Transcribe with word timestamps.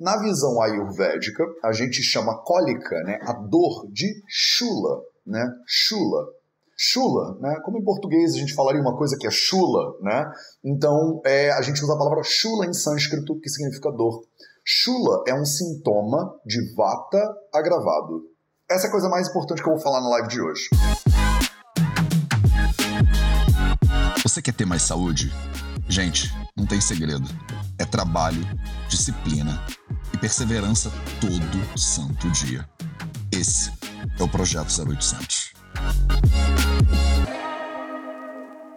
Na 0.00 0.16
visão 0.16 0.62
ayurvédica, 0.62 1.44
a 1.64 1.72
gente 1.72 2.04
chama 2.04 2.40
cólica, 2.44 3.02
né, 3.02 3.18
a 3.22 3.32
dor 3.32 3.90
de 3.90 4.06
chula, 4.28 5.02
né? 5.26 5.44
Chula. 5.66 6.24
Chula, 6.76 7.36
né? 7.40 7.60
Como 7.64 7.78
em 7.78 7.82
português 7.82 8.34
a 8.34 8.38
gente 8.38 8.54
falaria 8.54 8.80
uma 8.80 8.96
coisa 8.96 9.16
que 9.18 9.26
é 9.26 9.30
chula, 9.30 9.96
né? 10.00 10.32
Então 10.64 11.20
é, 11.24 11.50
a 11.50 11.60
gente 11.62 11.82
usa 11.82 11.94
a 11.94 11.98
palavra 11.98 12.22
chula 12.22 12.64
em 12.64 12.72
sânscrito, 12.72 13.40
que 13.40 13.48
significa 13.48 13.90
dor. 13.90 14.22
Chula 14.64 15.24
é 15.26 15.34
um 15.34 15.44
sintoma 15.44 16.32
de 16.46 16.72
vata 16.76 17.34
agravado. 17.52 18.22
Essa 18.70 18.86
é 18.86 18.88
a 18.88 18.92
coisa 18.92 19.08
mais 19.08 19.28
importante 19.28 19.60
que 19.60 19.68
eu 19.68 19.72
vou 19.72 19.82
falar 19.82 20.00
na 20.00 20.10
live 20.10 20.28
de 20.28 20.40
hoje. 20.40 20.68
Você 24.22 24.40
quer 24.40 24.54
ter 24.54 24.64
mais 24.64 24.82
saúde? 24.82 25.32
Gente, 25.88 26.32
não 26.56 26.66
tem 26.66 26.80
segredo. 26.80 27.26
É 27.80 27.84
trabalho, 27.84 28.42
disciplina 28.88 29.60
e 30.18 30.20
perseverança 30.20 30.90
todo 31.20 31.78
santo 31.78 32.28
dia. 32.30 32.68
Esse 33.32 33.70
é 34.18 34.22
o 34.22 34.28
Projeto 34.28 34.68
0800. 34.68 35.52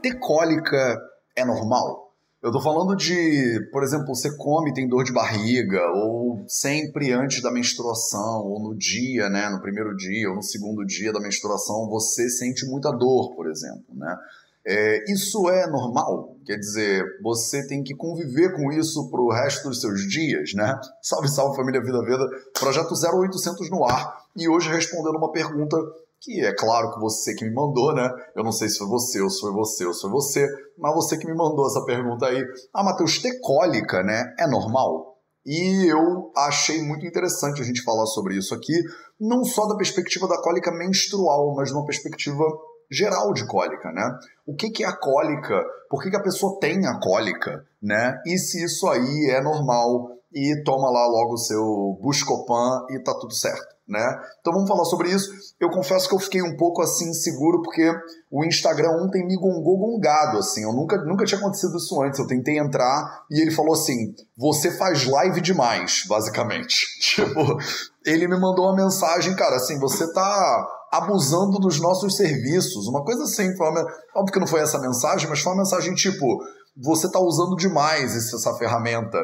Ter 0.02 0.20
cólica 0.20 1.00
é 1.36 1.44
normal? 1.44 2.12
Eu 2.44 2.52
tô 2.52 2.60
falando 2.60 2.96
de, 2.96 3.70
por 3.72 3.84
exemplo, 3.84 4.08
você 4.08 4.36
come 4.36 4.72
e 4.72 4.74
tem 4.74 4.88
dor 4.88 5.04
de 5.04 5.14
barriga, 5.14 5.80
ou 5.94 6.44
sempre 6.48 7.12
antes 7.12 7.42
da 7.42 7.52
menstruação, 7.52 8.44
ou 8.44 8.60
no 8.60 8.76
dia, 8.76 9.30
né, 9.30 9.48
no 9.50 9.62
primeiro 9.62 9.96
dia, 9.96 10.28
ou 10.28 10.36
no 10.36 10.44
segundo 10.44 10.84
dia 10.84 11.14
da 11.14 11.20
menstruação, 11.20 11.88
você 11.88 12.30
sente 12.30 12.66
muita 12.66 12.92
dor, 12.92 13.36
por 13.36 13.48
exemplo, 13.48 13.96
né? 13.96 14.18
É, 14.66 15.12
isso 15.12 15.50
é 15.50 15.68
normal? 15.68 16.36
Quer 16.46 16.58
dizer, 16.58 17.04
você 17.24 17.68
tem 17.68 17.84
que 17.84 17.96
conviver 17.96 18.54
com 18.56 18.72
isso 18.72 19.10
pro 19.10 19.30
resto 19.30 19.70
dos 19.70 19.82
seus 19.82 20.02
dias, 20.08 20.54
né? 20.54 20.80
Salve, 21.02 21.28
salve 21.28 21.56
família 21.56 21.82
Vida 21.82 22.02
Veda, 22.04 22.28
projeto 22.60 22.94
0800 22.94 23.70
no 23.70 23.86
ar, 23.86 24.18
e 24.36 24.48
hoje 24.48 24.70
respondendo 24.70 25.18
uma 25.18 25.32
pergunta 25.32 25.78
que 26.20 26.40
é 26.46 26.54
claro 26.54 26.94
que 26.94 27.00
você 27.00 27.34
que 27.34 27.44
me 27.44 27.54
mandou, 27.54 27.94
né? 27.96 28.08
Eu 28.36 28.44
não 28.44 28.52
sei 28.52 28.70
se 28.70 28.78
foi 28.78 28.88
você, 28.88 29.20
ou 29.20 29.30
se 29.30 29.42
foi 29.42 29.52
você, 29.52 29.86
ou 29.86 29.94
se 29.94 30.02
foi 30.02 30.12
você, 30.12 30.48
mas 30.78 30.94
você 30.94 31.18
que 31.18 31.26
me 31.26 31.34
mandou 31.34 31.66
essa 31.66 31.84
pergunta 31.84 32.28
aí. 32.28 32.46
Ah, 32.72 32.84
Matheus, 32.84 33.20
ter 33.20 33.40
cólica, 33.40 34.04
né? 34.04 34.36
É 34.38 34.46
normal? 34.46 35.18
E 35.44 35.88
eu 35.88 36.32
achei 36.38 36.84
muito 36.84 37.04
interessante 37.04 37.62
a 37.62 37.66
gente 37.66 37.82
falar 37.82 38.06
sobre 38.06 38.38
isso 38.38 38.54
aqui, 38.54 38.74
não 39.20 39.44
só 39.44 39.66
da 39.66 39.76
perspectiva 39.76 40.28
da 40.28 40.40
cólica 40.40 40.72
menstrual, 40.72 41.56
mas 41.56 41.70
de 41.70 41.76
uma 41.76 41.86
perspectiva 41.86 42.44
geral 42.92 43.34
de 43.34 43.46
cólica, 43.48 43.92
né? 43.92 44.04
O 44.46 44.56
que, 44.56 44.70
que 44.70 44.84
é 44.84 44.88
a 44.88 44.96
cólica? 44.96 45.64
Por 45.90 46.04
que, 46.04 46.10
que 46.10 46.18
a 46.18 46.24
pessoa 46.24 46.60
tem 46.60 46.86
a 46.86 47.00
cólica, 47.00 47.66
né? 47.82 48.22
E 48.26 48.38
se 48.38 48.64
isso 48.64 48.88
aí 48.88 49.32
é 49.32 49.42
normal 49.42 50.18
e 50.34 50.62
toma 50.64 50.90
lá 50.90 51.08
logo 51.08 51.34
o 51.34 51.38
seu 51.38 51.98
Buscopan 52.02 52.86
e 52.90 53.00
tá 53.00 53.14
tudo 53.14 53.34
certo 53.34 53.72
né? 53.92 54.22
Então 54.40 54.54
vamos 54.54 54.70
falar 54.70 54.86
sobre 54.86 55.10
isso. 55.10 55.30
Eu 55.60 55.70
confesso 55.70 56.08
que 56.08 56.16
eu 56.16 56.20
fiquei 56.20 56.42
um 56.42 56.56
pouco 56.56 56.82
assim 56.82 57.10
inseguro 57.10 57.62
porque 57.62 57.92
o 58.32 58.46
Instagram 58.46 58.92
ontem 59.04 59.28
me 59.28 59.36
gongou 59.36 59.78
gongado, 59.78 60.38
assim. 60.38 60.64
Eu 60.64 60.72
nunca, 60.72 60.98
nunca 61.04 61.26
tinha 61.26 61.38
acontecido 61.38 61.76
isso 61.76 62.02
antes. 62.02 62.18
Eu 62.18 62.26
tentei 62.26 62.58
entrar 62.58 63.26
e 63.30 63.42
ele 63.42 63.52
falou 63.52 63.74
assim: 63.74 64.16
"Você 64.38 64.72
faz 64.72 65.06
live 65.06 65.42
demais", 65.42 66.06
basicamente. 66.08 66.88
Tipo, 67.12 67.58
ele 68.06 68.28
me 68.28 68.40
mandou 68.40 68.66
uma 68.66 68.76
mensagem, 68.76 69.36
cara, 69.36 69.58
assim, 69.58 69.78
você 69.78 70.12
tá 70.14 70.68
abusando 70.92 71.58
dos 71.58 71.80
nossos 71.80 72.18
serviços. 72.18 72.88
Uma 72.88 73.04
coisa 73.04 73.24
assim, 73.24 73.56
foi 73.56 73.70
uma... 73.70 73.86
óbvio 74.16 74.34
que 74.34 74.40
não 74.40 74.48
foi 74.48 74.60
essa 74.60 74.80
mensagem, 74.80 75.30
mas 75.30 75.40
foi 75.40 75.54
uma 75.54 75.60
mensagem 75.60 75.96
tipo, 75.96 76.26
você 76.76 77.10
tá 77.10 77.20
usando 77.20 77.56
demais 77.56 78.16
essa 78.16 78.54
ferramenta. 78.56 79.18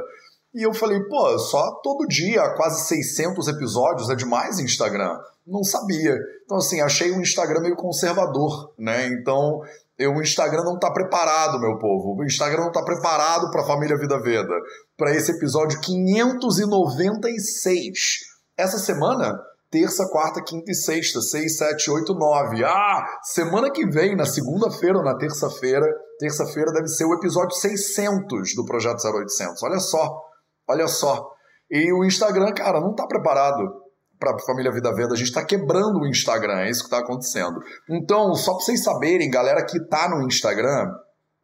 E 0.56 0.64
eu 0.64 0.74
falei, 0.74 1.04
pô, 1.04 1.38
só 1.38 1.80
todo 1.84 2.08
dia, 2.08 2.42
quase 2.56 2.88
600 2.88 3.50
episódios, 3.50 4.10
é 4.10 4.16
demais 4.16 4.60
Instagram. 4.60 5.16
Não 5.46 5.64
sabia. 5.64 6.18
Então, 6.46 6.58
assim, 6.58 6.82
achei 6.82 7.12
o 7.12 7.22
Instagram 7.22 7.62
meio 7.62 7.76
conservador, 7.76 8.74
né? 8.78 9.08
Então, 9.08 9.62
eu, 9.98 10.14
o 10.14 10.22
Instagram 10.22 10.64
não 10.64 10.76
está 10.76 10.90
preparado, 10.92 11.60
meu 11.60 11.78
povo. 11.78 12.16
O 12.18 12.24
Instagram 12.24 12.62
não 12.62 12.70
está 12.70 12.82
preparado 12.84 13.52
para 13.52 13.62
a 13.62 13.68
família 13.68 13.98
Vida 13.98 14.18
Veda. 14.20 14.54
Para 14.98 15.14
esse 15.16 15.32
episódio 15.32 15.80
596. 15.82 18.26
Essa 18.58 18.80
semana, 18.80 19.38
terça, 19.70 20.08
quarta, 20.10 20.42
quinta 20.42 20.72
e 20.72 20.76
sexta, 20.76 21.22
6, 21.22 21.58
7, 21.58 21.92
8, 21.92 22.14
9. 22.14 22.64
Ah, 22.64 23.20
semana 23.24 23.72
que 23.72 23.86
vem, 23.88 24.16
na 24.16 24.26
segunda-feira 24.26 24.98
ou 24.98 25.04
na 25.04 25.18
terça-feira, 25.18 25.86
terça-feira 26.20 26.72
deve 26.72 26.88
ser 26.88 27.06
o 27.06 27.14
episódio 27.14 27.56
600 27.56 28.56
do 28.56 28.66
Projeto 28.66 29.00
0800. 29.06 29.62
Olha 29.64 29.80
só. 29.80 30.22
Olha 30.68 30.88
só. 30.88 31.30
E 31.70 31.92
o 31.94 32.06
Instagram, 32.06 32.54
cara, 32.54 32.80
não 32.80 32.92
está 32.92 33.06
preparado 33.06 33.88
para 34.20 34.38
família 34.40 34.72
Vida 34.72 34.94
Veda. 34.94 35.14
A 35.14 35.18
gente 35.18 35.28
está 35.28 35.44
quebrando 35.44 36.00
o 36.00 36.08
Instagram, 36.08 36.62
é 36.62 36.70
isso 36.70 36.82
que 36.82 36.88
está 36.88 37.00
acontecendo. 37.00 37.60
Então, 37.90 38.34
só 38.36 38.54
para 38.54 38.66
vocês 38.66 38.84
saberem, 38.84 39.30
galera 39.30 39.64
que 39.66 39.78
está 39.78 40.10
no 40.10 40.26
Instagram, 40.26 40.92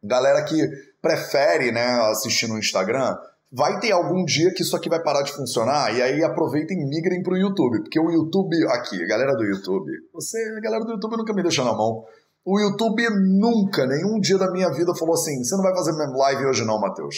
galera 0.02 0.42
que 0.44 0.66
prefere 1.00 1.70
né, 1.70 1.86
assistir 2.10 2.48
no 2.48 2.58
Instagram, 2.58 3.16
vai 3.54 3.78
ter 3.78 3.92
algum 3.92 4.24
dia 4.24 4.52
que 4.52 4.62
isso 4.62 4.76
aqui 4.76 4.88
vai 4.88 5.00
parar 5.00 5.22
de 5.22 5.32
funcionar 5.32 5.94
e 5.94 6.02
aí 6.02 6.24
aproveitem 6.24 6.76
e 6.76 6.88
migrem 6.88 7.22
para 7.22 7.34
o 7.34 7.38
YouTube, 7.38 7.82
porque 7.82 8.00
o 8.00 8.10
YouTube, 8.10 8.56
aqui, 8.70 9.06
galera 9.06 9.36
do 9.36 9.44
YouTube, 9.44 9.90
você, 10.12 10.36
a 10.58 10.60
galera 10.60 10.84
do 10.84 10.90
YouTube 10.90 11.16
nunca 11.16 11.32
me 11.32 11.42
deixa 11.42 11.62
na 11.62 11.72
mão. 11.72 12.04
O 12.44 12.60
YouTube 12.60 13.08
nunca, 13.38 13.86
nenhum 13.86 14.18
dia 14.18 14.36
da 14.36 14.50
minha 14.50 14.70
vida 14.70 14.94
falou 14.96 15.14
assim: 15.14 15.42
você 15.42 15.54
não 15.54 15.62
vai 15.62 15.72
fazer 15.72 15.92
live 15.92 16.46
hoje 16.46 16.64
não, 16.64 16.80
Matheus. 16.80 17.16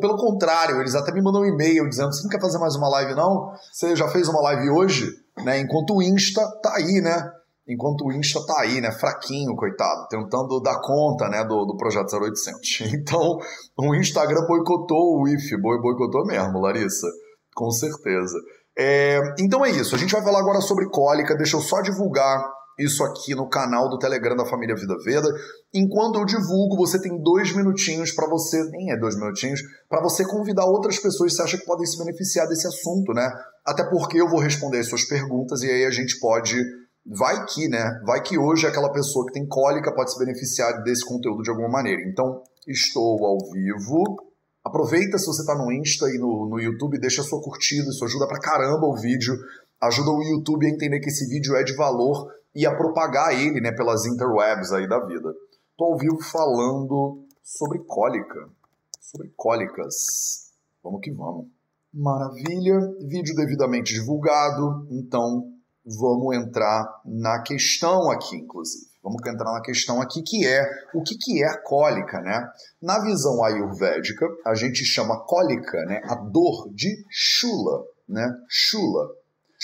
Pelo 0.00 0.16
contrário, 0.16 0.80
eles 0.80 0.96
até 0.96 1.12
me 1.12 1.22
mandam 1.22 1.42
um 1.42 1.46
e-mail 1.46 1.88
dizendo: 1.88 2.12
você 2.12 2.24
não 2.24 2.30
quer 2.30 2.40
fazer 2.40 2.58
mais 2.58 2.74
uma 2.74 2.88
live, 2.88 3.14
não? 3.14 3.52
Você 3.72 3.94
já 3.94 4.08
fez 4.08 4.28
uma 4.28 4.42
live 4.42 4.68
hoje? 4.68 5.08
Né? 5.44 5.60
Enquanto 5.60 5.94
o 5.94 6.02
Insta 6.02 6.42
tá 6.60 6.74
aí, 6.74 7.00
né? 7.00 7.30
Enquanto 7.68 8.04
o 8.04 8.12
Insta 8.12 8.44
tá 8.44 8.60
aí, 8.60 8.80
né? 8.80 8.90
Fraquinho, 8.90 9.54
coitado, 9.54 10.08
tentando 10.08 10.60
dar 10.60 10.80
conta 10.80 11.28
né, 11.28 11.44
do, 11.44 11.64
do 11.64 11.76
projeto 11.76 12.12
0800. 12.16 12.80
Então, 12.92 13.38
o 13.78 13.94
Instagram 13.94 14.46
boicotou 14.46 15.20
o 15.20 15.28
IF, 15.28 15.56
boicotou 15.60 16.26
mesmo, 16.26 16.60
Larissa. 16.60 17.06
Com 17.54 17.70
certeza. 17.70 18.36
É, 18.76 19.20
então 19.38 19.64
é 19.64 19.70
isso. 19.70 19.94
A 19.94 19.98
gente 19.98 20.12
vai 20.12 20.22
falar 20.22 20.40
agora 20.40 20.60
sobre 20.60 20.88
cólica. 20.88 21.36
Deixa 21.36 21.56
eu 21.56 21.60
só 21.60 21.80
divulgar 21.80 22.42
isso 22.78 23.04
aqui 23.04 23.34
no 23.34 23.48
canal 23.48 23.88
do 23.88 23.98
Telegram 23.98 24.34
da 24.34 24.46
família 24.46 24.74
Vida 24.74 24.96
Veda. 25.04 25.28
Enquanto 25.74 26.18
eu 26.18 26.24
divulgo, 26.24 26.76
você 26.76 27.00
tem 27.00 27.22
dois 27.22 27.54
minutinhos 27.54 28.12
para 28.12 28.28
você, 28.28 28.62
nem 28.70 28.92
é 28.92 28.98
dois 28.98 29.16
minutinhos, 29.16 29.60
para 29.88 30.02
você 30.02 30.24
convidar 30.24 30.64
outras 30.64 30.98
pessoas 30.98 31.32
que 31.32 31.36
você 31.36 31.42
acha 31.42 31.58
que 31.58 31.66
podem 31.66 31.86
se 31.86 31.98
beneficiar 31.98 32.48
desse 32.48 32.66
assunto, 32.66 33.12
né? 33.12 33.30
Até 33.64 33.84
porque 33.84 34.20
eu 34.20 34.28
vou 34.28 34.40
responder 34.40 34.78
as 34.78 34.88
suas 34.88 35.04
perguntas 35.04 35.62
e 35.62 35.70
aí 35.70 35.84
a 35.84 35.90
gente 35.90 36.18
pode. 36.18 36.56
Vai 37.04 37.44
que, 37.46 37.68
né? 37.68 38.00
Vai 38.04 38.22
que 38.22 38.38
hoje 38.38 38.66
aquela 38.66 38.92
pessoa 38.92 39.26
que 39.26 39.32
tem 39.32 39.46
cólica 39.46 39.92
pode 39.94 40.12
se 40.12 40.18
beneficiar 40.18 40.82
desse 40.82 41.04
conteúdo 41.04 41.42
de 41.42 41.50
alguma 41.50 41.68
maneira. 41.68 42.00
Então, 42.02 42.42
estou 42.66 43.24
ao 43.24 43.38
vivo. 43.50 44.32
Aproveita 44.64 45.18
se 45.18 45.26
você 45.26 45.40
está 45.42 45.56
no 45.56 45.72
Insta 45.72 46.08
e 46.08 46.18
no, 46.18 46.48
no 46.48 46.60
YouTube, 46.60 47.00
deixa 47.00 47.22
sua 47.22 47.42
curtida, 47.42 47.88
isso 47.90 48.04
ajuda 48.04 48.28
pra 48.28 48.38
caramba 48.38 48.86
o 48.86 48.94
vídeo, 48.94 49.34
ajuda 49.80 50.10
o 50.10 50.22
YouTube 50.22 50.64
a 50.64 50.70
entender 50.70 51.00
que 51.00 51.08
esse 51.08 51.28
vídeo 51.28 51.56
é 51.56 51.64
de 51.64 51.74
valor 51.74 52.32
e 52.54 52.64
a 52.64 52.76
propagar 52.76 53.34
ele 53.34 53.60
né, 53.60 53.72
pelas 53.72 54.06
interwebs 54.06 54.72
aí 54.72 54.88
da 54.88 55.04
vida. 55.04 55.34
Estou 55.72 55.92
ao 55.92 55.98
vivo 55.98 56.22
falando 56.22 57.24
sobre 57.42 57.80
cólica, 57.80 58.48
sobre 59.00 59.32
cólicas. 59.36 60.52
Vamos 60.84 61.00
que 61.02 61.10
vamos. 61.10 61.46
Maravilha, 61.92 62.78
vídeo 63.00 63.34
devidamente 63.34 63.92
divulgado, 63.92 64.86
então 64.90 65.52
vamos 65.84 66.36
entrar 66.36 67.00
na 67.04 67.42
questão 67.42 68.10
aqui, 68.10 68.36
inclusive. 68.36 68.90
Vamos 69.02 69.20
entrar 69.26 69.52
na 69.52 69.60
questão 69.60 70.00
aqui 70.00 70.22
que 70.22 70.46
é 70.46 70.64
o 70.94 71.02
que, 71.02 71.16
que 71.16 71.42
é 71.42 71.48
a 71.48 71.60
cólica, 71.60 72.20
né? 72.20 72.48
Na 72.80 73.00
visão 73.00 73.42
ayurvédica, 73.42 74.26
a 74.46 74.54
gente 74.54 74.84
chama 74.84 75.24
cólica, 75.24 75.84
né, 75.86 76.00
a 76.04 76.14
dor 76.14 76.72
de 76.72 77.04
chula, 77.10 77.84
né? 78.08 78.32
Chula 78.48 79.08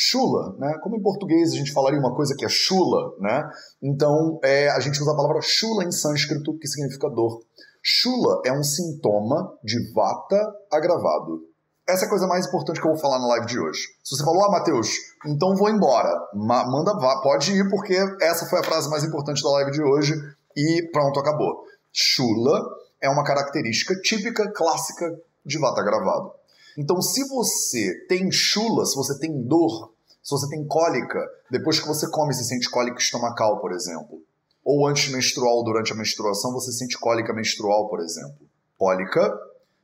chula, 0.00 0.54
né? 0.58 0.78
Como 0.80 0.96
em 0.96 1.02
português 1.02 1.52
a 1.52 1.56
gente 1.56 1.72
falaria 1.72 1.98
uma 1.98 2.14
coisa 2.14 2.32
que 2.36 2.44
é 2.44 2.48
chula, 2.48 3.16
né? 3.18 3.50
Então 3.82 4.38
é, 4.44 4.68
a 4.70 4.78
gente 4.78 5.00
usa 5.02 5.10
a 5.10 5.16
palavra 5.16 5.40
chula 5.42 5.82
em 5.82 5.90
sânscrito, 5.90 6.56
que 6.56 6.68
significa 6.68 7.10
dor. 7.10 7.42
Chula 7.82 8.42
é 8.44 8.52
um 8.52 8.62
sintoma 8.62 9.52
de 9.64 9.92
vata 9.92 10.54
agravado. 10.70 11.47
Essa 11.88 12.04
é 12.04 12.06
a 12.06 12.10
coisa 12.10 12.26
mais 12.26 12.46
importante 12.46 12.78
que 12.78 12.86
eu 12.86 12.92
vou 12.92 13.00
falar 13.00 13.18
na 13.18 13.26
live 13.28 13.46
de 13.46 13.58
hoje. 13.58 13.80
Se 14.04 14.14
você 14.14 14.22
falou, 14.22 14.44
ah, 14.44 14.50
Matheus, 14.50 14.90
então 15.24 15.56
vou 15.56 15.70
embora. 15.70 16.10
Ma 16.34 16.62
manda, 16.70 16.92
vá, 16.92 17.22
pode 17.22 17.50
ir, 17.52 17.66
porque 17.70 17.96
essa 18.20 18.44
foi 18.44 18.58
a 18.60 18.62
frase 18.62 18.90
mais 18.90 19.04
importante 19.04 19.42
da 19.42 19.48
live 19.52 19.70
de 19.70 19.82
hoje 19.82 20.12
e 20.54 20.86
pronto, 20.92 21.18
acabou. 21.18 21.64
Chula 21.90 22.60
é 23.00 23.08
uma 23.08 23.24
característica 23.24 23.98
típica, 24.02 24.52
clássica 24.52 25.18
de 25.46 25.58
vata 25.58 25.80
agravado. 25.80 26.30
Então, 26.76 27.00
se 27.00 27.26
você 27.26 28.06
tem 28.06 28.30
chula, 28.30 28.84
se 28.84 28.94
você 28.94 29.18
tem 29.18 29.42
dor, 29.46 29.94
se 30.22 30.30
você 30.30 30.46
tem 30.46 30.66
cólica, 30.66 31.26
depois 31.50 31.80
que 31.80 31.88
você 31.88 32.06
come, 32.10 32.34
você 32.34 32.44
sente 32.44 32.68
cólica 32.68 32.98
estomacal, 32.98 33.62
por 33.62 33.72
exemplo. 33.72 34.20
Ou 34.62 34.86
antes 34.86 35.10
menstrual, 35.10 35.64
durante 35.64 35.90
a 35.94 35.96
menstruação, 35.96 36.52
você 36.52 36.70
sente 36.70 36.98
cólica 36.98 37.32
menstrual, 37.32 37.88
por 37.88 38.00
exemplo. 38.00 38.46
Cólica 38.76 39.32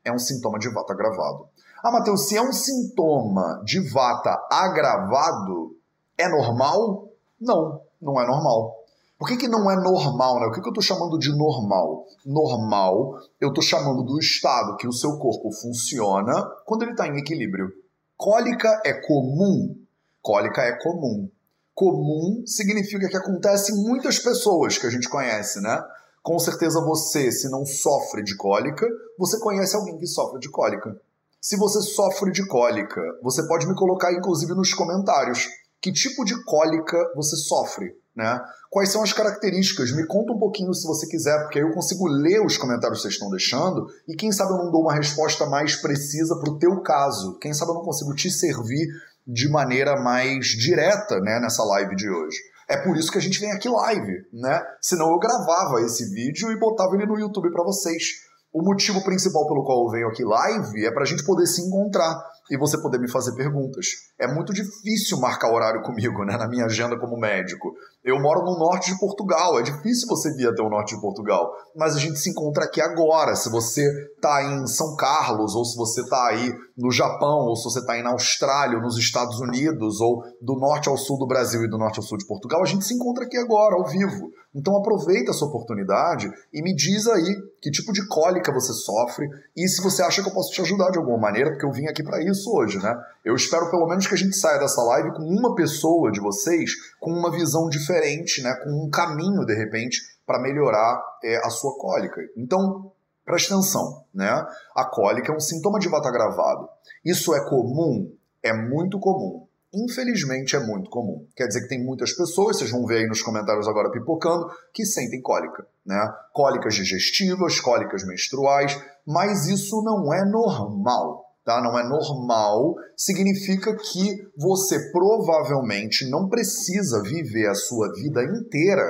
é 0.04 0.12
um 0.12 0.18
sintoma 0.18 0.58
de 0.58 0.68
vata 0.68 0.92
agravado. 0.92 1.48
Ah, 1.84 1.90
Matheus, 1.90 2.28
se 2.28 2.34
é 2.34 2.40
um 2.40 2.50
sintoma 2.50 3.62
de 3.62 3.78
vata 3.90 4.34
agravado, 4.50 5.76
é 6.16 6.26
normal? 6.26 7.10
Não, 7.38 7.82
não 8.00 8.18
é 8.18 8.26
normal. 8.26 8.74
Por 9.18 9.28
que, 9.28 9.36
que 9.36 9.46
não 9.46 9.70
é 9.70 9.76
normal? 9.76 10.40
Né? 10.40 10.46
O 10.46 10.50
que, 10.50 10.62
que 10.62 10.66
eu 10.66 10.70
estou 10.70 10.82
chamando 10.82 11.18
de 11.18 11.28
normal? 11.36 12.06
Normal, 12.24 13.18
eu 13.38 13.50
estou 13.50 13.62
chamando 13.62 14.02
do 14.02 14.18
estado 14.18 14.78
que 14.78 14.88
o 14.88 14.92
seu 14.92 15.18
corpo 15.18 15.52
funciona 15.52 16.32
quando 16.64 16.84
ele 16.84 16.92
está 16.92 17.06
em 17.06 17.18
equilíbrio. 17.18 17.70
Cólica 18.16 18.80
é 18.82 18.94
comum? 19.06 19.76
Cólica 20.22 20.62
é 20.62 20.72
comum. 20.82 21.28
Comum 21.74 22.44
significa 22.46 23.10
que 23.10 23.16
acontece 23.18 23.72
em 23.72 23.86
muitas 23.86 24.18
pessoas 24.18 24.78
que 24.78 24.86
a 24.86 24.90
gente 24.90 25.06
conhece, 25.06 25.60
né? 25.60 25.84
Com 26.22 26.38
certeza 26.38 26.82
você, 26.82 27.30
se 27.30 27.50
não 27.50 27.66
sofre 27.66 28.22
de 28.22 28.34
cólica, 28.38 28.86
você 29.18 29.38
conhece 29.38 29.76
alguém 29.76 29.98
que 29.98 30.06
sofre 30.06 30.40
de 30.40 30.48
cólica. 30.48 30.98
Se 31.44 31.58
você 31.58 31.82
sofre 31.82 32.32
de 32.32 32.46
cólica, 32.46 33.02
você 33.22 33.46
pode 33.46 33.66
me 33.66 33.74
colocar 33.74 34.10
inclusive 34.14 34.54
nos 34.54 34.72
comentários 34.72 35.50
que 35.78 35.92
tipo 35.92 36.24
de 36.24 36.42
cólica 36.42 36.96
você 37.14 37.36
sofre, 37.36 37.94
né? 38.16 38.40
Quais 38.70 38.90
são 38.90 39.02
as 39.02 39.12
características? 39.12 39.94
Me 39.94 40.06
conta 40.06 40.32
um 40.32 40.38
pouquinho 40.38 40.72
se 40.72 40.86
você 40.86 41.06
quiser, 41.06 41.38
porque 41.42 41.58
aí 41.58 41.64
eu 41.66 41.74
consigo 41.74 42.06
ler 42.06 42.40
os 42.40 42.56
comentários 42.56 43.00
que 43.00 43.02
vocês 43.02 43.12
estão 43.12 43.28
deixando 43.28 43.86
e 44.08 44.16
quem 44.16 44.32
sabe 44.32 44.52
eu 44.52 44.56
não 44.56 44.70
dou 44.70 44.80
uma 44.80 44.94
resposta 44.94 45.44
mais 45.44 45.76
precisa 45.76 46.34
para 46.40 46.50
o 46.50 46.58
teu 46.58 46.80
caso. 46.80 47.38
Quem 47.38 47.52
sabe 47.52 47.72
eu 47.72 47.74
não 47.74 47.84
consigo 47.84 48.14
te 48.14 48.30
servir 48.30 48.88
de 49.26 49.46
maneira 49.50 50.00
mais 50.00 50.46
direta, 50.46 51.20
né, 51.20 51.40
nessa 51.40 51.62
live 51.62 51.94
de 51.94 52.08
hoje. 52.08 52.38
É 52.66 52.78
por 52.78 52.96
isso 52.96 53.12
que 53.12 53.18
a 53.18 53.20
gente 53.20 53.38
vem 53.38 53.52
aqui 53.52 53.68
live, 53.68 54.12
né? 54.32 54.62
Senão 54.80 55.10
eu 55.10 55.18
gravava 55.18 55.82
esse 55.82 56.08
vídeo 56.08 56.50
e 56.50 56.58
botava 56.58 56.94
ele 56.94 57.04
no 57.04 57.18
YouTube 57.18 57.52
para 57.52 57.64
vocês. 57.64 58.32
O 58.54 58.62
motivo 58.62 59.02
principal 59.02 59.48
pelo 59.48 59.64
qual 59.64 59.82
eu 59.84 59.90
venho 59.90 60.06
aqui 60.06 60.22
live 60.22 60.86
é 60.86 60.92
para 60.92 61.02
a 61.02 61.06
gente 61.06 61.24
poder 61.24 61.44
se 61.44 61.60
encontrar 61.60 62.22
e 62.48 62.56
você 62.56 62.80
poder 62.80 62.98
me 63.00 63.10
fazer 63.10 63.34
perguntas. 63.34 63.84
É 64.16 64.32
muito 64.32 64.52
difícil 64.52 65.18
marcar 65.18 65.52
horário 65.52 65.82
comigo, 65.82 66.24
né, 66.24 66.36
na 66.36 66.46
minha 66.46 66.66
agenda 66.66 66.96
como 66.96 67.18
médico. 67.18 67.74
Eu 68.04 68.20
moro 68.20 68.44
no 68.44 68.56
norte 68.56 68.92
de 68.92 69.00
Portugal, 69.00 69.58
é 69.58 69.62
difícil 69.62 70.06
você 70.06 70.32
vir 70.36 70.46
até 70.46 70.62
o 70.62 70.68
norte 70.68 70.94
de 70.94 71.00
Portugal, 71.00 71.50
mas 71.74 71.96
a 71.96 71.98
gente 71.98 72.16
se 72.16 72.30
encontra 72.30 72.66
aqui 72.66 72.80
agora. 72.80 73.34
Se 73.34 73.50
você 73.50 73.82
está 74.14 74.44
em 74.44 74.68
São 74.68 74.94
Carlos, 74.94 75.56
ou 75.56 75.64
se 75.64 75.76
você 75.76 76.02
está 76.02 76.28
aí 76.28 76.52
no 76.78 76.92
Japão, 76.92 77.48
ou 77.48 77.56
se 77.56 77.64
você 77.64 77.80
está 77.80 77.94
aí 77.94 78.04
na 78.04 78.10
Austrália, 78.10 78.78
nos 78.78 78.96
Estados 78.96 79.40
Unidos, 79.40 80.00
ou 80.00 80.22
do 80.40 80.54
norte 80.60 80.88
ao 80.88 80.96
sul 80.96 81.18
do 81.18 81.26
Brasil 81.26 81.64
e 81.64 81.68
do 81.68 81.76
norte 81.76 81.98
ao 81.98 82.04
sul 82.04 82.18
de 82.18 82.26
Portugal, 82.26 82.62
a 82.62 82.66
gente 82.66 82.84
se 82.84 82.94
encontra 82.94 83.24
aqui 83.24 83.36
agora, 83.36 83.74
ao 83.74 83.84
vivo. 83.84 84.30
Então 84.54 84.76
aproveita 84.76 85.32
essa 85.32 85.44
oportunidade 85.44 86.32
e 86.52 86.62
me 86.62 86.74
diz 86.74 87.08
aí 87.08 87.42
que 87.60 87.72
tipo 87.72 87.92
de 87.92 88.06
cólica 88.06 88.52
você 88.52 88.72
sofre 88.72 89.28
e 89.56 89.66
se 89.66 89.82
você 89.82 90.02
acha 90.02 90.22
que 90.22 90.28
eu 90.28 90.32
posso 90.32 90.52
te 90.52 90.60
ajudar 90.60 90.90
de 90.90 90.98
alguma 90.98 91.18
maneira, 91.18 91.50
porque 91.50 91.66
eu 91.66 91.72
vim 91.72 91.86
aqui 91.86 92.04
para 92.04 92.22
isso 92.22 92.54
hoje, 92.54 92.78
né? 92.78 92.96
Eu 93.24 93.34
espero 93.34 93.68
pelo 93.68 93.86
menos 93.88 94.06
que 94.06 94.14
a 94.14 94.18
gente 94.18 94.36
saia 94.36 94.60
dessa 94.60 94.80
live 94.82 95.12
com 95.12 95.22
uma 95.22 95.56
pessoa 95.56 96.12
de 96.12 96.20
vocês 96.20 96.70
com 97.00 97.10
uma 97.10 97.32
visão 97.32 97.68
diferente, 97.68 98.42
né? 98.42 98.54
Com 98.62 98.86
um 98.86 98.90
caminho 98.90 99.44
de 99.44 99.54
repente 99.54 100.00
para 100.24 100.40
melhorar 100.40 101.02
é, 101.24 101.36
a 101.44 101.50
sua 101.50 101.76
cólica. 101.76 102.20
Então 102.36 102.92
preste 103.24 103.52
atenção, 103.52 104.04
né? 104.14 104.46
A 104.76 104.84
cólica 104.84 105.32
é 105.32 105.36
um 105.36 105.40
sintoma 105.40 105.80
de 105.80 105.88
vata 105.88 106.12
gravado. 106.12 106.68
Isso 107.04 107.34
é 107.34 107.40
comum? 107.48 108.12
É 108.40 108.52
muito 108.52 109.00
comum 109.00 109.43
infelizmente 109.74 110.56
é 110.56 110.60
muito 110.60 110.88
comum. 110.90 111.26
Quer 111.36 111.46
dizer 111.46 111.62
que 111.62 111.68
tem 111.68 111.84
muitas 111.84 112.12
pessoas, 112.12 112.58
vocês 112.58 112.70
vão 112.70 112.86
ver 112.86 112.98
aí 112.98 113.06
nos 113.06 113.22
comentários 113.22 113.68
agora 113.68 113.90
pipocando, 113.90 114.46
que 114.72 114.84
sentem 114.84 115.20
cólica, 115.20 115.66
né? 115.84 116.12
Cólicas 116.32 116.74
digestivas, 116.74 117.60
cólicas 117.60 118.06
menstruais, 118.06 118.80
mas 119.06 119.46
isso 119.46 119.82
não 119.82 120.12
é 120.12 120.24
normal. 120.24 121.24
Tá? 121.44 121.60
Não 121.60 121.78
é 121.78 121.86
normal, 121.86 122.74
significa 122.96 123.76
que 123.76 124.26
você 124.34 124.90
provavelmente 124.90 126.08
não 126.08 126.26
precisa 126.26 127.02
viver 127.02 127.46
a 127.48 127.54
sua 127.54 127.92
vida 127.92 128.22
inteira 128.24 128.82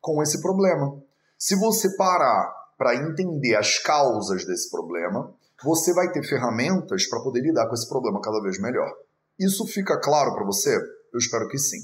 com 0.00 0.22
esse 0.22 0.40
problema. 0.40 0.96
Se 1.38 1.54
você 1.56 1.94
parar 1.96 2.50
para 2.78 2.94
entender 2.94 3.54
as 3.54 3.78
causas 3.78 4.46
desse 4.46 4.70
problema, 4.70 5.30
você 5.62 5.92
vai 5.92 6.10
ter 6.10 6.26
ferramentas 6.26 7.06
para 7.06 7.20
poder 7.20 7.40
lidar 7.42 7.68
com 7.68 7.74
esse 7.74 7.86
problema 7.86 8.18
cada 8.22 8.40
vez 8.40 8.58
melhor. 8.58 8.90
Isso 9.40 9.66
fica 9.66 9.98
claro 9.98 10.34
para 10.34 10.44
você? 10.44 10.76
Eu 10.76 11.18
espero 11.18 11.48
que 11.48 11.56
sim. 11.56 11.78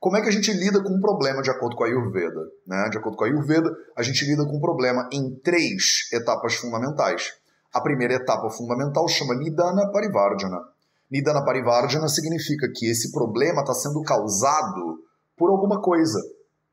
Como 0.00 0.16
é 0.16 0.22
que 0.22 0.28
a 0.28 0.32
gente 0.32 0.50
lida 0.50 0.82
com 0.82 0.94
um 0.94 1.00
problema 1.00 1.42
de 1.42 1.50
acordo 1.50 1.76
com 1.76 1.84
a 1.84 1.86
Ayurveda? 1.86 2.40
Né? 2.66 2.88
De 2.90 2.96
acordo 2.96 3.18
com 3.18 3.24
a 3.24 3.26
Ayurveda, 3.26 3.70
a 3.94 4.02
gente 4.02 4.24
lida 4.24 4.44
com 4.46 4.56
um 4.56 4.60
problema 4.60 5.08
em 5.12 5.38
três 5.44 6.08
etapas 6.10 6.54
fundamentais. 6.54 7.34
A 7.72 7.82
primeira 7.82 8.14
etapa 8.14 8.48
fundamental 8.48 9.06
chama 9.08 9.34
Nidana 9.34 9.92
Parivardhana. 9.92 10.58
Nidana 11.10 11.44
Parivardhana 11.44 12.08
significa 12.08 12.66
que 12.74 12.86
esse 12.86 13.12
problema 13.12 13.60
está 13.60 13.74
sendo 13.74 14.02
causado 14.02 15.04
por 15.36 15.50
alguma 15.50 15.82
coisa. 15.82 16.18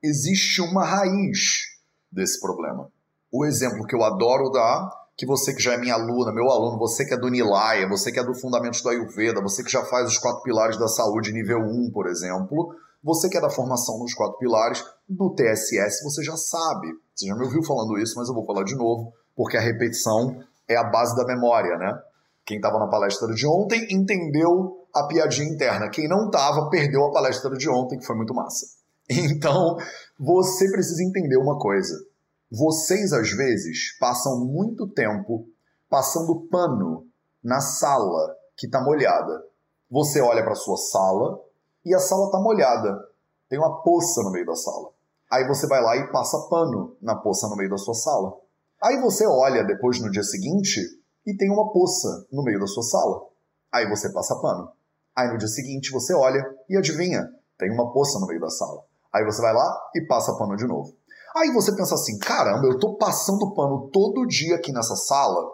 Existe 0.02 0.62
uma 0.62 0.86
raiz 0.86 1.66
desse 2.10 2.40
problema. 2.40 2.90
O 3.30 3.46
exemplo 3.46 3.86
que 3.86 3.94
eu 3.94 4.04
adoro 4.04 4.50
dar 4.50 4.90
que 5.20 5.26
você 5.26 5.54
que 5.54 5.62
já 5.62 5.74
é 5.74 5.78
minha 5.78 5.96
aluna, 5.96 6.32
meu 6.32 6.50
aluno, 6.50 6.80
você 6.80 7.04
que 7.04 7.14
é 7.14 7.18
do 7.18 7.28
Nilaya, 7.28 7.90
você 7.90 8.10
que 8.10 8.18
é 8.18 8.24
do 8.24 8.34
Fundamentos 8.34 8.82
do 8.82 8.88
Ayurveda, 8.88 9.42
você 9.42 9.62
que 9.62 9.70
já 9.70 9.84
faz 9.84 10.08
os 10.08 10.18
quatro 10.18 10.42
pilares 10.44 10.80
da 10.80 10.88
saúde 10.88 11.34
nível 11.34 11.60
1, 11.60 11.92
por 11.92 12.08
exemplo, 12.08 12.74
você 13.04 13.28
que 13.28 13.38
é 13.38 13.42
da 13.42 13.50
formação 13.50 14.00
nos 14.00 14.14
quatro 14.14 14.38
pilares 14.38 14.82
do 15.10 15.36
TSS, 15.36 16.06
você 16.06 16.24
já 16.24 16.38
sabe. 16.38 16.88
Você 17.14 17.28
já 17.28 17.36
me 17.36 17.44
ouviu 17.44 17.62
falando 17.62 18.00
isso, 18.00 18.14
mas 18.16 18.30
eu 18.30 18.34
vou 18.34 18.46
falar 18.46 18.64
de 18.64 18.78
novo, 18.78 19.12
porque 19.36 19.58
a 19.58 19.62
repetição 19.62 20.42
é 20.70 20.78
a 20.78 20.86
base 20.86 21.14
da 21.18 21.26
memória, 21.26 21.78
né? 21.78 22.00
Quem 22.46 22.56
estava 22.56 22.80
na 22.80 22.88
palestra 22.88 23.28
de 23.34 23.46
ontem 23.46 23.88
entendeu 23.92 24.88
a 24.96 25.06
piadinha 25.06 25.50
interna. 25.50 25.90
Quem 25.90 26.08
não 26.08 26.28
estava 26.28 26.70
perdeu 26.70 27.04
a 27.04 27.12
palestra 27.12 27.58
de 27.58 27.70
ontem, 27.70 28.00
que 28.00 28.06
foi 28.06 28.16
muito 28.16 28.34
massa. 28.34 28.66
Então, 29.12 29.76
você 30.18 30.72
precisa 30.72 31.04
entender 31.04 31.36
uma 31.36 31.58
coisa 31.58 32.09
vocês, 32.52 33.14
às 33.14 33.30
vezes, 33.32 33.98
passam 34.00 34.44
muito 34.44 34.88
tempo 34.88 35.48
passando 35.88 36.48
pano 36.50 37.08
na 37.44 37.62
sala 37.62 38.36
que 38.58 38.66
está 38.66 38.82
molhada. 38.82 39.46
Você 39.90 40.20
olha 40.20 40.44
para 40.44 40.56
sua 40.56 40.78
sala 40.78 41.40
e 41.86 41.94
a 41.94 42.00
sala 42.00 42.26
está 42.26 42.40
molhada. 42.40 43.08
Tem 43.48 43.60
uma 43.60 43.84
poça 43.84 44.24
no 44.24 44.32
meio 44.32 44.46
da 44.46 44.56
sala. 44.56 44.90
Aí 45.32 45.48
você 45.48 45.68
vai 45.68 45.82
lá 45.82 45.96
e 45.98 46.12
passa 46.12 46.40
pano 46.50 46.96
na 47.00 47.16
poça 47.16 47.48
no 47.48 47.56
meio 47.56 47.70
da 47.70 47.78
sua 47.78 47.94
sala. 47.94 48.36
Aí 48.82 49.00
você 49.00 49.28
olha 49.28 49.64
depois 49.64 50.00
no 50.02 50.10
dia 50.10 50.24
seguinte 50.24 50.80
e 51.26 51.38
tem 51.38 51.52
uma 51.52 51.72
poça 51.72 52.26
no 52.32 52.44
meio 52.44 52.60
da 52.60 52.66
sua 52.66 52.84
sala. 52.84 53.28
Aí 53.72 53.88
você 53.88 54.12
passa 54.12 54.36
pano. 54.42 54.72
Aí 55.16 55.32
no 55.32 55.38
dia 55.38 55.48
seguinte 55.48 55.92
você 55.92 56.14
olha 56.16 56.44
e 56.68 56.76
adivinha, 56.76 57.30
tem 57.60 57.72
uma 57.72 57.92
poça 57.94 58.20
no 58.20 58.26
meio 58.26 58.40
da 58.40 58.50
sala. 58.50 58.84
Aí 59.14 59.24
você 59.24 59.42
vai 59.42 59.54
lá 59.54 59.92
e 59.96 60.02
passa 60.02 60.36
pano 60.36 60.56
de 60.56 60.66
novo. 60.66 60.99
Aí 61.36 61.52
você 61.52 61.76
pensa 61.76 61.96
assim: 61.96 62.18
caramba, 62.18 62.66
eu 62.68 62.74
estou 62.74 62.98
passando 62.98 63.54
pano 63.54 63.90
todo 63.92 64.28
dia 64.28 64.56
aqui 64.56 64.72
nessa 64.72 64.96
sala, 64.96 65.46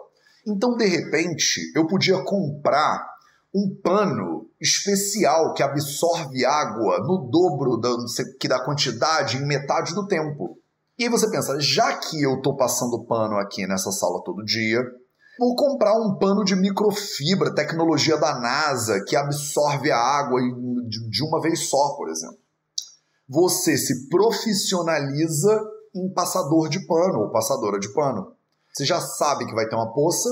então 0.46 0.76
de 0.76 0.86
repente 0.86 1.60
eu 1.74 1.86
podia 1.86 2.22
comprar 2.22 3.06
um 3.54 3.74
pano 3.82 4.48
especial 4.60 5.54
que 5.54 5.62
absorve 5.62 6.44
água 6.44 6.98
no 7.00 7.28
dobro 7.30 7.78
da, 7.78 7.90
que 8.38 8.48
da 8.48 8.62
quantidade 8.62 9.38
em 9.38 9.46
metade 9.46 9.94
do 9.94 10.06
tempo. 10.06 10.58
E 10.98 11.04
aí 11.04 11.10
você 11.10 11.30
pensa, 11.30 11.58
já 11.60 11.94
que 11.94 12.22
eu 12.22 12.36
estou 12.36 12.56
passando 12.56 13.04
pano 13.04 13.36
aqui 13.36 13.66
nessa 13.66 13.90
sala 13.92 14.22
todo 14.24 14.44
dia, 14.44 14.82
vou 15.38 15.54
comprar 15.54 15.94
um 15.94 16.16
pano 16.18 16.42
de 16.44 16.56
microfibra, 16.56 17.54
tecnologia 17.54 18.16
da 18.18 18.38
NASA, 18.38 19.02
que 19.06 19.16
absorve 19.16 19.90
a 19.90 19.98
água 19.98 20.40
de 21.08 21.22
uma 21.22 21.40
vez 21.40 21.68
só, 21.68 21.94
por 21.96 22.08
exemplo 22.08 22.45
você 23.28 23.76
se 23.76 24.08
profissionaliza 24.08 25.62
em 25.94 26.12
passador 26.12 26.68
de 26.68 26.86
pano 26.86 27.20
ou 27.20 27.30
passadora 27.30 27.78
de 27.78 27.92
pano. 27.92 28.32
Você 28.72 28.84
já 28.84 29.00
sabe 29.00 29.46
que 29.46 29.54
vai 29.54 29.68
ter 29.68 29.74
uma 29.74 29.92
poça, 29.92 30.28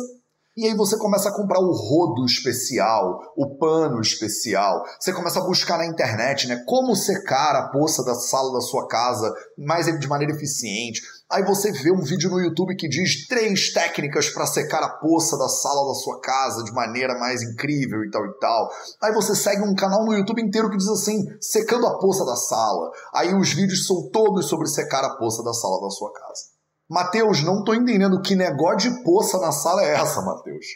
e 0.56 0.68
aí 0.68 0.74
você 0.76 0.96
começa 0.96 1.28
a 1.28 1.34
comprar 1.34 1.58
o 1.58 1.72
rodo 1.72 2.24
especial, 2.24 3.18
o 3.36 3.56
pano 3.56 4.00
especial. 4.00 4.84
Você 5.00 5.12
começa 5.12 5.40
a 5.40 5.44
buscar 5.44 5.78
na 5.78 5.86
internet, 5.86 6.46
né, 6.46 6.62
como 6.64 6.94
secar 6.94 7.56
a 7.56 7.68
poça 7.70 8.04
da 8.04 8.14
sala 8.14 8.52
da 8.52 8.60
sua 8.60 8.86
casa 8.86 9.34
mais 9.58 9.86
de 9.86 10.06
maneira 10.06 10.32
eficiente. 10.32 11.02
Aí 11.32 11.42
você 11.42 11.72
vê 11.72 11.90
um 11.90 12.02
vídeo 12.02 12.30
no 12.30 12.38
YouTube 12.38 12.76
que 12.76 12.86
diz 12.86 13.26
três 13.26 13.72
técnicas 13.72 14.28
para 14.28 14.46
secar 14.46 14.82
a 14.82 14.98
poça 14.98 15.38
da 15.38 15.48
sala 15.48 15.88
da 15.88 15.94
sua 15.94 16.20
casa 16.20 16.62
de 16.62 16.72
maneira 16.72 17.18
mais 17.18 17.42
incrível 17.42 18.04
e 18.04 18.10
tal 18.10 18.26
e 18.26 18.38
tal. 18.38 18.70
Aí 19.02 19.12
você 19.12 19.34
segue 19.34 19.62
um 19.62 19.74
canal 19.74 20.04
no 20.04 20.12
YouTube 20.12 20.42
inteiro 20.42 20.70
que 20.70 20.76
diz 20.76 20.88
assim, 20.88 21.24
secando 21.40 21.86
a 21.86 21.98
poça 21.98 22.24
da 22.26 22.36
sala. 22.36 22.90
Aí 23.14 23.34
os 23.34 23.52
vídeos 23.52 23.86
são 23.86 24.10
todos 24.10 24.46
sobre 24.46 24.68
secar 24.68 25.02
a 25.02 25.16
poça 25.16 25.42
da 25.42 25.54
sala 25.54 25.80
da 25.80 25.90
sua 25.90 26.12
casa. 26.12 26.54
Mateus, 26.88 27.42
não 27.42 27.60
estou 27.60 27.74
entendendo 27.74 28.20
que 28.20 28.36
negócio 28.36 28.90
de 28.90 29.02
poça 29.02 29.38
na 29.38 29.50
sala 29.50 29.82
é 29.82 29.94
essa, 29.94 30.20
Mateus. 30.20 30.66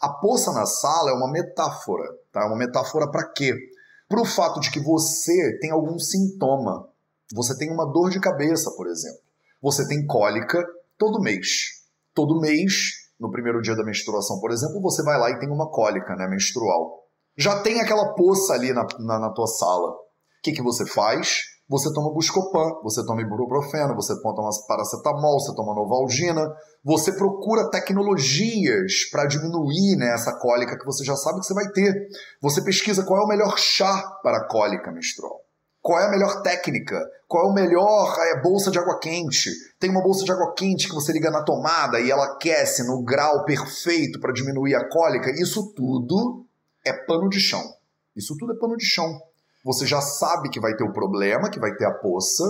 A 0.00 0.08
poça 0.08 0.52
na 0.52 0.64
sala 0.64 1.10
é 1.10 1.14
uma 1.14 1.30
metáfora, 1.30 2.08
tá? 2.32 2.42
É 2.42 2.46
uma 2.46 2.56
metáfora 2.56 3.10
para 3.10 3.30
quê? 3.32 3.54
Para 4.08 4.22
o 4.22 4.24
fato 4.24 4.58
de 4.58 4.70
que 4.70 4.80
você 4.80 5.58
tem 5.60 5.70
algum 5.70 5.98
sintoma. 5.98 6.88
Você 7.34 7.56
tem 7.58 7.70
uma 7.70 7.84
dor 7.84 8.08
de 8.08 8.18
cabeça, 8.18 8.70
por 8.74 8.86
exemplo. 8.86 9.27
Você 9.60 9.86
tem 9.86 10.06
cólica 10.06 10.64
todo 10.96 11.20
mês. 11.20 11.46
Todo 12.14 12.40
mês 12.40 12.72
no 13.18 13.30
primeiro 13.30 13.60
dia 13.60 13.74
da 13.74 13.84
menstruação, 13.84 14.38
por 14.40 14.52
exemplo, 14.52 14.80
você 14.80 15.02
vai 15.02 15.18
lá 15.18 15.30
e 15.30 15.38
tem 15.38 15.50
uma 15.50 15.70
cólica 15.70 16.14
né, 16.14 16.28
menstrual. 16.28 17.02
Já 17.36 17.60
tem 17.62 17.80
aquela 17.80 18.14
poça 18.14 18.54
ali 18.54 18.72
na, 18.72 18.86
na, 19.00 19.18
na 19.18 19.32
tua 19.32 19.46
sala. 19.46 19.90
O 19.90 19.96
que, 20.42 20.52
que 20.52 20.62
você 20.62 20.86
faz? 20.86 21.40
Você 21.68 21.92
toma 21.92 22.14
Buscopan, 22.14 22.80
você 22.82 23.04
toma 23.04 23.20
ibuprofeno, 23.20 23.94
você 23.94 24.14
toma 24.22 24.48
paracetamol, 24.66 25.38
você 25.38 25.54
toma 25.54 25.74
Novalgina, 25.74 26.48
você 26.82 27.12
procura 27.12 27.70
tecnologias 27.70 29.10
para 29.12 29.26
diminuir 29.26 29.96
né, 29.98 30.14
essa 30.14 30.38
cólica 30.38 30.78
que 30.78 30.86
você 30.86 31.04
já 31.04 31.14
sabe 31.14 31.40
que 31.40 31.46
você 31.46 31.54
vai 31.54 31.68
ter. 31.72 31.92
Você 32.40 32.62
pesquisa 32.62 33.04
qual 33.04 33.20
é 33.20 33.24
o 33.24 33.28
melhor 33.28 33.58
chá 33.58 34.02
para 34.22 34.46
cólica 34.48 34.90
menstrual. 34.90 35.47
Qual 35.88 35.98
é 35.98 36.04
a 36.04 36.10
melhor 36.10 36.42
técnica? 36.42 37.02
Qual 37.26 37.46
é 37.46 37.50
o 37.50 37.54
melhor 37.54 38.14
é, 38.20 38.42
bolsa 38.42 38.70
de 38.70 38.78
água 38.78 39.00
quente? 39.00 39.50
Tem 39.80 39.88
uma 39.88 40.02
bolsa 40.02 40.22
de 40.22 40.30
água 40.30 40.52
quente 40.52 40.86
que 40.86 40.94
você 40.94 41.12
liga 41.12 41.30
na 41.30 41.42
tomada 41.42 41.98
e 41.98 42.10
ela 42.10 42.26
aquece 42.26 42.86
no 42.86 43.02
grau 43.02 43.42
perfeito 43.46 44.20
para 44.20 44.34
diminuir 44.34 44.74
a 44.74 44.86
cólica. 44.86 45.30
Isso 45.30 45.72
tudo 45.74 46.44
é 46.84 46.92
pano 46.92 47.30
de 47.30 47.40
chão. 47.40 47.62
Isso 48.14 48.36
tudo 48.36 48.52
é 48.52 48.58
pano 48.58 48.76
de 48.76 48.84
chão. 48.84 49.18
Você 49.64 49.86
já 49.86 50.02
sabe 50.02 50.50
que 50.50 50.60
vai 50.60 50.76
ter 50.76 50.84
o 50.84 50.92
problema, 50.92 51.48
que 51.48 51.58
vai 51.58 51.74
ter 51.74 51.86
a 51.86 51.94
poça, 51.94 52.44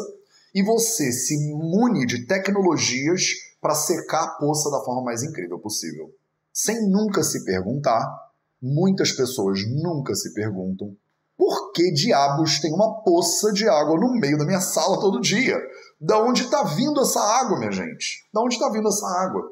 e 0.52 0.60
você 0.60 1.12
se 1.12 1.38
mune 1.54 2.06
de 2.06 2.26
tecnologias 2.26 3.22
para 3.60 3.76
secar 3.76 4.24
a 4.24 4.30
poça 4.30 4.68
da 4.68 4.80
forma 4.80 5.04
mais 5.04 5.22
incrível 5.22 5.60
possível. 5.60 6.12
Sem 6.52 6.90
nunca 6.90 7.22
se 7.22 7.44
perguntar, 7.44 8.04
muitas 8.60 9.12
pessoas 9.12 9.60
nunca 9.64 10.16
se 10.16 10.34
perguntam 10.34 10.96
por 11.38 11.70
que 11.70 11.92
diabos 11.92 12.58
tem 12.58 12.74
uma 12.74 13.00
poça 13.04 13.52
de 13.52 13.68
água 13.68 13.96
no 13.96 14.12
meio 14.18 14.36
da 14.36 14.44
minha 14.44 14.60
sala 14.60 14.98
todo 14.98 15.20
dia? 15.20 15.56
Da 16.00 16.20
onde 16.20 16.42
está 16.42 16.64
vindo 16.64 17.00
essa 17.00 17.20
água, 17.20 17.56
minha 17.56 17.70
gente? 17.70 18.28
Da 18.34 18.42
onde 18.42 18.56
está 18.56 18.68
vindo 18.68 18.88
essa 18.88 19.06
água? 19.06 19.42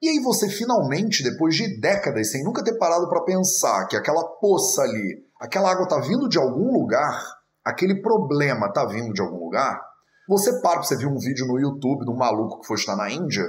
E 0.00 0.08
aí 0.08 0.20
você 0.20 0.48
finalmente, 0.48 1.22
depois 1.22 1.54
de 1.54 1.78
décadas 1.78 2.30
sem 2.30 2.42
nunca 2.42 2.64
ter 2.64 2.78
parado 2.78 3.08
para 3.10 3.24
pensar 3.24 3.86
que 3.86 3.96
aquela 3.96 4.24
poça 4.40 4.82
ali, 4.82 5.22
aquela 5.38 5.70
água 5.70 5.84
está 5.84 6.00
vindo 6.00 6.30
de 6.30 6.38
algum 6.38 6.72
lugar, 6.72 7.22
aquele 7.62 8.00
problema 8.00 8.68
está 8.68 8.86
vindo 8.86 9.12
de 9.12 9.20
algum 9.20 9.44
lugar, 9.44 9.78
você 10.26 10.50
para 10.62 10.78
para 10.78 10.82
você 10.82 10.96
ver 10.96 11.06
um 11.06 11.18
vídeo 11.18 11.46
no 11.46 11.60
YouTube 11.60 12.06
de 12.06 12.10
um 12.10 12.16
maluco 12.16 12.60
que 12.60 12.66
foi 12.66 12.76
estar 12.76 12.96
na 12.96 13.10
Índia, 13.10 13.44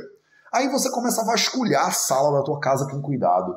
aí 0.54 0.68
você 0.70 0.92
começa 0.92 1.22
a 1.22 1.26
vasculhar 1.26 1.88
a 1.88 1.92
sala 1.92 2.38
da 2.38 2.44
tua 2.44 2.60
casa 2.60 2.86
com 2.90 3.02
cuidado. 3.02 3.56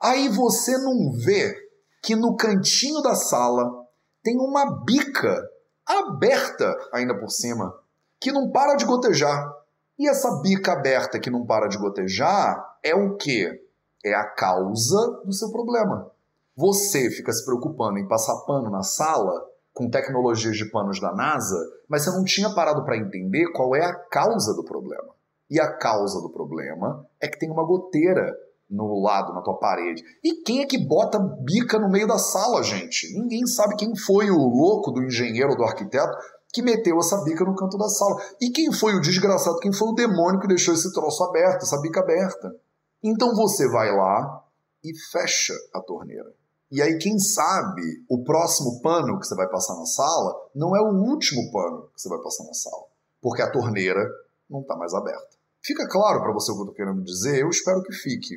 Aí 0.00 0.28
você 0.28 0.78
não 0.78 1.12
vê 1.12 1.54
que 2.02 2.16
no 2.16 2.36
cantinho 2.36 3.02
da 3.02 3.14
sala 3.14 3.79
tem 4.22 4.36
uma 4.38 4.84
bica 4.84 5.42
aberta 5.86 6.76
ainda 6.92 7.18
por 7.18 7.30
cima, 7.30 7.74
que 8.20 8.32
não 8.32 8.50
para 8.50 8.76
de 8.76 8.84
gotejar. 8.84 9.52
E 9.98 10.08
essa 10.08 10.40
bica 10.40 10.72
aberta 10.72 11.18
que 11.18 11.30
não 11.30 11.44
para 11.44 11.68
de 11.68 11.78
gotejar 11.78 12.78
é 12.82 12.94
o 12.94 13.16
quê? 13.16 13.60
É 14.04 14.14
a 14.14 14.24
causa 14.24 15.22
do 15.24 15.32
seu 15.32 15.50
problema. 15.50 16.10
Você 16.56 17.10
fica 17.10 17.32
se 17.32 17.44
preocupando 17.44 17.98
em 17.98 18.08
passar 18.08 18.36
pano 18.46 18.70
na 18.70 18.82
sala 18.82 19.46
com 19.72 19.88
tecnologias 19.88 20.56
de 20.56 20.70
panos 20.70 21.00
da 21.00 21.12
NASA, 21.14 21.56
mas 21.88 22.04
você 22.04 22.10
não 22.10 22.24
tinha 22.24 22.54
parado 22.54 22.84
para 22.84 22.96
entender 22.96 23.50
qual 23.52 23.74
é 23.74 23.84
a 23.84 23.94
causa 23.94 24.54
do 24.54 24.64
problema. 24.64 25.14
E 25.48 25.60
a 25.60 25.72
causa 25.76 26.20
do 26.20 26.30
problema 26.30 27.06
é 27.20 27.28
que 27.28 27.38
tem 27.38 27.50
uma 27.50 27.64
goteira 27.64 28.34
no 28.70 29.02
lado, 29.02 29.34
na 29.34 29.42
tua 29.42 29.58
parede. 29.58 30.02
E 30.22 30.42
quem 30.42 30.60
é 30.62 30.66
que 30.66 30.78
bota 30.78 31.18
bica 31.18 31.78
no 31.78 31.90
meio 31.90 32.06
da 32.06 32.18
sala, 32.18 32.62
gente? 32.62 33.12
Ninguém 33.18 33.46
sabe 33.46 33.76
quem 33.76 33.96
foi 33.96 34.30
o 34.30 34.38
louco 34.38 34.92
do 34.92 35.02
engenheiro, 35.02 35.56
do 35.56 35.64
arquiteto, 35.64 36.16
que 36.52 36.62
meteu 36.62 36.98
essa 36.98 37.22
bica 37.24 37.44
no 37.44 37.56
canto 37.56 37.76
da 37.76 37.88
sala. 37.88 38.16
E 38.40 38.50
quem 38.50 38.72
foi 38.72 38.94
o 38.94 39.00
desgraçado, 39.00 39.58
quem 39.58 39.72
foi 39.72 39.88
o 39.88 39.94
demônio 39.94 40.40
que 40.40 40.48
deixou 40.48 40.74
esse 40.74 40.92
troço 40.92 41.22
aberto, 41.24 41.62
essa 41.62 41.80
bica 41.80 42.00
aberta. 42.00 42.54
Então 43.02 43.34
você 43.34 43.68
vai 43.68 43.94
lá 43.94 44.44
e 44.84 44.96
fecha 45.10 45.54
a 45.74 45.80
torneira. 45.80 46.32
E 46.70 46.80
aí, 46.80 46.98
quem 46.98 47.18
sabe, 47.18 47.82
o 48.08 48.22
próximo 48.22 48.80
pano 48.80 49.18
que 49.18 49.26
você 49.26 49.34
vai 49.34 49.48
passar 49.48 49.74
na 49.74 49.86
sala 49.86 50.32
não 50.54 50.76
é 50.76 50.80
o 50.80 50.94
último 50.94 51.50
pano 51.50 51.88
que 51.92 52.00
você 52.00 52.08
vai 52.08 52.20
passar 52.22 52.44
na 52.44 52.54
sala. 52.54 52.84
Porque 53.20 53.42
a 53.42 53.50
torneira 53.50 54.00
não 54.48 54.60
está 54.60 54.76
mais 54.76 54.94
aberta. 54.94 55.36
Fica 55.62 55.88
claro 55.88 56.22
para 56.22 56.32
você 56.32 56.52
o 56.52 56.54
que 56.54 56.60
eu 56.60 56.64
estou 56.64 56.76
querendo 56.76 57.02
dizer? 57.02 57.40
Eu 57.40 57.48
espero 57.48 57.82
que 57.82 57.92
fique. 57.92 58.36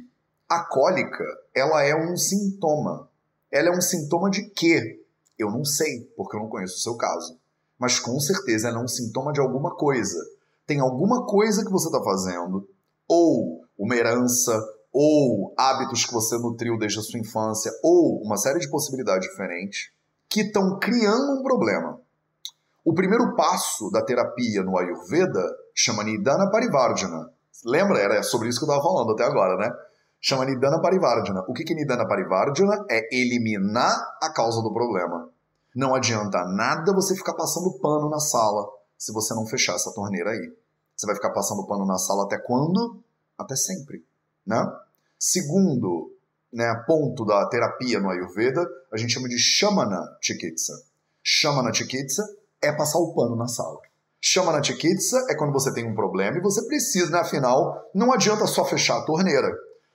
A 0.50 0.64
cólica, 0.66 1.24
ela 1.56 1.84
é 1.84 1.96
um 1.96 2.16
sintoma. 2.16 3.10
Ela 3.52 3.70
é 3.70 3.72
um 3.72 3.82
sintoma 3.82 4.30
de 4.30 4.50
quê? 4.50 5.04
Eu 5.38 5.52
não 5.52 5.64
sei, 5.64 6.02
porque 6.16 6.36
eu 6.36 6.42
não 6.42 6.50
conheço 6.50 6.76
o 6.76 6.82
seu 6.82 6.96
caso. 6.96 7.38
Mas 7.78 8.00
com 8.00 8.20
certeza 8.20 8.68
ela 8.68 8.80
é 8.80 8.84
um 8.84 8.88
sintoma 8.88 9.32
de 9.32 9.40
alguma 9.40 9.76
coisa. 9.76 10.18
Tem 10.66 10.80
alguma 10.80 11.26
coisa 11.26 11.66
que 11.66 11.72
você 11.72 11.88
está 11.88 12.02
fazendo, 12.04 12.68
ou 13.08 13.66
uma 13.78 13.96
herança, 13.96 14.58
ou 14.92 15.54
hábitos 15.58 16.06
que 16.06 16.14
você 16.14 16.38
nutriu 16.38 16.78
desde 16.78 17.00
a 17.00 17.02
sua 17.02 17.20
infância, 17.20 17.72
ou 17.84 18.22
uma 18.24 18.38
série 18.38 18.60
de 18.60 18.70
possibilidades 18.70 19.28
diferentes, 19.28 19.92
que 20.30 20.42
estão 20.42 20.80
criando 20.80 21.40
um 21.40 21.44
problema. 21.44 22.00
O 22.86 22.94
primeiro 22.94 23.36
passo 23.36 23.90
da 23.92 24.04
terapia 24.04 24.62
no 24.62 24.78
Ayurveda 24.78 25.44
chama 25.74 26.04
Nidana 26.04 26.50
Parivardhana. 26.52 27.32
Lembra? 27.66 28.00
Era 28.00 28.22
sobre 28.24 28.50
isso 28.50 28.60
que 28.60 28.66
eu 28.66 28.70
estava 28.70 28.84
falando 28.84 29.14
até 29.14 29.24
agora, 29.24 29.58
né? 29.58 29.72
Chama 30.24 30.46
Nidana 30.46 30.82
Parivardhana. 30.82 31.44
O 31.50 31.54
que 31.54 31.74
é 31.74 31.76
Nidana 31.76 32.08
Parivardhana? 32.08 32.86
É 32.90 33.14
eliminar 33.14 34.18
a 34.22 34.32
causa 34.32 34.62
do 34.62 34.74
problema. 34.74 35.30
Não 35.76 35.94
adianta 35.94 36.46
nada 36.46 36.94
você 36.94 37.14
ficar 37.14 37.34
passando 37.34 37.78
pano 37.80 38.10
na 38.10 38.20
sala 38.20 38.66
se 38.98 39.12
você 39.12 39.34
não 39.34 39.46
fechar 39.46 39.76
essa 39.76 39.94
torneira 39.94 40.30
aí. 40.30 40.54
Você 40.96 41.06
vai 41.06 41.16
ficar 41.16 41.32
passando 41.32 41.68
pano 41.68 41.86
na 41.86 41.98
sala 41.98 42.24
até 42.24 42.38
quando? 42.38 43.04
Até 43.38 43.56
sempre, 43.56 44.06
né? 44.46 44.66
Segundo 45.20 46.16
né, 46.54 46.74
ponto 46.88 47.26
da 47.26 47.46
terapia 47.50 48.00
no 48.00 48.10
Ayurveda, 48.10 48.66
a 48.94 48.98
gente 48.98 49.12
chama 49.12 49.28
de 49.28 49.38
Shamana 49.38 50.00
Chikitsa. 50.22 50.74
Shamana 51.22 51.74
Chikitsa 51.74 52.24
é 52.62 52.72
passar 52.72 53.00
o 53.00 53.14
pano 53.14 53.36
na 53.36 53.48
sala. 53.48 53.80
Shamana 54.22 54.64
Chikitsa 54.64 55.26
é 55.30 55.36
quando 55.36 55.52
você 55.52 55.74
tem 55.74 55.86
um 55.86 55.96
problema 55.96 56.38
e 56.38 56.42
você 56.42 56.66
precisa, 56.66 57.12
né? 57.12 57.20
Afinal, 57.20 57.90
não 57.94 58.14
adianta 58.14 58.48
só 58.48 58.64
fechar 58.64 59.00
a 59.00 59.06
torneira. 59.06 59.52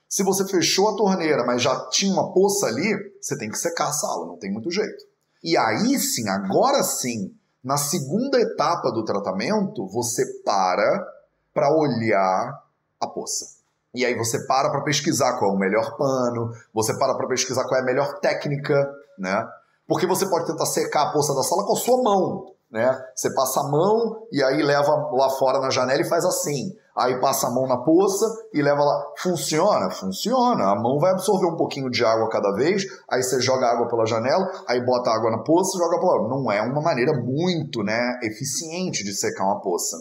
Se 0.09 0.23
você 0.23 0.43
fechou 0.47 0.89
a 0.89 0.95
torneira, 0.95 1.45
mas 1.45 1.61
já 1.61 1.87
tinha 1.89 2.11
uma 2.11 2.33
poça 2.33 2.65
ali, 2.65 3.13
você 3.21 3.37
tem 3.37 3.47
que 3.47 3.57
secar 3.59 3.89
a 3.89 3.93
sala, 3.93 4.25
não 4.25 4.37
tem 4.37 4.51
muito 4.51 4.71
jeito. 4.71 5.05
E 5.43 5.55
aí 5.55 5.99
sim, 5.99 6.27
agora 6.27 6.81
sim, 6.81 7.31
na 7.63 7.77
segunda 7.77 8.41
etapa 8.41 8.91
do 8.91 9.05
tratamento, 9.05 9.87
você 9.87 10.25
para 10.43 11.07
para 11.53 11.71
olhar 11.71 12.63
a 12.99 13.07
poça. 13.07 13.59
E 13.93 14.03
aí 14.03 14.15
você 14.15 14.45
para 14.47 14.71
para 14.71 14.81
pesquisar 14.81 15.37
qual 15.37 15.51
é 15.51 15.53
o 15.53 15.59
melhor 15.59 15.95
pano, 15.95 16.53
você 16.73 16.97
para 16.97 17.15
para 17.15 17.27
pesquisar 17.27 17.63
qual 17.65 17.79
é 17.79 17.83
a 17.83 17.85
melhor 17.85 18.19
técnica, 18.19 18.91
né? 19.17 19.47
Porque 19.87 20.07
você 20.07 20.27
pode 20.27 20.47
tentar 20.47 20.65
secar 20.65 21.09
a 21.09 21.11
poça 21.11 21.35
da 21.35 21.43
sala 21.43 21.65
com 21.65 21.73
a 21.73 21.75
sua 21.75 22.01
mão, 22.01 22.53
né? 22.71 22.95
Você 23.15 23.33
passa 23.33 23.61
a 23.61 23.67
mão 23.69 24.27
e 24.31 24.43
aí 24.43 24.61
leva 24.61 24.91
lá 25.11 25.29
fora 25.31 25.59
na 25.59 25.69
janela 25.69 26.01
e 26.01 26.07
faz 26.07 26.23
assim. 26.23 26.75
Aí 26.95 27.19
passa 27.19 27.47
a 27.47 27.51
mão 27.51 27.65
na 27.65 27.77
poça 27.77 28.25
e 28.53 28.61
leva 28.61 28.83
lá. 28.83 29.05
Funciona? 29.17 29.89
Funciona. 29.89 30.71
A 30.71 30.75
mão 30.75 30.99
vai 30.99 31.11
absorver 31.11 31.47
um 31.47 31.55
pouquinho 31.55 31.89
de 31.89 32.03
água 32.03 32.29
cada 32.29 32.51
vez, 32.53 32.83
aí 33.09 33.23
você 33.23 33.41
joga 33.41 33.67
água 33.67 33.87
pela 33.87 34.05
janela, 34.05 34.45
aí 34.67 34.83
bota 34.85 35.09
água 35.09 35.31
na 35.31 35.43
poça 35.43 35.77
e 35.77 35.79
joga 35.79 35.99
pela. 35.99 36.27
Não 36.27 36.51
é 36.51 36.61
uma 36.61 36.81
maneira 36.81 37.13
muito 37.13 37.83
né, 37.83 38.19
eficiente 38.23 39.03
de 39.03 39.13
secar 39.15 39.45
uma 39.45 39.61
poça. 39.61 39.97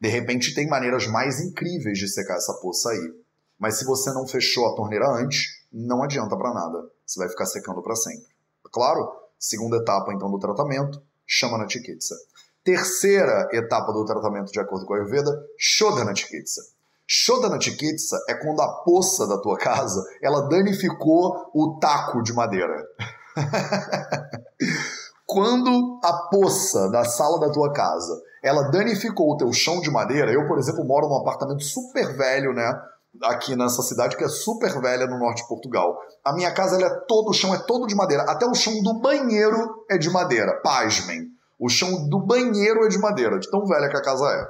De 0.00 0.08
repente 0.08 0.54
tem 0.54 0.68
maneiras 0.68 1.06
mais 1.06 1.40
incríveis 1.40 1.98
de 1.98 2.08
secar 2.08 2.34
essa 2.34 2.54
poça 2.60 2.90
aí. 2.90 3.14
Mas 3.58 3.78
se 3.78 3.84
você 3.84 4.10
não 4.12 4.26
fechou 4.26 4.66
a 4.66 4.74
torneira 4.74 5.06
antes, 5.10 5.44
não 5.72 6.02
adianta 6.02 6.36
para 6.36 6.52
nada. 6.52 6.78
Você 7.06 7.20
vai 7.20 7.28
ficar 7.28 7.46
secando 7.46 7.82
para 7.82 7.94
sempre. 7.94 8.26
Claro, 8.72 9.06
segunda 9.38 9.76
etapa 9.76 10.12
então 10.12 10.30
do 10.30 10.38
tratamento, 10.38 11.00
Shamana 11.30 11.68
Chikitsa. 11.68 12.16
Terceira 12.64 13.48
etapa 13.52 13.92
do 13.92 14.04
tratamento 14.04 14.50
de 14.50 14.58
acordo 14.58 14.84
com 14.84 14.94
a 14.94 14.96
Ayurveda, 14.96 15.30
Shodhana 15.56 16.12
Chikitsa. 16.12 16.60
Shodhana 17.06 17.60
Chikitsa 17.60 18.18
é 18.28 18.34
quando 18.34 18.60
a 18.60 18.82
poça 18.82 19.28
da 19.28 19.38
tua 19.38 19.56
casa 19.56 20.04
ela 20.20 20.48
danificou 20.48 21.50
o 21.54 21.78
taco 21.78 22.20
de 22.20 22.32
madeira. 22.32 22.84
quando 25.24 26.00
a 26.02 26.12
poça 26.28 26.90
da 26.90 27.04
sala 27.04 27.38
da 27.38 27.52
tua 27.52 27.72
casa 27.72 28.20
ela 28.42 28.64
danificou 28.70 29.32
o 29.32 29.36
teu 29.36 29.52
chão 29.52 29.80
de 29.80 29.90
madeira, 29.90 30.32
eu, 30.32 30.48
por 30.48 30.58
exemplo, 30.58 30.84
moro 30.84 31.08
num 31.08 31.16
apartamento 31.16 31.62
super 31.62 32.16
velho, 32.16 32.52
né? 32.52 32.74
Aqui 33.22 33.56
nessa 33.56 33.82
cidade 33.82 34.16
que 34.16 34.24
é 34.24 34.28
super 34.28 34.80
velha 34.80 35.06
no 35.06 35.18
norte 35.18 35.42
de 35.42 35.48
Portugal. 35.48 35.98
A 36.24 36.32
minha 36.32 36.52
casa 36.52 36.76
ela 36.76 36.86
é 36.86 37.00
todo, 37.08 37.30
o 37.30 37.32
chão 37.32 37.54
é 37.54 37.58
todo 37.58 37.86
de 37.86 37.94
madeira. 37.94 38.22
Até 38.24 38.46
o 38.46 38.54
chão 38.54 38.80
do 38.82 39.00
banheiro 39.00 39.84
é 39.90 39.98
de 39.98 40.08
madeira. 40.08 40.60
Pasmem. 40.62 41.28
O 41.58 41.68
chão 41.68 42.08
do 42.08 42.20
banheiro 42.20 42.84
é 42.84 42.88
de 42.88 42.98
madeira, 42.98 43.38
de 43.38 43.50
tão 43.50 43.66
velha 43.66 43.88
que 43.88 43.96
a 43.96 44.02
casa 44.02 44.24
é. 44.24 44.46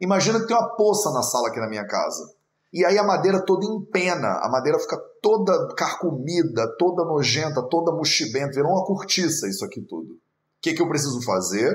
Imagina 0.00 0.40
que 0.40 0.46
tem 0.46 0.56
uma 0.56 0.74
poça 0.76 1.10
na 1.10 1.22
sala 1.22 1.48
aqui 1.48 1.60
na 1.60 1.68
minha 1.68 1.86
casa. 1.86 2.24
E 2.72 2.84
aí 2.84 2.98
a 2.98 3.04
madeira 3.04 3.44
toda 3.44 3.64
empena, 3.66 4.40
a 4.42 4.48
madeira 4.48 4.78
fica 4.78 4.96
toda 5.22 5.74
carcomida, 5.76 6.66
toda 6.76 7.04
nojenta, 7.04 7.62
toda 7.68 7.92
mochibenta, 7.92 8.54
virou 8.54 8.72
uma 8.72 8.84
cortiça 8.84 9.48
isso 9.48 9.64
aqui 9.64 9.80
tudo. 9.80 10.14
O 10.14 10.18
que, 10.60 10.72
que 10.72 10.82
eu 10.82 10.88
preciso 10.88 11.22
fazer? 11.22 11.72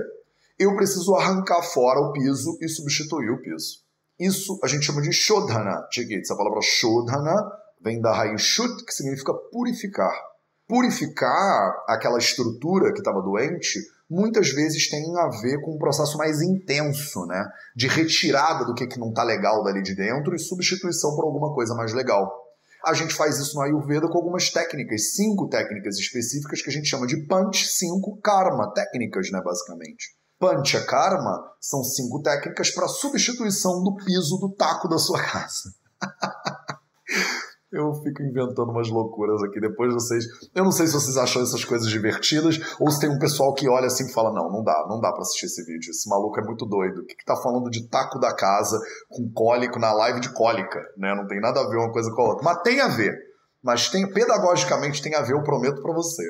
Eu 0.58 0.76
preciso 0.76 1.16
arrancar 1.16 1.62
fora 1.64 2.02
o 2.02 2.12
piso 2.12 2.58
e 2.60 2.68
substituir 2.68 3.30
o 3.30 3.42
piso. 3.42 3.78
Isso 4.20 4.60
a 4.62 4.68
gente 4.68 4.86
chama 4.86 5.02
de 5.02 5.14
Shodhana 5.14 5.88
Chikitsa. 5.92 6.34
A 6.34 6.38
palavra 6.38 6.60
Shodhana 6.62 7.52
vem 7.82 8.02
da 8.02 8.14
raiz 8.14 8.42
Shut, 8.42 8.84
que 8.86 8.94
significa 8.94 9.34
purificar. 9.34 10.14
Purificar 10.68 11.84
aquela 11.88 12.18
estrutura 12.18 12.92
que 12.92 13.00
estava 13.00 13.22
doente 13.22 13.80
muitas 14.10 14.50
vezes 14.50 14.90
tem 14.90 15.16
a 15.18 15.30
ver 15.42 15.62
com 15.62 15.76
um 15.76 15.78
processo 15.78 16.18
mais 16.18 16.42
intenso, 16.42 17.26
né? 17.28 17.46
De 17.76 17.88
retirada 17.88 18.66
do 18.66 18.74
que, 18.74 18.88
que 18.88 19.00
não 19.00 19.10
está 19.10 19.24
legal 19.24 19.64
dali 19.64 19.82
de 19.82 19.96
dentro 19.96 20.36
e 20.36 20.40
substituição 20.40 21.16
por 21.16 21.26
alguma 21.26 21.54
coisa 21.54 21.76
mais 21.76 21.94
legal. 21.94 22.30
A 22.86 22.94
gente 22.94 23.14
faz 23.14 23.38
isso 23.38 23.56
no 23.56 23.62
Ayurveda 23.62 24.08
com 24.08 24.18
algumas 24.18 24.50
técnicas, 24.50 25.16
cinco 25.16 25.48
técnicas 25.48 25.98
específicas 25.98 26.62
que 26.62 26.70
a 26.70 26.74
gente 26.74 26.88
chama 26.88 27.06
de 27.06 27.26
Panch, 27.28 27.68
cinco 27.68 28.20
Karma, 28.22 28.74
técnicas, 28.74 29.30
né, 29.32 29.42
basicamente. 29.44 30.18
Pancha 30.40 30.86
Karma 30.86 31.52
são 31.60 31.84
cinco 31.84 32.22
técnicas 32.22 32.72
para 32.72 32.88
substituição 32.88 33.84
do 33.84 33.96
piso 33.96 34.38
do 34.38 34.56
taco 34.56 34.88
da 34.88 34.98
sua 34.98 35.22
casa. 35.22 35.74
Eu 37.72 37.94
fico 37.94 38.24
inventando 38.24 38.72
umas 38.72 38.90
loucuras 38.90 39.44
aqui. 39.44 39.60
Depois 39.60 39.94
vocês. 39.94 40.26
Eu 40.56 40.64
não 40.64 40.72
sei 40.72 40.88
se 40.88 40.94
vocês 40.94 41.18
acham 41.18 41.44
essas 41.44 41.64
coisas 41.64 41.88
divertidas 41.88 42.60
ou 42.80 42.90
se 42.90 43.00
tem 43.00 43.10
um 43.10 43.20
pessoal 43.20 43.54
que 43.54 43.70
olha 43.70 43.86
assim 43.86 44.08
e 44.08 44.12
fala: 44.12 44.34
não, 44.34 44.52
não 44.52 44.64
dá, 44.64 44.88
não 44.90 45.00
dá 45.00 45.12
pra 45.12 45.22
assistir 45.22 45.46
esse 45.46 45.64
vídeo. 45.64 45.92
Esse 45.92 46.10
maluco 46.10 46.40
é 46.40 46.44
muito 46.44 46.66
doido. 46.66 47.02
O 47.02 47.06
que, 47.06 47.16
que 47.16 47.26
tá 47.26 47.36
falando 47.36 47.70
de 47.70 47.88
taco 47.88 48.18
da 48.18 48.36
casa 48.36 48.80
com 49.08 49.32
cólico 49.32 49.78
na 49.78 49.94
live 49.94 50.20
de 50.20 50.34
cólica? 50.34 50.80
Né? 50.98 51.14
Não 51.14 51.28
tem 51.28 51.40
nada 51.40 51.60
a 51.60 51.70
ver 51.70 51.78
uma 51.78 51.92
coisa 51.92 52.12
com 52.12 52.22
a 52.24 52.30
outra. 52.30 52.44
Mas 52.44 52.64
tem 52.64 52.82
a 52.82 52.88
ver. 52.88 53.16
Mas 53.62 53.88
tem, 53.90 54.10
pedagogicamente 54.12 55.02
tem 55.02 55.14
a 55.14 55.22
ver, 55.22 55.34
eu 55.34 55.44
prometo 55.44 55.80
para 55.84 55.94
você. 55.94 56.24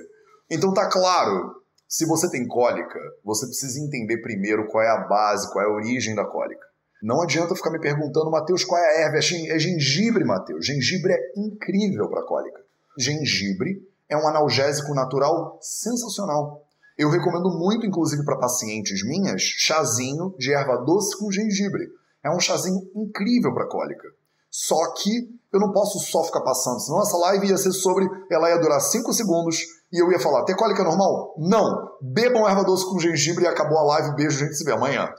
Então 0.52 0.74
tá 0.74 0.90
claro. 0.90 1.59
Se 1.90 2.06
você 2.06 2.30
tem 2.30 2.48
cólica, 2.48 3.00
você 3.26 3.48
precisa 3.48 3.80
entender 3.80 4.22
primeiro 4.22 4.68
qual 4.68 4.84
é 4.84 4.90
a 4.90 5.08
base, 5.08 5.52
qual 5.52 5.66
é 5.66 5.68
a 5.68 5.74
origem 5.74 6.14
da 6.14 6.24
cólica. 6.24 6.64
Não 7.02 7.20
adianta 7.20 7.56
ficar 7.56 7.72
me 7.72 7.80
perguntando, 7.80 8.30
Mateus, 8.30 8.64
qual 8.64 8.80
é 8.80 8.86
a 8.86 9.02
erva? 9.08 9.16
É, 9.16 9.56
é 9.56 9.58
gengibre, 9.58 10.24
Mateus. 10.24 10.68
Gengibre 10.68 11.14
é 11.14 11.20
incrível 11.36 12.08
para 12.08 12.22
cólica. 12.22 12.62
Gengibre 12.96 13.82
é 14.08 14.16
um 14.16 14.28
analgésico 14.28 14.94
natural 14.94 15.58
sensacional. 15.64 16.64
Eu 16.96 17.10
recomendo 17.10 17.50
muito, 17.58 17.88
inclusive 17.88 18.24
para 18.24 18.38
pacientes 18.38 19.04
minhas, 19.04 19.42
chazinho 19.42 20.36
de 20.38 20.54
erva 20.54 20.78
doce 20.86 21.18
com 21.18 21.32
gengibre. 21.32 21.90
É 22.24 22.30
um 22.30 22.40
chazinho 22.40 22.88
incrível 22.94 23.52
para 23.52 23.68
cólica. 23.68 24.08
Só 24.52 24.94
que 24.94 25.30
eu 25.54 25.60
não 25.60 25.72
posso 25.72 26.00
só 26.00 26.24
ficar 26.24 26.42
passando, 26.42 26.80
senão 26.80 27.02
essa 27.02 27.18
live 27.18 27.48
ia 27.48 27.58
ser 27.58 27.72
sobre. 27.72 28.08
Ela 28.32 28.50
ia 28.50 28.60
durar 28.60 28.80
5 28.80 29.14
segundos 29.14 29.58
e 29.92 30.02
eu 30.02 30.12
ia 30.12 30.20
falar: 30.20 30.44
ter 30.44 30.56
cólica 30.56 30.84
normal? 30.84 31.36
Não! 31.38 31.90
Bebam 32.02 32.48
erva 32.48 32.64
doce 32.64 32.86
com 32.86 33.00
gengibre 33.00 33.44
e 33.44 33.48
acabou 33.48 33.78
a 33.78 33.84
live. 33.84 34.16
Beijo, 34.16 34.40
gente 34.40 34.56
se 34.56 34.64
vê 34.64 34.72
amanhã. 34.72 35.10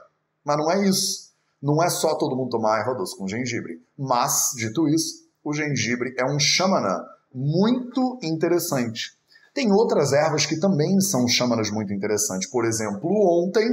Mas 0.43 0.57
não 0.57 0.71
é 0.71 0.87
isso. 0.87 1.31
Não 1.61 1.81
é 1.83 1.89
só 1.89 2.15
todo 2.15 2.35
mundo 2.35 2.49
tomar 2.49 2.79
erva 2.79 2.95
doce 2.95 3.15
com 3.17 3.27
gengibre. 3.27 3.81
Mas, 3.97 4.49
dito 4.55 4.87
isso, 4.87 5.27
o 5.43 5.53
gengibre 5.53 6.13
é 6.17 6.25
um 6.25 6.39
xamana 6.39 7.05
muito 7.33 8.17
interessante. 8.23 9.17
Tem 9.53 9.71
outras 9.71 10.13
ervas 10.13 10.45
que 10.45 10.59
também 10.59 10.99
são 11.01 11.27
xamanas 11.27 11.69
muito 11.69 11.93
interessantes. 11.93 12.49
Por 12.49 12.65
exemplo, 12.65 13.09
ontem 13.43 13.67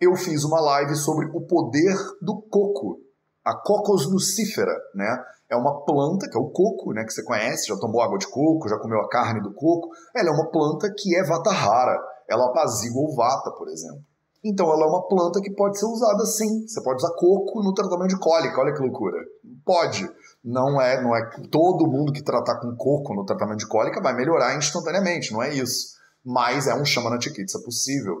eu 0.00 0.14
fiz 0.14 0.44
uma 0.44 0.60
live 0.60 0.94
sobre 0.94 1.26
o 1.26 1.40
poder 1.40 1.96
do 2.22 2.40
coco, 2.42 3.00
a 3.48 3.54
Cocos 3.54 4.04
lucifera, 4.04 4.74
né? 4.94 5.24
É 5.50 5.56
uma 5.56 5.82
planta, 5.82 6.28
que 6.28 6.36
é 6.36 6.40
o 6.40 6.50
coco, 6.50 6.92
né, 6.92 7.02
que 7.04 7.10
você 7.10 7.24
conhece, 7.24 7.68
já 7.68 7.76
tomou 7.78 8.02
água 8.02 8.18
de 8.18 8.28
coco, 8.28 8.68
já 8.68 8.78
comeu 8.78 9.00
a 9.00 9.08
carne 9.08 9.40
do 9.40 9.54
coco. 9.54 9.88
Ela 10.14 10.28
é 10.28 10.32
uma 10.32 10.50
planta 10.50 10.92
que 10.94 11.16
é 11.16 11.24
vata 11.24 11.50
rara. 11.50 11.98
Ela 12.28 12.50
apazigua 12.50 13.08
o 13.08 13.14
vata, 13.14 13.50
por 13.52 13.66
exemplo. 13.68 14.02
Então 14.44 14.70
ela 14.70 14.84
é 14.84 14.88
uma 14.88 15.08
planta 15.08 15.40
que 15.40 15.50
pode 15.54 15.78
ser 15.78 15.86
usada 15.86 16.26
sim. 16.26 16.66
Você 16.66 16.82
pode 16.82 17.02
usar 17.02 17.14
coco 17.14 17.62
no 17.62 17.72
tratamento 17.72 18.10
de 18.10 18.18
cólica, 18.18 18.60
olha 18.60 18.74
que 18.74 18.82
loucura. 18.82 19.16
Pode. 19.64 20.06
Não 20.44 20.78
é, 20.78 21.02
não 21.02 21.16
é 21.16 21.30
todo 21.50 21.90
mundo 21.90 22.12
que 22.12 22.22
tratar 22.22 22.60
com 22.60 22.76
coco 22.76 23.14
no 23.14 23.24
tratamento 23.24 23.60
de 23.60 23.68
cólica 23.68 24.02
vai 24.02 24.14
melhorar 24.14 24.54
instantaneamente, 24.54 25.32
não 25.32 25.42
é 25.42 25.54
isso. 25.54 25.96
Mas 26.22 26.66
é 26.66 26.74
um 26.74 26.84
Shamana 26.84 27.18
Chikitsa 27.18 27.58
possível. 27.64 28.16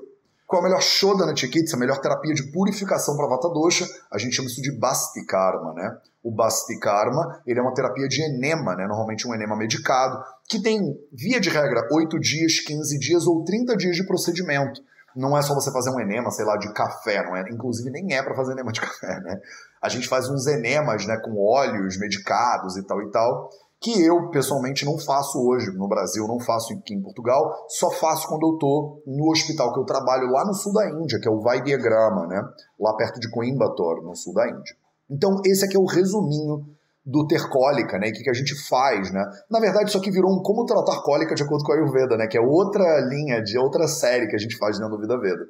Qual 0.48 0.62
é 0.62 0.64
a 0.64 0.68
melhor 0.68 0.80
Shodana 0.80 1.36
Chikitsa, 1.36 1.76
a 1.76 1.78
melhor 1.78 2.00
terapia 2.00 2.32
de 2.32 2.50
purificação 2.50 3.14
para 3.18 3.28
Vata 3.28 3.50
Dosha? 3.50 3.86
A 4.10 4.16
gente 4.16 4.34
chama 4.34 4.48
isso 4.48 4.62
de 4.62 4.72
Basti 4.72 5.22
Karma, 5.26 5.74
né? 5.74 5.94
O 6.22 6.34
Basti 6.34 6.78
Karma, 6.80 7.42
ele 7.46 7.60
é 7.60 7.62
uma 7.62 7.74
terapia 7.74 8.08
de 8.08 8.22
enema, 8.22 8.74
né? 8.74 8.86
Normalmente 8.86 9.28
um 9.28 9.34
enema 9.34 9.54
medicado, 9.54 10.24
que 10.48 10.62
tem, 10.62 10.80
via 11.12 11.38
de 11.38 11.50
regra, 11.50 11.86
8 11.92 12.18
dias, 12.18 12.60
15 12.60 12.98
dias 12.98 13.26
ou 13.26 13.44
30 13.44 13.76
dias 13.76 13.94
de 13.94 14.06
procedimento 14.06 14.80
não 15.14 15.36
é 15.36 15.42
só 15.42 15.52
você 15.52 15.72
fazer 15.72 15.90
um 15.90 16.00
enema, 16.00 16.30
sei 16.30 16.44
lá, 16.44 16.56
de 16.56 16.72
café, 16.72 17.22
não 17.24 17.36
é? 17.36 17.42
Inclusive 17.50 17.90
nem 17.90 18.14
é 18.14 18.22
para 18.22 18.36
fazer 18.36 18.52
enema 18.52 18.72
de 18.72 18.80
café, 18.80 19.20
né? 19.20 19.40
A 19.82 19.88
gente 19.88 20.08
faz 20.08 20.30
uns 20.30 20.46
enemas, 20.46 21.06
né, 21.06 21.16
com 21.18 21.36
óleos 21.36 21.98
medicados 21.98 22.76
e 22.76 22.86
tal 22.86 23.02
e 23.02 23.10
tal, 23.10 23.50
que 23.80 24.02
eu 24.02 24.30
pessoalmente 24.30 24.84
não 24.84 24.98
faço 24.98 25.38
hoje 25.38 25.70
no 25.76 25.86
Brasil, 25.86 26.26
não 26.26 26.40
faço 26.40 26.72
aqui 26.72 26.94
em 26.94 27.00
Portugal, 27.00 27.66
só 27.68 27.90
faço 27.90 28.28
quando 28.28 28.46
eu 28.46 28.58
tô 28.58 29.02
no 29.06 29.30
hospital 29.30 29.72
que 29.72 29.80
eu 29.80 29.84
trabalho 29.84 30.30
lá 30.30 30.44
no 30.44 30.54
sul 30.54 30.72
da 30.72 30.90
Índia, 30.90 31.20
que 31.20 31.28
é 31.28 31.30
o 31.30 31.40
Vaidyagrama, 31.40 32.26
né? 32.26 32.42
Lá 32.78 32.94
perto 32.96 33.20
de 33.20 33.30
Coimbatore, 33.30 34.04
no 34.04 34.16
sul 34.16 34.34
da 34.34 34.48
Índia. 34.48 34.76
Então, 35.08 35.40
esse 35.44 35.64
aqui 35.64 35.76
é 35.76 35.80
o 35.80 35.86
resuminho 35.86 36.66
do 37.06 37.26
ter 37.26 37.48
cólica, 37.48 37.98
né? 37.98 38.08
E 38.08 38.10
o 38.10 38.14
que, 38.14 38.24
que 38.24 38.30
a 38.30 38.34
gente 38.34 38.54
faz, 38.68 39.10
né? 39.10 39.24
Na 39.50 39.60
verdade, 39.60 39.88
isso 39.88 39.96
aqui 39.96 40.10
virou 40.10 40.30
um 40.30 40.42
como 40.42 40.66
tratar 40.66 41.00
cólica 41.02 41.34
de 41.34 41.42
acordo 41.42 41.64
com 41.64 41.72
a 41.72 41.76
Ayurveda, 41.76 42.16
né? 42.16 42.26
Que 42.26 42.36
é 42.36 42.40
outra 42.40 43.00
linha 43.00 43.42
de 43.42 43.56
outra 43.56 43.86
série 43.86 44.26
que 44.26 44.36
a 44.36 44.38
gente 44.38 44.58
faz 44.58 44.78
dentro 44.78 44.96
do 44.96 45.00
Vida 45.00 45.18
Veda. 45.18 45.46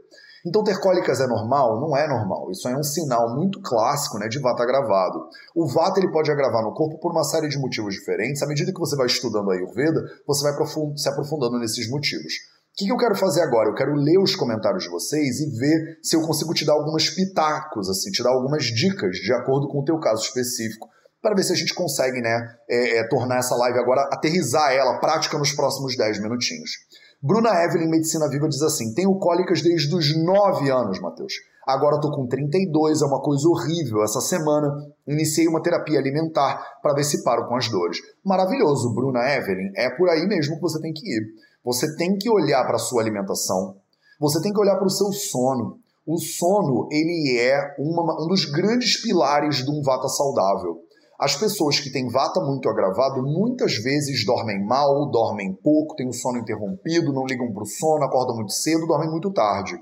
Então, 0.48 0.64
ter 0.64 0.80
cólicas 0.80 1.20
é 1.20 1.26
normal? 1.26 1.78
Não 1.78 1.94
é 1.94 2.08
normal. 2.08 2.50
Isso 2.50 2.66
é 2.66 2.74
um 2.74 2.82
sinal 2.82 3.36
muito 3.36 3.60
clássico 3.60 4.18
né, 4.18 4.28
de 4.28 4.38
vata 4.38 4.62
agravado. 4.62 5.28
O 5.54 5.66
vata 5.66 6.00
ele 6.00 6.10
pode 6.10 6.30
agravar 6.30 6.62
no 6.62 6.72
corpo 6.72 6.98
por 6.98 7.12
uma 7.12 7.22
série 7.22 7.48
de 7.48 7.58
motivos 7.58 7.92
diferentes. 7.92 8.42
À 8.42 8.46
medida 8.46 8.72
que 8.72 8.80
você 8.80 8.96
vai 8.96 9.06
estudando 9.06 9.50
a 9.50 9.54
Ayurveda, 9.54 10.00
você 10.26 10.42
vai 10.42 10.54
se 10.96 11.08
aprofundando 11.08 11.58
nesses 11.58 11.90
motivos. 11.90 12.32
O 12.32 12.78
que, 12.78 12.86
que 12.86 12.92
eu 12.92 12.96
quero 12.96 13.14
fazer 13.14 13.42
agora? 13.42 13.68
Eu 13.68 13.74
quero 13.74 13.92
ler 13.92 14.18
os 14.18 14.34
comentários 14.34 14.84
de 14.84 14.90
vocês 14.90 15.40
e 15.40 15.50
ver 15.58 15.98
se 16.02 16.16
eu 16.16 16.22
consigo 16.22 16.54
te 16.54 16.64
dar 16.64 16.72
alguns 16.72 17.10
pitacos, 17.10 17.90
assim, 17.90 18.10
te 18.10 18.22
dar 18.22 18.30
algumas 18.30 18.64
dicas 18.64 19.16
de 19.16 19.32
acordo 19.34 19.68
com 19.68 19.80
o 19.80 19.84
teu 19.84 19.98
caso 19.98 20.22
específico 20.22 20.88
para 21.20 21.34
ver 21.34 21.42
se 21.42 21.52
a 21.52 21.56
gente 21.56 21.74
consegue 21.74 22.22
né, 22.22 22.54
é, 22.70 22.98
é, 22.98 23.08
tornar 23.08 23.38
essa 23.38 23.54
live 23.56 23.78
agora, 23.78 24.08
aterrizar 24.12 24.72
ela 24.72 24.98
prática 24.98 25.36
nos 25.36 25.52
próximos 25.52 25.96
10 25.96 26.22
minutinhos. 26.22 26.70
Bruna 27.20 27.50
Evelyn, 27.64 27.88
Medicina 27.90 28.28
Viva, 28.28 28.48
diz 28.48 28.62
assim: 28.62 28.94
Tenho 28.94 29.18
cólicas 29.18 29.60
desde 29.60 29.92
os 29.94 30.16
9 30.16 30.70
anos, 30.70 31.00
Matheus. 31.00 31.32
Agora 31.66 31.96
estou 31.96 32.12
com 32.12 32.26
32, 32.26 33.02
é 33.02 33.04
uma 33.04 33.20
coisa 33.20 33.46
horrível. 33.48 34.02
Essa 34.02 34.20
semana 34.20 34.72
iniciei 35.06 35.48
uma 35.48 35.60
terapia 35.60 35.98
alimentar 35.98 36.78
para 36.80 36.94
ver 36.94 37.04
se 37.04 37.22
paro 37.24 37.46
com 37.48 37.56
as 37.56 37.68
dores. 37.68 37.98
Maravilhoso, 38.24 38.94
Bruna 38.94 39.20
Evelyn. 39.34 39.72
É 39.76 39.90
por 39.90 40.08
aí 40.08 40.26
mesmo 40.26 40.54
que 40.54 40.62
você 40.62 40.80
tem 40.80 40.92
que 40.92 41.06
ir. 41.06 41.22
Você 41.64 41.96
tem 41.96 42.16
que 42.16 42.30
olhar 42.30 42.64
para 42.64 42.76
a 42.76 42.78
sua 42.78 43.02
alimentação, 43.02 43.76
você 44.20 44.40
tem 44.40 44.52
que 44.52 44.60
olhar 44.60 44.76
para 44.76 44.86
o 44.86 44.90
seu 44.90 45.12
sono. 45.12 45.78
O 46.06 46.16
sono, 46.18 46.88
ele 46.90 47.38
é 47.38 47.74
uma, 47.78 48.24
um 48.24 48.28
dos 48.28 48.46
grandes 48.46 49.02
pilares 49.02 49.56
de 49.56 49.70
um 49.70 49.82
vata 49.82 50.08
saudável. 50.08 50.78
As 51.18 51.34
pessoas 51.34 51.80
que 51.80 51.90
têm 51.90 52.08
vata 52.08 52.40
muito 52.40 52.68
agravado 52.68 53.20
muitas 53.22 53.74
vezes 53.74 54.24
dormem 54.24 54.64
mal, 54.64 55.10
dormem 55.10 55.52
pouco, 55.52 55.96
têm 55.96 56.08
o 56.08 56.12
sono 56.12 56.38
interrompido, 56.38 57.12
não 57.12 57.26
ligam 57.26 57.52
para 57.52 57.64
o 57.64 57.66
sono, 57.66 58.04
acordam 58.04 58.36
muito 58.36 58.52
cedo, 58.52 58.86
dormem 58.86 59.10
muito 59.10 59.32
tarde. 59.32 59.74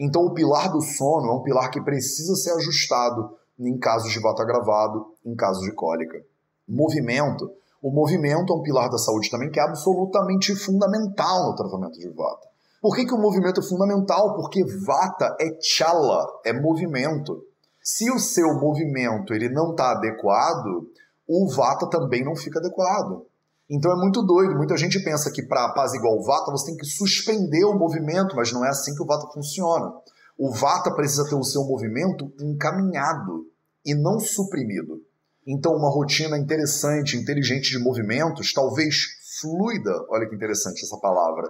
Então, 0.00 0.22
o 0.22 0.34
pilar 0.34 0.72
do 0.72 0.80
sono 0.80 1.28
é 1.28 1.32
um 1.32 1.42
pilar 1.42 1.70
que 1.70 1.80
precisa 1.80 2.34
ser 2.34 2.54
ajustado 2.54 3.36
em 3.56 3.78
casos 3.78 4.10
de 4.10 4.18
vata 4.18 4.42
agravado, 4.42 5.06
em 5.24 5.36
casos 5.36 5.62
de 5.62 5.72
cólica. 5.72 6.18
Movimento. 6.68 7.48
O 7.80 7.92
movimento 7.92 8.52
é 8.52 8.56
um 8.56 8.62
pilar 8.62 8.90
da 8.90 8.98
saúde 8.98 9.30
também 9.30 9.50
que 9.50 9.60
é 9.60 9.62
absolutamente 9.62 10.56
fundamental 10.56 11.50
no 11.50 11.54
tratamento 11.54 11.98
de 12.00 12.08
vata. 12.08 12.48
Por 12.80 12.96
que, 12.96 13.04
que 13.04 13.14
o 13.14 13.20
movimento 13.20 13.60
é 13.60 13.62
fundamental? 13.62 14.34
Porque 14.34 14.64
vata 14.86 15.36
é 15.40 15.56
chala, 15.62 16.26
é 16.44 16.52
movimento. 16.52 17.44
Se 17.82 18.10
o 18.10 18.18
seu 18.18 18.54
movimento 18.54 19.32
ele 19.32 19.48
não 19.48 19.70
está 19.70 19.92
adequado, 19.92 20.88
o 21.26 21.48
vata 21.48 21.88
também 21.88 22.24
não 22.24 22.36
fica 22.36 22.58
adequado. 22.58 23.26
Então 23.68 23.92
é 23.92 23.96
muito 23.96 24.22
doido. 24.22 24.56
Muita 24.56 24.76
gente 24.76 24.98
pensa 25.02 25.30
que 25.30 25.42
para 25.42 25.66
apaziguar 25.66 26.12
o 26.12 26.22
vata 26.22 26.50
você 26.50 26.66
tem 26.66 26.76
que 26.76 26.84
suspender 26.84 27.64
o 27.64 27.78
movimento, 27.78 28.34
mas 28.34 28.52
não 28.52 28.64
é 28.64 28.68
assim 28.68 28.94
que 28.94 29.02
o 29.02 29.06
vata 29.06 29.32
funciona. 29.32 29.92
O 30.36 30.50
vata 30.50 30.90
precisa 30.94 31.28
ter 31.28 31.36
o 31.36 31.44
seu 31.44 31.64
movimento 31.64 32.32
encaminhado 32.40 33.46
e 33.84 33.94
não 33.94 34.18
suprimido. 34.18 35.00
Então, 35.46 35.72
uma 35.72 35.90
rotina 35.90 36.38
interessante, 36.38 37.16
inteligente 37.16 37.70
de 37.70 37.78
movimentos, 37.78 38.52
talvez 38.52 39.20
fluida, 39.40 40.04
olha 40.08 40.28
que 40.28 40.34
interessante 40.34 40.84
essa 40.84 40.98
palavra, 40.98 41.48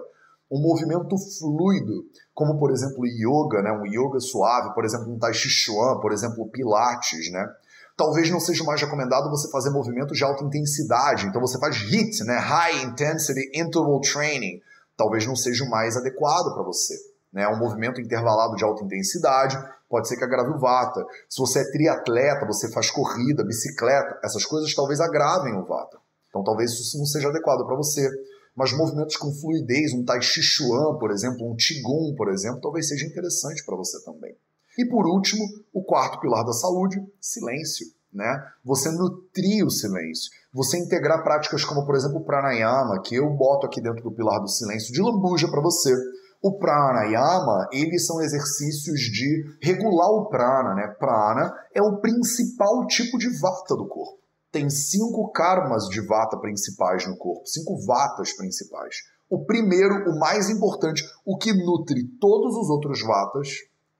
um 0.51 0.59
movimento 0.61 1.15
fluido, 1.39 2.03
como 2.33 2.59
por 2.59 2.71
exemplo 2.71 3.05
yoga, 3.05 3.61
né? 3.61 3.71
um 3.71 3.85
yoga 3.85 4.19
suave, 4.19 4.73
por 4.73 4.83
exemplo 4.83 5.09
um 5.11 5.17
tai 5.17 5.33
chi 5.33 5.49
chuan, 5.49 5.99
por 6.01 6.11
exemplo 6.11 6.49
pilates, 6.49 7.31
né? 7.31 7.47
Talvez 7.95 8.29
não 8.29 8.39
seja 8.39 8.63
mais 8.63 8.81
recomendado 8.81 9.29
você 9.29 9.49
fazer 9.49 9.69
movimentos 9.69 10.17
de 10.17 10.23
alta 10.23 10.43
intensidade, 10.43 11.27
então 11.27 11.39
você 11.39 11.59
faz 11.59 11.75
HIIT, 11.75 12.23
né? 12.25 12.37
High 12.37 12.83
Intensity 12.83 13.51
Interval 13.53 14.01
Training. 14.01 14.59
Talvez 14.97 15.25
não 15.25 15.35
seja 15.35 15.63
o 15.63 15.69
mais 15.69 15.95
adequado 15.95 16.53
para 16.53 16.63
você. 16.63 16.95
né? 17.31 17.47
Um 17.47 17.57
movimento 17.57 18.01
intervalado 18.01 18.55
de 18.55 18.63
alta 18.63 18.83
intensidade 18.83 19.57
pode 19.89 20.07
ser 20.07 20.17
que 20.17 20.23
agrave 20.23 20.51
o 20.51 20.59
vata. 20.59 21.05
Se 21.29 21.39
você 21.39 21.59
é 21.59 21.71
triatleta, 21.71 22.45
você 22.45 22.71
faz 22.71 22.89
corrida, 22.89 23.43
bicicleta, 23.43 24.19
essas 24.23 24.45
coisas 24.45 24.73
talvez 24.73 24.99
agravem 24.99 25.53
o 25.53 25.65
vata. 25.65 25.97
Então 26.29 26.43
talvez 26.43 26.71
isso 26.71 26.97
não 26.97 27.05
seja 27.05 27.29
adequado 27.29 27.65
para 27.65 27.75
você. 27.75 28.09
Mas 28.55 28.73
movimentos 28.73 29.15
com 29.15 29.33
fluidez, 29.33 29.93
um 29.93 30.03
Tai 30.03 30.21
Chi 30.21 30.41
Chuan, 30.41 30.97
por 30.97 31.11
exemplo, 31.11 31.49
um 31.49 31.55
Qigong, 31.55 32.15
por 32.15 32.29
exemplo, 32.29 32.61
talvez 32.61 32.87
seja 32.87 33.05
interessante 33.05 33.65
para 33.65 33.77
você 33.77 34.03
também. 34.03 34.35
E 34.77 34.85
por 34.85 35.05
último, 35.05 35.43
o 35.73 35.83
quarto 35.83 36.19
pilar 36.19 36.45
da 36.45 36.53
saúde, 36.53 37.01
silêncio. 37.19 37.85
Né? 38.13 38.43
Você 38.65 38.91
nutrir 38.91 39.65
o 39.65 39.71
silêncio. 39.71 40.29
Você 40.53 40.77
integrar 40.77 41.23
práticas 41.23 41.63
como, 41.63 41.85
por 41.85 41.95
exemplo, 41.95 42.17
o 42.17 42.25
pranayama, 42.25 43.01
que 43.01 43.15
eu 43.15 43.29
boto 43.29 43.65
aqui 43.65 43.81
dentro 43.81 44.03
do 44.03 44.11
pilar 44.11 44.41
do 44.41 44.49
silêncio 44.49 44.93
de 44.93 45.01
lambuja 45.01 45.49
para 45.49 45.61
você. 45.61 45.95
O 46.43 46.57
pranayama, 46.57 47.69
eles 47.71 48.05
são 48.05 48.19
exercícios 48.21 48.99
de 48.99 49.45
regular 49.61 50.09
o 50.09 50.27
prana, 50.27 50.73
né? 50.73 50.87
Prana 50.99 51.53
é 51.73 51.81
o 51.81 52.01
principal 52.01 52.85
tipo 52.87 53.17
de 53.17 53.29
vata 53.39 53.75
do 53.75 53.87
corpo. 53.87 54.20
Tem 54.51 54.69
cinco 54.69 55.31
karmas 55.31 55.87
de 55.87 56.05
vata 56.05 56.37
principais 56.37 57.07
no 57.07 57.15
corpo, 57.15 57.47
cinco 57.47 57.79
vatas 57.85 58.33
principais. 58.33 58.97
O 59.29 59.45
primeiro, 59.45 60.11
o 60.11 60.19
mais 60.19 60.49
importante, 60.49 61.03
o 61.25 61.37
que 61.37 61.53
nutre 61.53 62.03
todos 62.19 62.55
os 62.57 62.69
outros 62.69 63.01
vatas, 63.01 63.47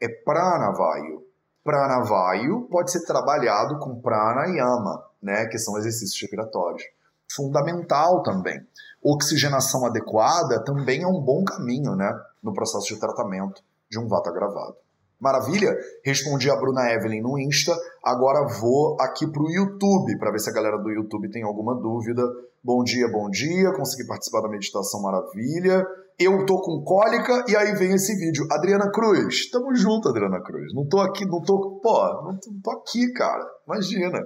é 0.01 0.09
pranavayu. 0.09 1.25
Pranavayu 1.63 2.67
pode 2.69 2.91
ser 2.91 3.05
trabalhado 3.05 3.79
com 3.79 4.01
pranayama, 4.01 5.01
né, 5.21 5.45
que 5.45 5.57
são 5.57 5.77
exercícios 5.77 6.19
respiratórios. 6.19 6.83
Fundamental 7.33 8.21
também. 8.23 8.59
Oxigenação 9.01 9.85
adequada 9.85 10.61
também 10.65 11.03
é 11.03 11.07
um 11.07 11.21
bom 11.21 11.45
caminho, 11.45 11.95
né, 11.95 12.11
no 12.43 12.53
processo 12.53 12.87
de 12.87 12.99
tratamento 12.99 13.63
de 13.89 13.97
um 13.97 14.07
vata 14.07 14.31
gravado. 14.31 14.75
Maravilha? 15.21 15.77
Respondi 16.03 16.49
a 16.49 16.55
Bruna 16.55 16.91
Evelyn 16.91 17.21
no 17.21 17.37
Insta. 17.37 17.77
Agora 18.03 18.47
vou 18.59 18.97
aqui 18.99 19.27
para 19.27 19.43
o 19.43 19.51
YouTube 19.51 20.17
para 20.17 20.31
ver 20.31 20.39
se 20.39 20.49
a 20.49 20.53
galera 20.53 20.79
do 20.79 20.89
YouTube 20.89 21.29
tem 21.29 21.43
alguma 21.43 21.75
dúvida. 21.75 22.23
Bom 22.63 22.83
dia, 22.83 23.07
bom 23.07 23.29
dia. 23.29 23.71
Consegui 23.71 24.07
participar 24.07 24.41
da 24.41 24.49
meditação 24.49 24.99
maravilha. 24.99 25.85
Eu 26.17 26.43
tô 26.47 26.59
com 26.61 26.83
cólica 26.83 27.45
e 27.47 27.55
aí 27.55 27.71
vem 27.75 27.93
esse 27.93 28.15
vídeo. 28.15 28.47
Adriana 28.51 28.91
Cruz, 28.91 29.47
tamo 29.51 29.75
junto, 29.75 30.09
Adriana 30.09 30.41
Cruz. 30.41 30.73
Não 30.73 30.87
tô 30.87 30.99
aqui, 30.99 31.23
não 31.23 31.39
tô. 31.43 31.79
Pô, 31.83 32.23
não 32.23 32.39
tô, 32.63 32.71
aqui, 32.71 33.13
cara. 33.13 33.45
Imagina. 33.67 34.19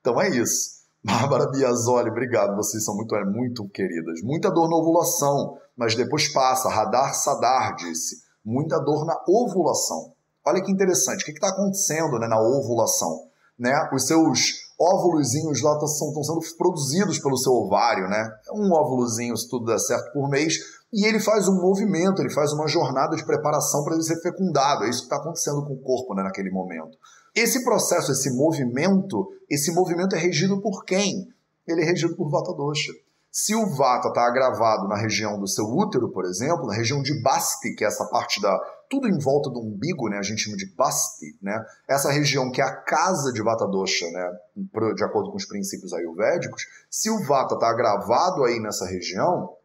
Então 0.00 0.20
é 0.20 0.28
isso. 0.28 0.82
Bárbara 1.02 1.50
Biasoli, 1.50 2.10
obrigado. 2.10 2.54
Vocês 2.56 2.84
são 2.84 2.94
muito, 2.94 3.16
é, 3.16 3.24
muito 3.24 3.66
queridas. 3.70 4.20
Muita 4.22 4.50
dor 4.50 4.68
na 4.68 4.76
ovulação, 4.76 5.56
mas 5.74 5.94
depois 5.94 6.30
passa. 6.30 6.68
Radar 6.68 7.14
Sadar 7.14 7.74
disse. 7.74 8.16
Muita 8.44 8.78
dor 8.78 9.06
na 9.06 9.18
ovulação. 9.26 10.12
Olha 10.44 10.62
que 10.62 10.72
interessante, 10.72 11.22
o 11.22 11.24
que 11.24 11.32
está 11.32 11.48
acontecendo 11.48 12.18
né, 12.18 12.26
na 12.26 12.40
ovulação? 12.40 13.28
Né? 13.58 13.72
Os 13.92 14.06
seus 14.06 14.72
óvulos 14.78 15.32
lá 15.62 15.74
estão 15.74 15.86
sendo 15.86 16.40
produzidos 16.58 17.18
pelo 17.18 17.36
seu 17.36 17.52
ovário, 17.52 18.08
né? 18.08 18.28
Um 18.52 18.72
óvulozinho, 18.72 19.36
se 19.36 19.48
tudo 19.48 19.66
der 19.66 19.78
certo, 19.78 20.12
por 20.12 20.28
mês, 20.28 20.58
e 20.92 21.06
ele 21.06 21.20
faz 21.20 21.48
um 21.48 21.60
movimento, 21.60 22.20
ele 22.20 22.32
faz 22.32 22.52
uma 22.52 22.66
jornada 22.66 23.16
de 23.16 23.24
preparação 23.24 23.84
para 23.84 23.94
ele 23.94 24.02
ser 24.02 24.20
fecundado. 24.20 24.84
É 24.84 24.90
isso 24.90 25.00
que 25.00 25.04
está 25.06 25.16
acontecendo 25.16 25.64
com 25.64 25.74
o 25.74 25.80
corpo 25.80 26.14
né, 26.14 26.22
naquele 26.22 26.50
momento. 26.50 26.98
Esse 27.34 27.64
processo, 27.64 28.12
esse 28.12 28.30
movimento, 28.36 29.28
esse 29.48 29.72
movimento 29.72 30.14
é 30.14 30.18
regido 30.18 30.60
por 30.60 30.84
quem? 30.84 31.28
Ele 31.66 31.82
é 31.82 31.84
regido 31.84 32.14
por 32.14 32.28
Vata 32.28 32.52
Dosha. 32.52 32.92
Se 33.30 33.54
o 33.54 33.66
Vata 33.74 34.08
está 34.08 34.26
agravado 34.26 34.86
na 34.86 34.96
região 34.96 35.40
do 35.40 35.48
seu 35.48 35.64
útero, 35.64 36.10
por 36.10 36.26
exemplo, 36.26 36.66
na 36.66 36.74
região 36.74 37.00
de 37.00 37.22
Basti, 37.22 37.74
que 37.74 37.82
é 37.82 37.86
essa 37.86 38.04
parte 38.06 38.42
da 38.42 38.60
tudo 38.92 39.08
em 39.08 39.18
volta 39.18 39.48
do 39.48 39.58
umbigo, 39.58 40.06
né, 40.10 40.18
a 40.18 40.22
gente 40.22 40.42
chama 40.42 40.54
de 40.54 40.66
Basti, 40.66 41.34
né? 41.40 41.64
Essa 41.88 42.10
região 42.10 42.52
que 42.52 42.60
é 42.60 42.64
a 42.64 42.76
casa 42.76 43.32
de 43.32 43.42
Vata 43.42 43.66
Dosha, 43.66 44.04
né, 44.10 44.38
de 44.94 45.02
acordo 45.02 45.30
com 45.30 45.38
os 45.38 45.46
princípios 45.46 45.94
ayurvédicos, 45.94 46.66
se 46.90 47.08
o 47.08 47.24
Vata 47.24 47.54
está 47.54 47.70
agravado 47.70 48.44
aí 48.44 48.60
nessa 48.60 48.84
região, 48.84 49.56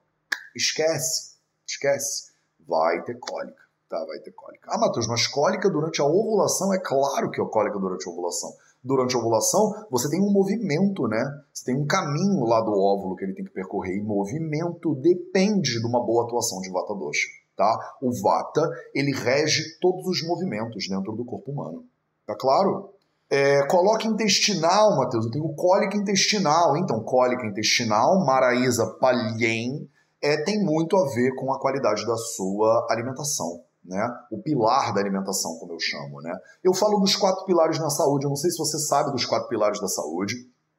esquece, 0.55 1.35
esquece, 1.67 2.31
vai 2.65 3.03
ter 3.03 3.19
cólica, 3.19 3.61
tá? 3.89 3.97
Vai 4.05 4.19
ter 4.19 4.31
cólica. 4.31 4.69
Ah, 4.71 4.77
Matheus, 4.77 5.07
mas 5.07 5.27
cólica 5.27 5.69
durante 5.69 6.01
a 6.01 6.05
ovulação 6.05 6.73
é 6.73 6.79
claro 6.79 7.29
que 7.29 7.41
é 7.41 7.45
cólica 7.45 7.77
durante 7.77 8.07
a 8.07 8.11
ovulação 8.13 8.53
durante 8.81 9.17
a 9.17 9.19
ovulação, 9.19 9.85
você 9.91 10.09
tem 10.09 10.21
um 10.21 10.31
movimento, 10.31 11.07
né? 11.09 11.43
Você 11.51 11.65
tem 11.65 11.75
um 11.75 11.85
caminho 11.85 12.45
lá 12.45 12.61
do 12.61 12.71
óvulo 12.71 13.17
que 13.17 13.25
ele 13.25 13.33
tem 13.33 13.43
que 13.43 13.51
percorrer. 13.51 13.97
E 13.97 14.01
movimento 14.01 14.95
depende 14.95 15.81
de 15.81 15.85
uma 15.85 15.99
boa 16.05 16.23
atuação 16.23 16.61
de 16.61 16.71
Vata 16.71 16.95
Dosha, 16.95 17.27
tá? 17.57 17.97
O 18.01 18.11
Vata, 18.21 18.61
ele 18.93 19.11
rege 19.11 19.77
todos 19.81 20.05
os 20.07 20.25
movimentos 20.25 20.87
dentro 20.87 21.11
do 21.11 21.25
corpo 21.25 21.51
humano. 21.51 21.83
Tá 22.25 22.35
claro? 22.39 22.93
É, 23.29 23.67
coloca 23.67 24.07
intestinal, 24.07 24.95
Matheus. 24.95 25.25
Eu 25.25 25.31
tenho 25.31 25.55
cólica 25.55 25.97
intestinal. 25.97 26.77
Então, 26.77 27.03
cólica 27.03 27.45
intestinal, 27.45 28.23
Maraísa 28.25 28.85
Palhem, 29.01 29.89
é, 30.21 30.37
tem 30.43 30.63
muito 30.63 30.95
a 30.95 31.05
ver 31.13 31.35
com 31.35 31.51
a 31.51 31.59
qualidade 31.59 32.05
da 32.05 32.15
sua 32.15 32.87
alimentação 32.89 33.67
né? 33.87 34.05
O 34.29 34.41
pilar 34.41 34.93
da 34.93 34.99
alimentação, 34.99 35.57
como 35.57 35.73
eu 35.73 35.79
chamo, 35.79 36.21
né? 36.21 36.35
Eu 36.63 36.73
falo 36.73 36.99
dos 36.99 37.15
quatro 37.15 37.45
pilares 37.45 37.79
na 37.79 37.89
saúde. 37.89 38.25
Eu 38.25 38.29
não 38.29 38.35
sei 38.35 38.51
se 38.51 38.57
você 38.57 38.77
sabe 38.77 39.11
dos 39.11 39.25
quatro 39.25 39.47
pilares 39.47 39.79
da 39.79 39.87
saúde. 39.87 40.35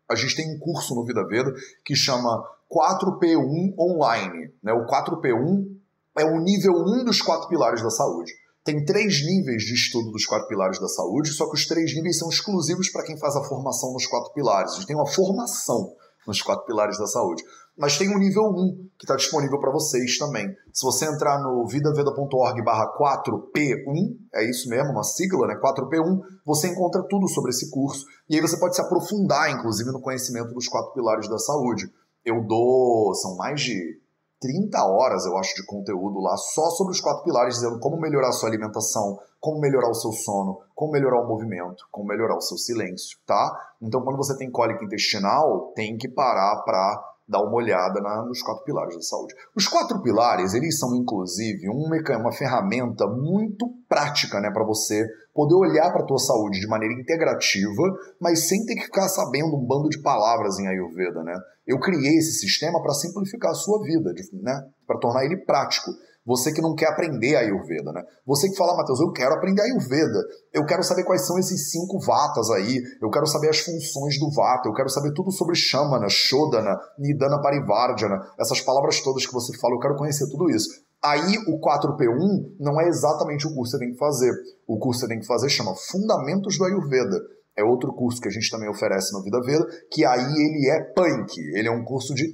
A 0.09 0.15
gente 0.15 0.37
tem 0.37 0.55
um 0.55 0.59
curso 0.59 0.95
no 0.95 1.05
Vida 1.05 1.27
Veda 1.27 1.53
que 1.85 1.95
chama 1.95 2.45
4P1 2.71 3.75
Online. 3.79 4.53
Né? 4.63 4.73
O 4.73 4.87
4P1 4.87 5.78
é 6.19 6.25
o 6.25 6.41
nível 6.41 6.73
1 6.73 7.05
dos 7.05 7.21
quatro 7.23 7.49
pilares 7.49 7.83
da 7.83 7.91
saúde. 7.91 8.33
Tem 8.65 8.85
três 8.85 9.25
níveis 9.25 9.63
de 9.63 9.75
estudo 9.75 10.11
dos 10.11 10.27
quatro 10.27 10.47
pilares 10.49 10.79
da 10.79 10.89
saúde, 10.89 11.31
só 11.31 11.47
que 11.49 11.55
os 11.55 11.67
três 11.67 11.95
níveis 11.95 12.19
são 12.19 12.29
exclusivos 12.29 12.91
para 12.91 13.05
quem 13.05 13.19
faz 13.19 13.35
a 13.37 13.45
formação 13.45 13.93
nos 13.93 14.07
quatro 14.07 14.33
pilares. 14.33 14.73
A 14.73 14.75
gente 14.77 14.87
tem 14.87 14.97
uma 14.97 15.07
formação 15.07 15.95
nos 16.27 16.43
quatro 16.43 16.67
pilares 16.67 16.99
da 16.99 17.07
saúde 17.07 17.43
mas 17.79 17.97
tem 17.97 18.13
um 18.13 18.19
nível 18.19 18.43
1 18.43 18.91
que 18.99 19.05
está 19.05 19.15
disponível 19.15 19.61
para 19.61 19.71
vocês 19.71 20.19
também. 20.19 20.53
Se 20.73 20.85
você 20.85 21.07
entrar 21.07 21.41
no 21.41 21.65
vidaveda.org 21.65 22.65
barra 22.65 22.93
4P1, 22.99 24.17
é 24.35 24.51
isso 24.51 24.69
mesmo, 24.69 24.91
uma 24.91 25.05
sigla, 25.05 25.47
né? 25.47 25.55
4P1, 25.63 26.21
você 26.45 26.69
encontra 26.69 27.05
tudo 27.09 27.29
sobre 27.29 27.51
esse 27.51 27.71
curso. 27.71 28.05
E 28.29 28.35
aí 28.35 28.41
você 28.41 28.59
pode 28.59 28.75
se 28.75 28.83
aprofundar, 28.83 29.53
inclusive, 29.53 29.93
no 29.93 30.01
conhecimento 30.01 30.53
dos 30.53 30.67
quatro 30.67 30.93
pilares 30.93 31.29
da 31.29 31.39
saúde. 31.39 31.89
Eu 32.25 32.45
dou, 32.45 33.15
são 33.15 33.37
mais 33.37 33.61
de 33.61 34.01
30 34.41 34.85
horas, 34.85 35.27
eu 35.27 35.37
acho, 35.37 35.55
de 35.55 35.67
conteúdo 35.67 36.21
lá 36.21 36.37
só 36.37 36.71
sobre 36.71 36.93
os 36.93 37.01
quatro 37.01 37.25
pilares, 37.25 37.55
dizendo 37.55 37.79
como 37.81 38.01
melhorar 38.01 38.29
a 38.29 38.33
sua 38.33 38.49
alimentação, 38.49 39.19
como 39.41 39.61
melhorar 39.61 39.91
o 39.91 39.95
seu 39.95 40.13
sono, 40.13 40.61
como 40.75 40.93
melhorar 40.93 41.21
o 41.23 41.29
movimento, 41.29 41.85
como 41.91 42.09
melhorar 42.09 42.37
o 42.37 42.41
seu 42.41 42.57
silêncio, 42.57 43.19
tá? 43.27 43.75
Então, 43.81 44.03
quando 44.03 44.17
você 44.17 44.37
tem 44.37 44.51
cólica 44.51 44.85
intestinal, 44.85 45.73
tem 45.75 45.97
que 45.97 46.09
parar 46.09 46.63
para 46.65 47.17
dar 47.29 47.43
uma 47.43 47.57
olhada 47.57 48.01
na, 48.01 48.25
nos 48.25 48.41
quatro 48.41 48.65
pilares 48.65 48.95
da 48.95 49.03
saúde. 49.03 49.35
Os 49.55 49.69
quatro 49.69 50.01
pilares, 50.03 50.55
eles 50.55 50.79
são 50.79 50.97
inclusive 50.97 51.69
um 51.69 51.89
uma 52.19 52.33
ferramenta 52.33 53.07
muito 53.07 53.67
prática, 53.89 54.41
né, 54.41 54.51
para 54.51 54.65
você 54.65 55.05
poder 55.35 55.55
olhar 55.55 55.93
para 55.93 56.03
a 56.03 56.07
tua 56.07 56.19
saúde 56.19 56.61
de 56.61 56.67
maneira 56.67 56.95
integrativa, 56.95 57.83
mas 58.21 58.49
sem 58.49 58.65
ter 58.65 58.75
que 58.75 58.85
ficar 58.85 59.09
sabendo 59.09 59.57
um 59.57 59.67
bando 59.67 59.89
de 59.89 60.01
palavras 60.01 60.59
em 60.59 60.67
Ayurveda, 60.67 61.23
né? 61.23 61.35
Eu 61.67 61.79
criei 61.79 62.17
esse 62.17 62.33
sistema 62.33 62.83
para 62.83 62.95
simplificar 62.95 63.51
a 63.51 63.55
sua 63.55 63.83
vida, 63.85 64.11
né, 64.43 64.63
para 64.87 64.99
tornar 64.99 65.25
ele 65.25 65.37
prático. 65.45 65.91
Você 66.29 66.53
que 66.53 66.61
não 66.61 66.75
quer 66.75 66.89
aprender 66.89 67.37
a 67.37 67.41
Ayurveda, 67.41 67.91
né? 67.91 68.03
Você 68.27 68.51
que 68.51 68.57
fala, 68.57 68.77
Matheus, 68.77 69.01
eu 69.01 69.11
quero 69.13 69.33
aprender 69.33 69.63
a 69.63 69.65
Ayurveda. 69.65 70.21
Eu 70.53 70.67
quero 70.67 70.83
saber 70.83 71.03
quais 71.05 71.27
são 71.27 71.39
esses 71.39 71.71
cinco 71.71 71.99
vatas 71.99 72.51
aí. 72.51 72.83
Eu 73.01 73.09
quero 73.09 73.27
saber 73.27 73.49
as 73.49 73.61
funções 73.61 74.21
do 74.21 74.31
vata. 74.31 74.69
Eu 74.69 74.75
quero 74.75 74.91
saber 74.91 75.15
tudo 75.15 75.33
sobre 75.33 75.55
Shamana, 75.55 76.07
Shodana, 76.11 76.79
Nidana 76.99 77.41
Parivardhana. 77.41 78.21
Essas 78.39 78.61
palavras 78.61 79.01
todas 79.01 79.27
que 79.27 79.33
você 79.33 79.57
fala, 79.57 79.75
eu 79.75 79.81
quero 79.81 79.97
conhecer 79.97 80.29
tudo 80.29 80.51
isso. 80.51 80.69
Aí 81.03 81.39
o 81.49 81.59
4P1 81.59 82.57
não 82.61 82.79
é 82.79 82.89
exatamente 82.89 83.47
o 83.47 83.55
curso 83.55 83.73
que 83.73 83.79
você 83.79 83.85
tem 83.87 83.93
que 83.93 83.99
fazer. 83.99 84.31
O 84.67 84.79
curso 84.79 85.01
que 85.01 85.07
você 85.07 85.09
tem 85.09 85.21
que 85.21 85.27
fazer 85.27 85.49
chama 85.49 85.75
Fundamentos 85.91 86.59
do 86.59 86.65
Ayurveda. 86.67 87.23
É 87.57 87.65
outro 87.65 87.91
curso 87.95 88.21
que 88.21 88.29
a 88.29 88.31
gente 88.31 88.51
também 88.51 88.69
oferece 88.69 89.15
no 89.15 89.23
Vida 89.23 89.41
Veda, 89.41 89.67
que 89.91 90.05
aí 90.05 90.21
ele 90.21 90.71
é 90.71 90.93
punk. 90.93 91.41
Ele 91.57 91.69
é 91.69 91.73
um 91.73 91.85
curso 91.85 92.15
de 92.15 92.25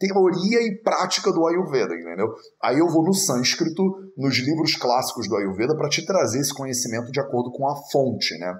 teoria 0.00 0.62
e 0.62 0.80
prática 0.82 1.30
do 1.30 1.46
Ayurveda, 1.46 1.94
entendeu? 1.94 2.28
Aí 2.62 2.78
eu 2.78 2.88
vou 2.88 3.04
no 3.04 3.12
sânscrito, 3.12 3.82
nos 4.16 4.38
livros 4.38 4.74
clássicos 4.74 5.28
do 5.28 5.36
Ayurveda, 5.36 5.76
para 5.76 5.90
te 5.90 6.04
trazer 6.06 6.40
esse 6.40 6.54
conhecimento 6.54 7.12
de 7.12 7.20
acordo 7.20 7.52
com 7.52 7.68
a 7.68 7.76
fonte, 7.92 8.36
né? 8.38 8.54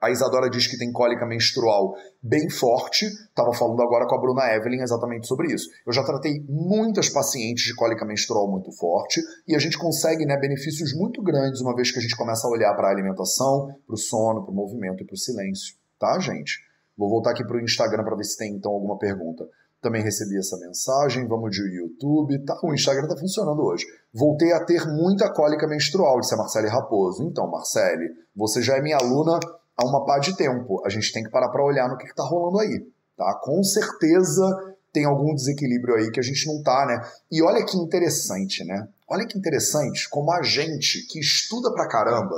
A 0.00 0.10
Isadora 0.10 0.50
diz 0.50 0.66
que 0.66 0.76
tem 0.76 0.92
cólica 0.92 1.26
menstrual 1.26 1.94
bem 2.22 2.50
forte. 2.50 3.06
Estava 3.06 3.52
falando 3.54 3.80
agora 3.82 4.06
com 4.06 4.14
a 4.14 4.20
Bruna 4.20 4.54
Evelyn 4.54 4.82
exatamente 4.82 5.26
sobre 5.26 5.52
isso. 5.52 5.68
Eu 5.86 5.92
já 5.92 6.04
tratei 6.04 6.44
muitas 6.48 7.08
pacientes 7.08 7.64
de 7.64 7.74
cólica 7.74 8.04
menstrual 8.04 8.50
muito 8.50 8.70
forte 8.72 9.20
e 9.48 9.54
a 9.54 9.58
gente 9.58 9.78
consegue 9.78 10.26
né, 10.26 10.38
benefícios 10.38 10.94
muito 10.94 11.22
grandes 11.22 11.62
uma 11.62 11.74
vez 11.74 11.90
que 11.90 11.98
a 11.98 12.02
gente 12.02 12.16
começa 12.16 12.46
a 12.46 12.50
olhar 12.50 12.74
para 12.74 12.88
a 12.88 12.90
alimentação, 12.90 13.68
para 13.86 13.94
o 13.94 13.98
sono, 13.98 14.44
para 14.44 14.52
o 14.52 14.54
movimento 14.54 15.02
e 15.02 15.06
para 15.06 15.14
o 15.14 15.18
silêncio. 15.18 15.74
Tá, 15.98 16.18
gente? 16.20 16.60
Vou 16.96 17.08
voltar 17.08 17.30
aqui 17.30 17.44
para 17.44 17.56
o 17.56 17.60
Instagram 17.60 18.04
para 18.04 18.16
ver 18.16 18.24
se 18.24 18.36
tem 18.36 18.54
então 18.54 18.72
alguma 18.72 18.98
pergunta. 18.98 19.44
Também 19.86 20.02
recebi 20.02 20.36
essa 20.36 20.56
mensagem. 20.56 21.28
Vamos 21.28 21.52
de 21.52 21.62
YouTube. 21.62 22.44
Tá, 22.44 22.58
o 22.64 22.74
Instagram 22.74 23.06
tá 23.06 23.16
funcionando 23.16 23.62
hoje. 23.62 23.86
Voltei 24.12 24.52
a 24.52 24.64
ter 24.64 24.84
muita 24.84 25.32
cólica 25.32 25.64
menstrual, 25.68 26.18
disse 26.18 26.34
a 26.34 26.36
Marcele 26.36 26.66
Raposo. 26.66 27.22
Então, 27.22 27.48
Marcele, 27.48 28.10
você 28.34 28.60
já 28.60 28.76
é 28.76 28.82
minha 28.82 28.96
aluna 28.96 29.38
há 29.76 29.86
uma 29.86 30.04
pá 30.04 30.18
de 30.18 30.36
tempo. 30.36 30.82
A 30.84 30.88
gente 30.88 31.12
tem 31.12 31.22
que 31.22 31.30
parar 31.30 31.50
para 31.50 31.64
olhar 31.64 31.88
no 31.88 31.96
que, 31.96 32.04
que 32.04 32.16
tá 32.16 32.24
rolando 32.24 32.58
aí. 32.58 32.84
Tá? 33.16 33.32
Com 33.44 33.62
certeza 33.62 34.74
tem 34.92 35.04
algum 35.04 35.32
desequilíbrio 35.32 35.94
aí 35.94 36.10
que 36.10 36.18
a 36.18 36.22
gente 36.22 36.44
não 36.48 36.60
tá, 36.64 36.84
né? 36.84 37.08
E 37.30 37.40
olha 37.40 37.64
que 37.64 37.76
interessante, 37.76 38.64
né? 38.64 38.88
Olha 39.08 39.24
que 39.24 39.38
interessante 39.38 40.10
como 40.10 40.32
a 40.32 40.42
gente 40.42 41.06
que 41.06 41.20
estuda 41.20 41.72
pra 41.72 41.86
caramba, 41.86 42.34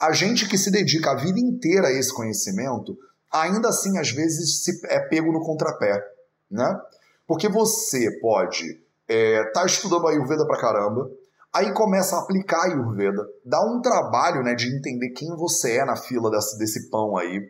a 0.00 0.12
gente 0.12 0.48
que 0.48 0.56
se 0.56 0.70
dedica 0.70 1.10
a 1.10 1.16
vida 1.16 1.38
inteira 1.38 1.88
a 1.88 1.92
esse 1.92 2.14
conhecimento, 2.14 2.96
ainda 3.30 3.68
assim 3.68 3.98
às 3.98 4.10
vezes 4.10 4.62
se 4.64 4.80
é 4.86 4.98
pego 5.00 5.30
no 5.30 5.44
contrapé, 5.44 6.15
né? 6.50 6.80
Porque 7.26 7.48
você 7.48 8.18
pode 8.20 8.64
é, 9.08 9.44
tá 9.52 9.64
estudando 9.64 10.06
Ayurveda 10.06 10.46
pra 10.46 10.60
caramba, 10.60 11.08
aí 11.52 11.72
começa 11.72 12.16
a 12.16 12.20
aplicar 12.20 12.58
a 12.58 12.64
Ayurveda, 12.72 13.24
dá 13.44 13.60
um 13.64 13.80
trabalho, 13.80 14.42
né, 14.42 14.54
de 14.54 14.74
entender 14.74 15.10
quem 15.10 15.28
você 15.36 15.76
é 15.76 15.84
na 15.84 15.96
fila 15.96 16.30
desse, 16.30 16.58
desse 16.58 16.90
pão 16.90 17.16
aí, 17.16 17.40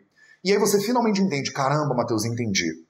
e 0.43 0.51
aí 0.51 0.59
você 0.59 0.79
finalmente 0.79 1.21
entende, 1.21 1.51
caramba, 1.51 1.95
Matheus, 1.95 2.25
entendi 2.25 2.87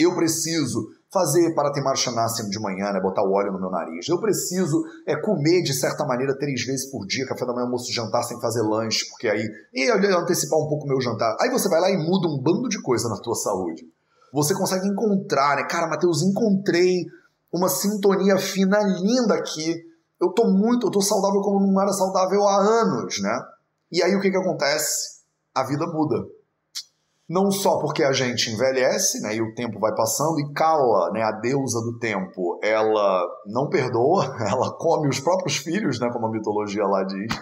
eu 0.00 0.14
preciso 0.14 0.88
fazer 1.12 1.54
para 1.54 1.70
ter 1.72 1.82
marcha 1.82 2.10
nascem 2.10 2.48
de 2.48 2.58
manhã, 2.58 2.90
né, 2.92 3.00
botar 3.00 3.22
o 3.22 3.32
óleo 3.32 3.52
no 3.52 3.60
meu 3.60 3.70
nariz. 3.70 4.08
Eu 4.08 4.18
preciso 4.18 4.82
é, 5.06 5.14
comer 5.20 5.62
de 5.62 5.74
certa 5.74 6.06
maneira 6.06 6.36
três 6.38 6.64
vezes 6.64 6.90
por 6.90 7.06
dia, 7.06 7.26
café 7.26 7.44
da 7.44 7.52
manhã, 7.52 7.66
almoço, 7.66 7.92
jantar, 7.92 8.22
sem 8.22 8.40
fazer 8.40 8.62
lanche, 8.62 9.06
porque 9.10 9.28
aí 9.28 9.46
e 9.74 9.90
antecipar 9.90 10.58
um 10.58 10.68
pouco 10.68 10.86
o 10.86 10.88
meu 10.88 11.00
jantar. 11.00 11.36
Aí 11.40 11.50
você 11.50 11.68
vai 11.68 11.80
lá 11.80 11.90
e 11.90 11.98
muda 11.98 12.28
um 12.28 12.40
bando 12.40 12.68
de 12.68 12.80
coisa 12.80 13.08
na 13.08 13.20
tua 13.20 13.34
saúde. 13.34 13.84
Você 14.32 14.54
consegue 14.54 14.86
encontrar, 14.86 15.56
né? 15.56 15.64
Cara, 15.64 15.88
Matheus, 15.88 16.22
encontrei 16.22 17.04
uma 17.52 17.68
sintonia 17.68 18.38
fina 18.38 18.78
linda 18.80 19.34
aqui. 19.34 19.76
Eu 20.20 20.30
tô 20.30 20.44
muito, 20.50 20.86
eu 20.86 20.90
tô 20.90 21.00
saudável 21.00 21.40
como 21.40 21.66
não 21.66 21.80
era 21.80 21.92
saudável 21.92 22.46
há 22.46 22.56
anos, 22.56 23.20
né? 23.20 23.42
E 23.90 24.02
aí 24.02 24.14
o 24.14 24.20
que 24.20 24.30
que 24.30 24.36
acontece? 24.36 25.20
A 25.54 25.64
vida 25.64 25.86
muda 25.86 26.24
não 27.30 27.48
só 27.52 27.78
porque 27.78 28.02
a 28.02 28.12
gente 28.12 28.50
envelhece, 28.50 29.20
né, 29.22 29.36
e 29.36 29.40
o 29.40 29.54
tempo 29.54 29.78
vai 29.78 29.94
passando, 29.94 30.40
e 30.40 30.52
Kala, 30.52 31.12
né, 31.12 31.22
a 31.22 31.30
deusa 31.30 31.80
do 31.80 31.96
tempo, 31.96 32.58
ela 32.60 33.24
não 33.46 33.68
perdoa, 33.68 34.24
ela 34.44 34.76
come 34.76 35.08
os 35.08 35.20
próprios 35.20 35.56
filhos, 35.58 36.00
né, 36.00 36.10
como 36.12 36.26
a 36.26 36.30
mitologia 36.30 36.84
lá 36.84 37.04
diz. 37.04 37.32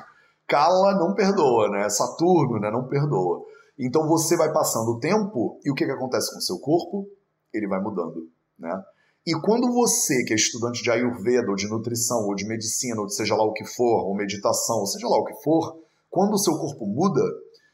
Kala 0.46 0.94
não 0.94 1.14
perdoa, 1.14 1.70
né, 1.70 1.88
Saturno, 1.88 2.61
né, 2.61 2.70
não 2.70 2.87
perdoa. 2.87 3.40
Então 3.79 4.09
você 4.09 4.37
vai 4.37 4.53
passando 4.53 4.91
o 4.91 4.99
tempo 4.99 5.61
e 5.64 5.71
o 5.71 5.75
que, 5.75 5.85
que 5.85 5.93
acontece 5.93 6.33
com 6.33 6.38
o 6.38 6.43
seu 6.43 6.59
corpo? 6.59 7.07
Ele 7.53 7.69
vai 7.69 7.81
mudando, 7.81 8.29
né? 8.59 8.83
E 9.27 9.38
quando 9.43 9.73
você, 9.73 10.25
que 10.25 10.33
é 10.33 10.37
estudante 10.37 10.83
de 10.83 10.91
Ayurveda, 10.91 11.51
ou 11.51 11.55
de 11.55 11.69
nutrição, 11.69 12.25
ou 12.25 12.35
de 12.35 12.47
medicina, 12.47 13.01
ou 13.01 13.09
seja 13.11 13.37
lá 13.37 13.45
o 13.45 13.53
que 13.53 13.64
for, 13.64 14.07
ou 14.07 14.17
meditação, 14.17 14.79
ou 14.79 14.87
seja 14.87 15.07
lá 15.07 15.19
o 15.19 15.25
que 15.25 15.35
for, 15.43 15.77
quando 16.09 16.33
o 16.33 16.38
seu 16.38 16.57
corpo 16.57 16.87
muda, 16.87 17.23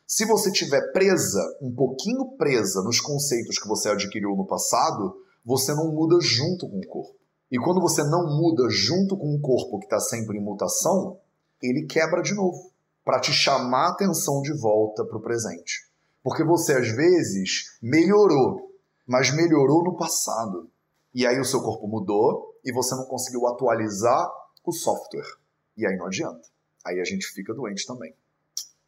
se 0.06 0.26
você 0.26 0.50
tiver 0.50 0.92
presa, 0.92 1.40
um 1.62 1.72
pouquinho 1.72 2.36
presa 2.36 2.82
nos 2.82 3.00
conceitos 3.00 3.58
que 3.58 3.68
você 3.68 3.88
adquiriu 3.88 4.30
no 4.30 4.46
passado, 4.46 5.14
você 5.44 5.72
não 5.74 5.92
muda 5.92 6.18
junto 6.20 6.68
com 6.68 6.78
o 6.78 6.86
corpo. 6.86 7.16
E 7.50 7.58
quando 7.58 7.80
você 7.80 8.02
não 8.02 8.36
muda 8.36 8.68
junto 8.68 9.16
com 9.16 9.34
o 9.34 9.40
corpo 9.40 9.78
que 9.78 9.86
está 9.86 10.00
sempre 10.00 10.38
em 10.38 10.42
mutação, 10.42 11.20
ele 11.62 11.86
quebra 11.86 12.20
de 12.20 12.34
novo 12.34 12.72
para 13.04 13.20
te 13.20 13.32
chamar 13.32 13.86
a 13.86 13.92
atenção 13.92 14.40
de 14.40 14.52
volta 14.58 15.04
para 15.04 15.18
o 15.18 15.22
presente. 15.22 15.83
Porque 16.24 16.42
você 16.42 16.72
às 16.72 16.88
vezes 16.88 17.78
melhorou, 17.82 18.72
mas 19.06 19.30
melhorou 19.30 19.84
no 19.84 19.94
passado. 19.94 20.70
E 21.14 21.26
aí 21.26 21.38
o 21.38 21.44
seu 21.44 21.60
corpo 21.60 21.86
mudou 21.86 22.58
e 22.64 22.72
você 22.72 22.94
não 22.94 23.04
conseguiu 23.04 23.46
atualizar 23.46 24.32
o 24.64 24.72
software. 24.72 25.28
E 25.76 25.86
aí 25.86 25.94
não 25.98 26.06
adianta. 26.06 26.48
Aí 26.82 26.98
a 26.98 27.04
gente 27.04 27.26
fica 27.26 27.52
doente 27.52 27.86
também. 27.86 28.14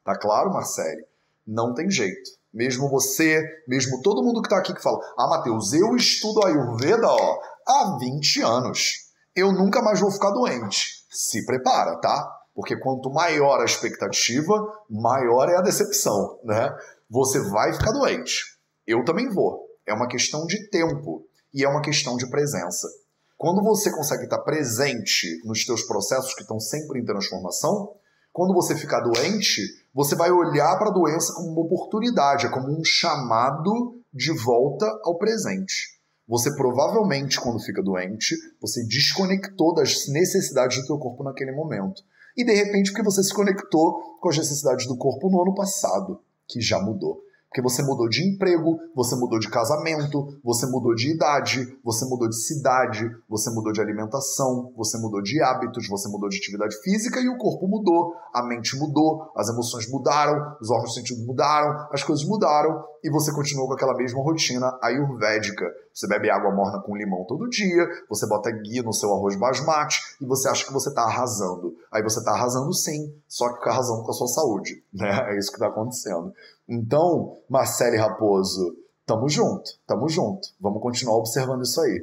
Tá 0.03 0.18
claro, 0.18 0.51
Marcele? 0.51 1.05
Não 1.46 1.75
tem 1.75 1.90
jeito. 1.90 2.31
Mesmo 2.53 2.88
você, 2.88 3.44
mesmo 3.68 4.01
todo 4.01 4.22
mundo 4.22 4.40
que 4.40 4.49
tá 4.49 4.57
aqui 4.57 4.72
que 4.72 4.83
fala: 4.83 4.99
Ah, 5.18 5.29
Matheus, 5.29 5.75
eu 5.75 5.94
estudo 5.94 6.44
Ayurveda 6.46 7.07
ó, 7.07 7.38
há 7.68 7.99
20 8.01 8.40
anos. 8.40 9.11
Eu 9.35 9.53
nunca 9.53 9.83
mais 9.83 10.01
vou 10.01 10.11
ficar 10.11 10.31
doente. 10.31 11.05
Se 11.11 11.44
prepara, 11.44 12.01
tá? 12.01 12.33
Porque 12.55 12.75
quanto 12.79 13.11
maior 13.11 13.61
a 13.61 13.66
expectativa, 13.66 14.55
maior 14.88 15.51
é 15.51 15.57
a 15.57 15.61
decepção, 15.61 16.40
né? 16.42 16.75
Você 17.09 17.40
vai 17.51 17.73
ficar 17.73 17.92
doente. 17.92 18.59
Eu 18.87 19.05
também 19.05 19.29
vou. 19.29 19.64
É 19.87 19.95
uma 19.95 20.09
questão 20.09 20.45
de 20.47 20.69
tempo 20.71 21.25
e 21.55 21.64
é 21.64 21.69
uma 21.69 21.81
questão 21.81 22.16
de 22.16 22.29
presença. 22.29 22.88
Quando 23.37 23.62
você 23.62 23.90
consegue 23.92 24.25
estar 24.25 24.40
presente 24.40 25.40
nos 25.45 25.64
teus 25.64 25.83
processos 25.83 26.35
que 26.35 26.42
estão 26.42 26.59
sempre 26.59 27.01
em 27.01 27.05
transformação, 27.05 27.95
quando 28.33 28.55
você 28.55 28.75
ficar 28.75 29.01
doente, 29.01 29.62
você 29.95 30.16
vai 30.16 30.31
olhar 30.31 30.77
para 30.79 30.88
a 30.88 30.92
doença 30.92 31.33
como 31.35 31.53
uma 31.53 31.62
oportunidade, 31.62 32.47
é 32.47 32.51
como 32.51 32.69
um 32.69 32.85
chamado 32.85 34.01
de 34.12 34.33
volta 34.42 34.87
ao 35.05 35.16
presente. 35.16 35.97
Você 36.29 36.55
provavelmente, 36.57 37.40
quando 37.40 37.62
fica 37.62 37.83
doente, 37.83 38.35
você 38.61 38.85
desconectou 38.85 39.73
das 39.75 40.09
necessidades 40.09 40.81
do 40.81 40.87
teu 40.87 40.99
corpo 40.99 41.23
naquele 41.23 41.53
momento. 41.53 42.03
E 42.37 42.45
de 42.45 42.53
repente, 42.53 42.90
porque 42.90 43.05
você 43.05 43.23
se 43.23 43.33
conectou 43.33 44.19
com 44.21 44.29
as 44.29 44.37
necessidades 44.37 44.87
do 44.87 44.97
corpo 44.97 45.31
no 45.31 45.40
ano 45.40 45.55
passado, 45.55 46.21
que 46.49 46.61
já 46.61 46.81
mudou. 46.81 47.27
Porque 47.57 47.63
você 47.63 47.83
mudou 47.83 48.07
de 48.07 48.23
emprego, 48.23 48.79
você 48.95 49.17
mudou 49.17 49.39
de 49.39 49.49
casamento, 49.49 50.39
você 50.45 50.67
mudou 50.67 50.95
de 50.95 51.15
idade, 51.15 51.79
você 51.83 52.05
mudou 52.05 52.29
de 52.29 52.37
cidade, 52.37 53.11
você 53.27 53.49
mudou 53.49 53.73
de 53.73 53.81
alimentação, 53.81 54.75
você 54.77 54.99
mudou 54.99 55.23
de 55.23 55.41
hábitos, 55.41 55.89
você 55.89 56.07
mudou 56.09 56.29
de 56.29 56.37
atividade 56.37 56.77
física 56.83 57.19
e 57.19 57.29
o 57.31 57.39
corpo 57.39 57.67
mudou, 57.67 58.15
a 58.35 58.43
mente 58.43 58.77
mudou, 58.77 59.33
as 59.35 59.49
emoções 59.49 59.89
mudaram, 59.89 60.55
os 60.61 60.71
órgãos 60.71 60.93
sentidos 60.93 61.25
mudaram, 61.25 61.89
as 61.91 62.03
coisas 62.03 62.27
mudaram 62.27 62.85
e 63.03 63.11
você 63.11 63.33
continuou 63.33 63.69
com 63.69 63.75
aquela 63.75 63.97
mesma 63.97 64.23
rotina 64.23 64.79
ayurvédica. 64.83 65.65
Você 65.97 66.07
bebe 66.07 66.29
água 66.29 66.55
morna 66.55 66.79
com 66.83 66.95
limão 66.95 67.25
todo 67.25 67.49
dia, 67.49 67.89
você 68.07 68.29
bota 68.29 68.51
ghee 68.51 68.83
no 68.83 68.93
seu 68.93 69.15
arroz 69.15 69.35
basmati 69.35 69.99
e 70.21 70.27
você 70.27 70.47
acha 70.47 70.67
que 70.67 70.73
você 70.73 70.91
está 70.91 71.05
arrasando. 71.05 71.75
Aí 71.91 72.03
você 72.03 72.19
está 72.19 72.33
arrasando 72.33 72.71
sim, 72.75 73.15
só 73.27 73.51
que 73.55 73.67
arrasando 73.67 74.03
com 74.03 74.11
a 74.11 74.15
sua 74.15 74.27
saúde, 74.27 74.85
né? 74.93 75.33
É 75.33 75.39
isso 75.39 75.49
que 75.49 75.57
está 75.57 75.69
acontecendo. 75.69 76.35
Então, 76.69 77.39
Marcele 77.49 77.97
Raposo, 77.97 78.77
tamo 79.07 79.27
junto, 79.27 79.71
tamo 79.87 80.07
junto. 80.07 80.49
Vamos 80.61 80.83
continuar 80.83 81.17
observando 81.17 81.63
isso 81.63 81.81
aí. 81.81 81.99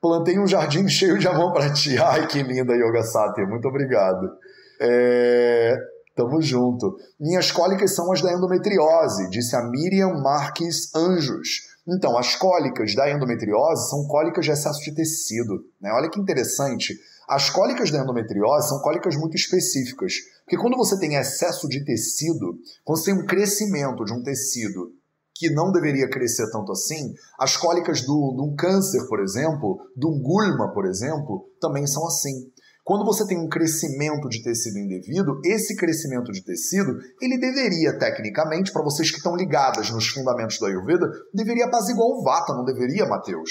Plantei 0.00 0.40
um 0.40 0.46
jardim 0.48 0.88
cheio 0.90 1.16
de 1.16 1.28
amor 1.28 1.52
para 1.52 1.72
ti. 1.72 1.96
Ai, 1.98 2.26
que 2.26 2.42
linda, 2.42 2.74
Yoga 2.74 3.04
Sati. 3.04 3.42
Muito 3.42 3.68
obrigado. 3.68 4.28
É... 4.80 5.78
Tamo 6.16 6.40
junto. 6.40 6.96
Minhas 7.20 7.52
cólicas 7.52 7.94
são 7.94 8.10
as 8.10 8.22
da 8.22 8.32
endometriose, 8.32 9.28
disse 9.28 9.54
a 9.54 9.62
Miriam 9.68 10.14
Marques 10.22 10.90
Anjos. 10.94 11.76
Então, 11.86 12.16
as 12.16 12.34
cólicas 12.34 12.94
da 12.94 13.10
endometriose 13.10 13.90
são 13.90 14.06
cólicas 14.06 14.46
de 14.46 14.50
excesso 14.50 14.80
de 14.80 14.94
tecido. 14.94 15.62
Né? 15.78 15.92
Olha 15.92 16.08
que 16.08 16.18
interessante. 16.18 16.98
As 17.28 17.50
cólicas 17.50 17.90
da 17.90 18.02
endometriose 18.02 18.68
são 18.68 18.80
cólicas 18.80 19.14
muito 19.14 19.36
específicas. 19.36 20.14
Porque 20.44 20.56
quando 20.56 20.78
você 20.78 20.98
tem 20.98 21.16
excesso 21.16 21.68
de 21.68 21.84
tecido, 21.84 22.58
quando 22.82 22.98
você 22.98 23.12
tem 23.12 23.22
um 23.22 23.26
crescimento 23.26 24.02
de 24.04 24.14
um 24.14 24.22
tecido 24.22 24.92
que 25.34 25.50
não 25.50 25.70
deveria 25.70 26.08
crescer 26.08 26.50
tanto 26.50 26.72
assim, 26.72 27.12
as 27.38 27.58
cólicas 27.58 28.00
do, 28.00 28.34
de 28.34 28.42
um 28.42 28.56
câncer, 28.56 29.06
por 29.06 29.20
exemplo, 29.20 29.78
de 29.94 30.06
um 30.06 30.18
gulma, 30.18 30.72
por 30.72 30.86
exemplo, 30.86 31.46
também 31.60 31.86
são 31.86 32.06
assim. 32.06 32.50
Quando 32.86 33.04
você 33.04 33.26
tem 33.26 33.36
um 33.36 33.48
crescimento 33.48 34.28
de 34.28 34.44
tecido 34.44 34.78
indevido, 34.78 35.40
esse 35.44 35.74
crescimento 35.74 36.30
de 36.30 36.40
tecido, 36.44 36.96
ele 37.20 37.36
deveria, 37.36 37.98
tecnicamente, 37.98 38.70
para 38.72 38.84
vocês 38.84 39.10
que 39.10 39.16
estão 39.16 39.34
ligadas 39.34 39.90
nos 39.90 40.06
fundamentos 40.06 40.60
da 40.60 40.68
Ayurveda, 40.68 41.10
deveria 41.34 41.64
apaziguar 41.64 42.06
o 42.06 42.22
Vata, 42.22 42.54
não 42.54 42.64
deveria, 42.64 43.04
Mateus? 43.04 43.50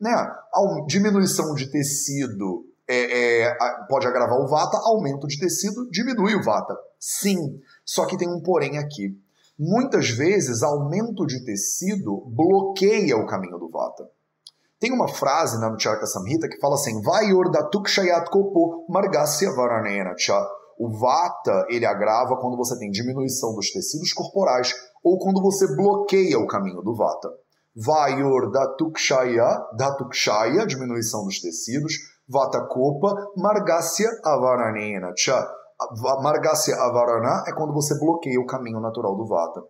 Né? 0.00 0.10
A 0.10 0.84
diminuição 0.88 1.54
de 1.54 1.70
tecido 1.70 2.64
é, 2.88 3.44
é, 3.44 3.56
pode 3.88 4.08
agravar 4.08 4.40
o 4.40 4.48
Vata, 4.48 4.76
aumento 4.78 5.28
de 5.28 5.38
tecido 5.38 5.88
diminui 5.88 6.34
o 6.34 6.42
Vata. 6.42 6.76
Sim, 6.98 7.60
só 7.84 8.04
que 8.04 8.18
tem 8.18 8.28
um 8.28 8.42
porém 8.42 8.78
aqui. 8.78 9.16
Muitas 9.56 10.10
vezes, 10.10 10.60
aumento 10.60 11.24
de 11.24 11.44
tecido 11.44 12.24
bloqueia 12.34 13.16
o 13.16 13.26
caminho 13.26 13.60
do 13.60 13.70
Vata. 13.70 14.10
Tem 14.82 14.90
uma 14.90 15.06
frase 15.06 15.60
na 15.60 15.70
Nucharaka 15.70 16.06
Samhita 16.06 16.48
que 16.48 16.58
fala 16.58 16.74
assim: 16.74 17.00
Vai 17.02 17.32
ordatukshayat 17.32 18.28
kopo 18.28 18.84
margasya 18.88 19.54
varanena 19.54 20.12
cha. 20.18 20.44
O 20.76 20.90
vata 20.98 21.66
ele 21.68 21.86
agrava 21.86 22.36
quando 22.36 22.56
você 22.56 22.76
tem 22.76 22.90
diminuição 22.90 23.54
dos 23.54 23.70
tecidos 23.70 24.12
corporais 24.12 24.74
ou 25.04 25.20
quando 25.20 25.40
você 25.40 25.68
bloqueia 25.76 26.36
o 26.36 26.48
caminho 26.48 26.82
do 26.82 26.96
vata. 26.96 27.28
Vaior 27.76 28.50
datukshaya, 28.50 29.68
datukshaya, 29.76 30.66
diminuição 30.66 31.22
dos 31.26 31.40
tecidos, 31.40 31.94
vata 32.28 32.66
kopa, 32.66 33.14
margasya 33.36 34.10
avaranena 34.24 35.12
cha. 35.16 35.48
Margasya 36.20 36.74
avarana 36.74 37.44
é 37.46 37.52
quando 37.52 37.72
você 37.72 37.96
bloqueia 38.00 38.40
o 38.40 38.46
caminho 38.46 38.80
natural 38.80 39.14
do 39.14 39.28
vata. 39.28 39.62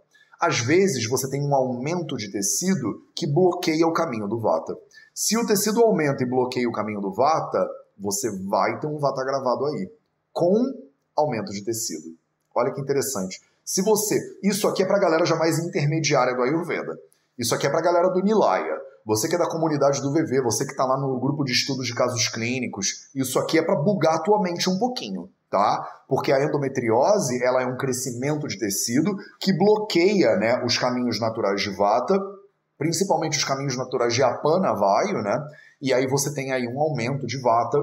Às 0.42 0.58
vezes 0.58 1.08
você 1.08 1.30
tem 1.30 1.40
um 1.40 1.54
aumento 1.54 2.16
de 2.16 2.28
tecido 2.32 2.98
que 3.14 3.32
bloqueia 3.32 3.86
o 3.86 3.92
caminho 3.92 4.26
do 4.26 4.40
vata. 4.40 4.74
Se 5.14 5.36
o 5.36 5.46
tecido 5.46 5.82
aumenta 5.82 6.22
e 6.22 6.28
bloqueia 6.28 6.68
o 6.68 6.72
caminho 6.72 7.00
do 7.00 7.12
vata, 7.12 7.68
você 7.98 8.30
vai 8.48 8.80
ter 8.80 8.86
um 8.86 8.98
vata 8.98 9.22
gravado 9.24 9.66
aí, 9.66 9.90
com 10.32 10.54
aumento 11.16 11.52
de 11.52 11.62
tecido. 11.62 12.16
Olha 12.54 12.72
que 12.72 12.80
interessante. 12.80 13.40
Se 13.64 13.82
você, 13.82 14.18
isso 14.42 14.66
aqui 14.66 14.82
é 14.82 14.86
para 14.86 14.96
a 14.96 15.00
galera 15.00 15.24
já 15.24 15.36
mais 15.36 15.58
intermediária 15.58 16.34
do 16.34 16.42
Ayurveda. 16.42 16.98
Isso 17.38 17.54
aqui 17.54 17.66
é 17.66 17.70
para 17.70 17.80
a 17.80 17.82
galera 17.82 18.08
do 18.08 18.22
Nilaya. 18.22 18.76
Você 19.04 19.28
que 19.28 19.34
é 19.34 19.38
da 19.38 19.48
comunidade 19.48 20.00
do 20.00 20.12
VV, 20.12 20.42
você 20.42 20.64
que 20.64 20.72
está 20.72 20.84
lá 20.84 20.96
no 20.98 21.18
grupo 21.18 21.44
de 21.44 21.52
estudos 21.52 21.86
de 21.86 21.94
casos 21.94 22.28
clínicos, 22.28 23.08
isso 23.14 23.38
aqui 23.38 23.58
é 23.58 23.62
para 23.62 23.76
bugar 23.76 24.14
a 24.14 24.22
tua 24.22 24.40
mente 24.40 24.70
um 24.70 24.78
pouquinho, 24.78 25.28
tá? 25.50 26.04
Porque 26.08 26.32
a 26.32 26.42
endometriose, 26.42 27.42
ela 27.42 27.62
é 27.62 27.66
um 27.66 27.76
crescimento 27.76 28.46
de 28.46 28.58
tecido 28.58 29.14
que 29.40 29.52
bloqueia, 29.52 30.36
né, 30.36 30.64
os 30.64 30.78
caminhos 30.78 31.20
naturais 31.20 31.60
de 31.60 31.70
Vata, 31.70 32.16
principalmente 32.78 33.38
os 33.38 33.44
caminhos 33.44 33.76
naturais 33.76 34.14
de 34.14 34.22
Apana 34.22 34.74
Vayu, 34.74 35.22
né? 35.22 35.38
E 35.80 35.92
aí 35.92 36.06
você 36.06 36.32
tem 36.34 36.52
aí 36.52 36.66
um 36.66 36.80
aumento 36.80 37.26
de 37.26 37.40
Vata 37.40 37.78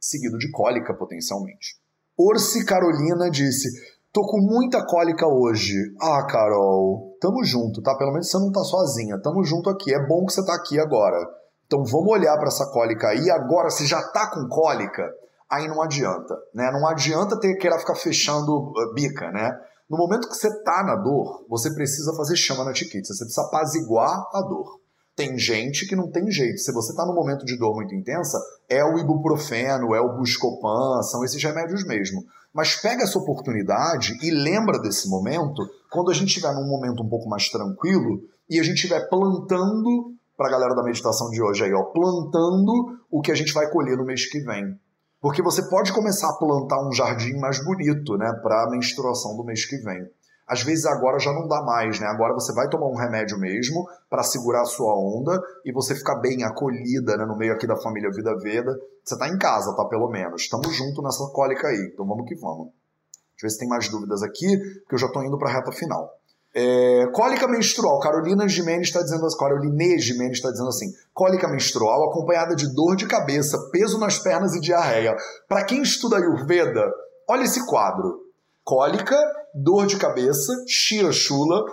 seguido 0.00 0.38
de 0.38 0.50
cólica 0.50 0.94
potencialmente. 0.94 1.76
Orsi 2.16 2.64
Carolina 2.64 3.30
disse: 3.30 3.68
Tô 4.12 4.22
com 4.26 4.38
muita 4.38 4.86
cólica 4.86 5.26
hoje. 5.26 5.74
Ah, 6.00 6.24
Carol, 6.26 7.16
tamo 7.20 7.42
junto, 7.42 7.82
tá? 7.82 7.96
Pelo 7.96 8.12
menos 8.12 8.30
você 8.30 8.38
não 8.38 8.52
tá 8.52 8.62
sozinha. 8.62 9.20
Tamo 9.20 9.42
junto 9.42 9.68
aqui. 9.68 9.92
É 9.92 10.06
bom 10.06 10.24
que 10.24 10.32
você 10.32 10.44
tá 10.44 10.54
aqui 10.54 10.78
agora. 10.78 11.16
Então 11.66 11.84
vamos 11.84 12.12
olhar 12.12 12.36
para 12.36 12.46
essa 12.46 12.66
cólica 12.70 13.08
aí. 13.08 13.28
Agora, 13.30 13.70
se 13.70 13.86
já 13.86 14.00
tá 14.10 14.30
com 14.30 14.46
cólica, 14.48 15.02
aí 15.50 15.66
não 15.66 15.82
adianta, 15.82 16.36
né? 16.54 16.70
Não 16.70 16.86
adianta 16.86 17.40
ter 17.40 17.56
que 17.56 17.78
ficar 17.78 17.96
fechando 17.96 18.52
uh, 18.56 18.94
bica, 18.94 19.32
né? 19.32 19.58
No 19.88 19.98
momento 19.98 20.28
que 20.28 20.34
você 20.34 20.50
tá 20.62 20.82
na 20.82 20.96
dor, 20.96 21.44
você 21.48 21.72
precisa 21.74 22.14
fazer 22.14 22.36
chama 22.36 22.64
na 22.64 22.72
tiquita. 22.72 23.12
Você 23.12 23.24
precisa 23.24 23.46
apaziguar 23.46 24.24
a 24.32 24.40
dor. 24.40 24.80
Tem 25.14 25.38
gente 25.38 25.86
que 25.86 25.94
não 25.94 26.10
tem 26.10 26.30
jeito. 26.30 26.58
Se 26.58 26.72
você 26.72 26.90
está 26.90 27.06
num 27.06 27.14
momento 27.14 27.44
de 27.44 27.56
dor 27.56 27.74
muito 27.74 27.94
intensa, 27.94 28.38
é 28.68 28.84
o 28.84 28.98
ibuprofeno, 28.98 29.94
é 29.94 30.00
o 30.00 30.16
buscopan, 30.16 31.02
são 31.02 31.22
esses 31.24 31.42
remédios 31.42 31.84
mesmo. 31.86 32.24
Mas 32.52 32.76
pega 32.76 33.02
essa 33.02 33.18
oportunidade 33.18 34.18
e 34.22 34.30
lembra 34.30 34.80
desse 34.80 35.08
momento 35.08 35.62
quando 35.90 36.10
a 36.10 36.14
gente 36.14 36.28
estiver 36.28 36.52
num 36.54 36.66
momento 36.66 37.02
um 37.02 37.08
pouco 37.08 37.28
mais 37.28 37.48
tranquilo 37.48 38.22
e 38.48 38.58
a 38.58 38.62
gente 38.62 38.76
estiver 38.76 39.08
plantando 39.08 40.14
para 40.36 40.48
a 40.48 40.50
galera 40.50 40.74
da 40.74 40.82
meditação 40.82 41.30
de 41.30 41.40
hoje 41.40 41.64
aí, 41.64 41.72
ó, 41.72 41.84
plantando 41.84 42.98
o 43.10 43.20
que 43.20 43.30
a 43.30 43.34
gente 43.34 43.52
vai 43.52 43.70
colher 43.70 43.96
no 43.96 44.04
mês 44.04 44.26
que 44.26 44.40
vem. 44.40 44.78
Porque 45.24 45.40
você 45.40 45.62
pode 45.70 45.90
começar 45.90 46.28
a 46.28 46.34
plantar 46.34 46.86
um 46.86 46.92
jardim 46.92 47.38
mais 47.38 47.58
bonito, 47.64 48.18
né, 48.18 48.30
para 48.42 48.64
a 48.64 48.70
menstruação 48.70 49.34
do 49.34 49.42
mês 49.42 49.64
que 49.64 49.78
vem. 49.78 50.06
Às 50.46 50.62
vezes 50.62 50.84
agora 50.84 51.18
já 51.18 51.32
não 51.32 51.48
dá 51.48 51.62
mais, 51.62 51.98
né? 51.98 52.06
Agora 52.08 52.34
você 52.34 52.52
vai 52.52 52.68
tomar 52.68 52.88
um 52.88 52.94
remédio 52.94 53.38
mesmo 53.38 53.88
para 54.10 54.22
segurar 54.22 54.60
a 54.60 54.66
sua 54.66 54.94
onda 54.94 55.42
e 55.64 55.72
você 55.72 55.94
ficar 55.94 56.16
bem 56.16 56.44
acolhida, 56.44 57.16
né, 57.16 57.24
no 57.24 57.38
meio 57.38 57.54
aqui 57.54 57.66
da 57.66 57.74
família 57.74 58.10
Vida 58.10 58.36
Veda. 58.36 58.78
Você 59.02 59.16
tá 59.16 59.26
em 59.26 59.38
casa, 59.38 59.74
tá 59.74 59.86
pelo 59.86 60.10
menos. 60.10 60.42
Estamos 60.42 60.76
junto 60.76 61.00
nessa 61.00 61.26
cólica 61.28 61.68
aí. 61.68 61.90
Então 61.90 62.06
vamos 62.06 62.28
que 62.28 62.34
vamos. 62.34 62.66
Deixa 62.66 63.44
eu 63.44 63.48
ver 63.48 63.50
se 63.50 63.58
tem 63.58 63.68
mais 63.68 63.88
dúvidas 63.88 64.22
aqui, 64.22 64.58
porque 64.80 64.96
eu 64.96 64.98
já 64.98 65.08
tô 65.08 65.22
indo 65.22 65.38
para 65.38 65.48
a 65.48 65.52
reta 65.54 65.72
final. 65.72 66.06
É, 66.56 67.06
cólica 67.12 67.48
menstrual. 67.48 67.98
Carolina 67.98 68.48
Gimenez 68.48 68.86
está 68.86 69.02
dizendo 69.02 69.26
assim, 69.26 69.36
está 70.30 70.50
dizendo 70.50 70.68
assim: 70.68 70.92
cólica 71.12 71.48
menstrual 71.48 72.08
acompanhada 72.08 72.54
de 72.54 72.72
dor 72.72 72.94
de 72.94 73.06
cabeça, 73.06 73.58
peso 73.72 73.98
nas 73.98 74.18
pernas 74.18 74.54
e 74.54 74.60
diarreia. 74.60 75.16
Para 75.48 75.64
quem 75.64 75.82
estuda 75.82 76.16
Ayurveda, 76.16 76.84
olha 77.28 77.42
esse 77.42 77.66
quadro 77.66 78.24
cólica, 78.64 79.16
dor 79.54 79.86
de 79.86 79.98
cabeça, 79.98 80.52
shirashula, 80.66 81.64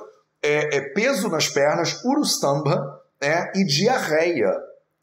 é, 0.43 0.77
é 0.77 0.81
peso 0.93 1.29
nas 1.29 1.47
pernas, 1.47 2.03
urustamba 2.03 3.01
é, 3.21 3.51
e 3.55 3.65
diarreia. 3.65 4.51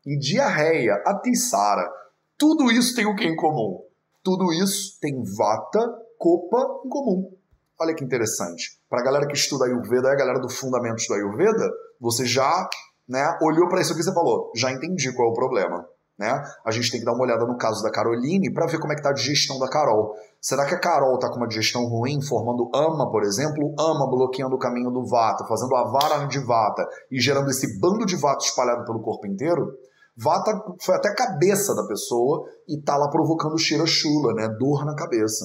E 0.06 0.18
diarreia, 0.18 1.02
atisara. 1.06 1.90
Tudo 2.36 2.70
isso 2.70 2.94
tem 2.94 3.06
o 3.06 3.16
que 3.16 3.24
em 3.24 3.36
comum? 3.36 3.82
Tudo 4.22 4.52
isso 4.52 4.98
tem 5.00 5.22
vata, 5.36 5.80
copa 6.18 6.82
em 6.84 6.88
comum. 6.88 7.32
Olha 7.80 7.94
que 7.94 8.04
interessante. 8.04 8.77
Para 8.88 9.00
a 9.00 9.04
galera 9.04 9.26
que 9.26 9.34
estuda 9.34 9.66
Ayurveda, 9.66 10.10
a 10.10 10.16
galera 10.16 10.40
do 10.40 10.48
Fundamentos 10.48 11.06
do 11.06 11.14
Ayurveda, 11.14 11.70
você 12.00 12.24
já 12.24 12.68
né, 13.08 13.38
olhou 13.42 13.68
para 13.68 13.80
isso 13.80 13.92
aqui 13.92 14.00
e 14.00 14.04
você 14.04 14.14
falou, 14.14 14.50
já 14.54 14.70
entendi 14.70 15.12
qual 15.14 15.28
é 15.28 15.30
o 15.30 15.34
problema. 15.34 15.86
Né? 16.18 16.42
A 16.64 16.70
gente 16.72 16.90
tem 16.90 16.98
que 16.98 17.06
dar 17.06 17.12
uma 17.12 17.22
olhada 17.22 17.46
no 17.46 17.56
caso 17.56 17.80
da 17.80 17.92
Caroline 17.92 18.52
para 18.52 18.66
ver 18.66 18.80
como 18.80 18.92
é 18.92 18.96
que 18.96 19.00
está 19.00 19.10
a 19.10 19.14
digestão 19.14 19.56
da 19.58 19.68
Carol. 19.68 20.14
Será 20.40 20.66
que 20.66 20.74
a 20.74 20.80
Carol 20.80 21.14
está 21.14 21.28
com 21.28 21.36
uma 21.36 21.46
digestão 21.46 21.84
ruim, 21.84 22.20
formando 22.20 22.68
ama, 22.74 23.08
por 23.08 23.22
exemplo? 23.22 23.72
Ama 23.78 24.08
bloqueando 24.10 24.56
o 24.56 24.58
caminho 24.58 24.90
do 24.90 25.06
vata, 25.06 25.46
fazendo 25.46 25.76
a 25.76 25.84
vara 25.84 26.26
de 26.26 26.40
vata 26.40 26.84
e 27.10 27.20
gerando 27.20 27.48
esse 27.50 27.78
bando 27.78 28.04
de 28.04 28.16
vata 28.16 28.44
espalhado 28.44 28.84
pelo 28.84 29.00
corpo 29.00 29.28
inteiro? 29.28 29.72
Vata 30.16 30.50
foi 30.80 30.96
até 30.96 31.08
a 31.08 31.14
cabeça 31.14 31.72
da 31.76 31.86
pessoa 31.86 32.48
e 32.68 32.82
tá 32.82 32.96
lá 32.96 33.08
provocando 33.08 33.56
cheira 33.56 33.86
chula, 33.86 34.34
né? 34.34 34.48
Dor 34.58 34.84
na 34.84 34.96
cabeça. 34.96 35.44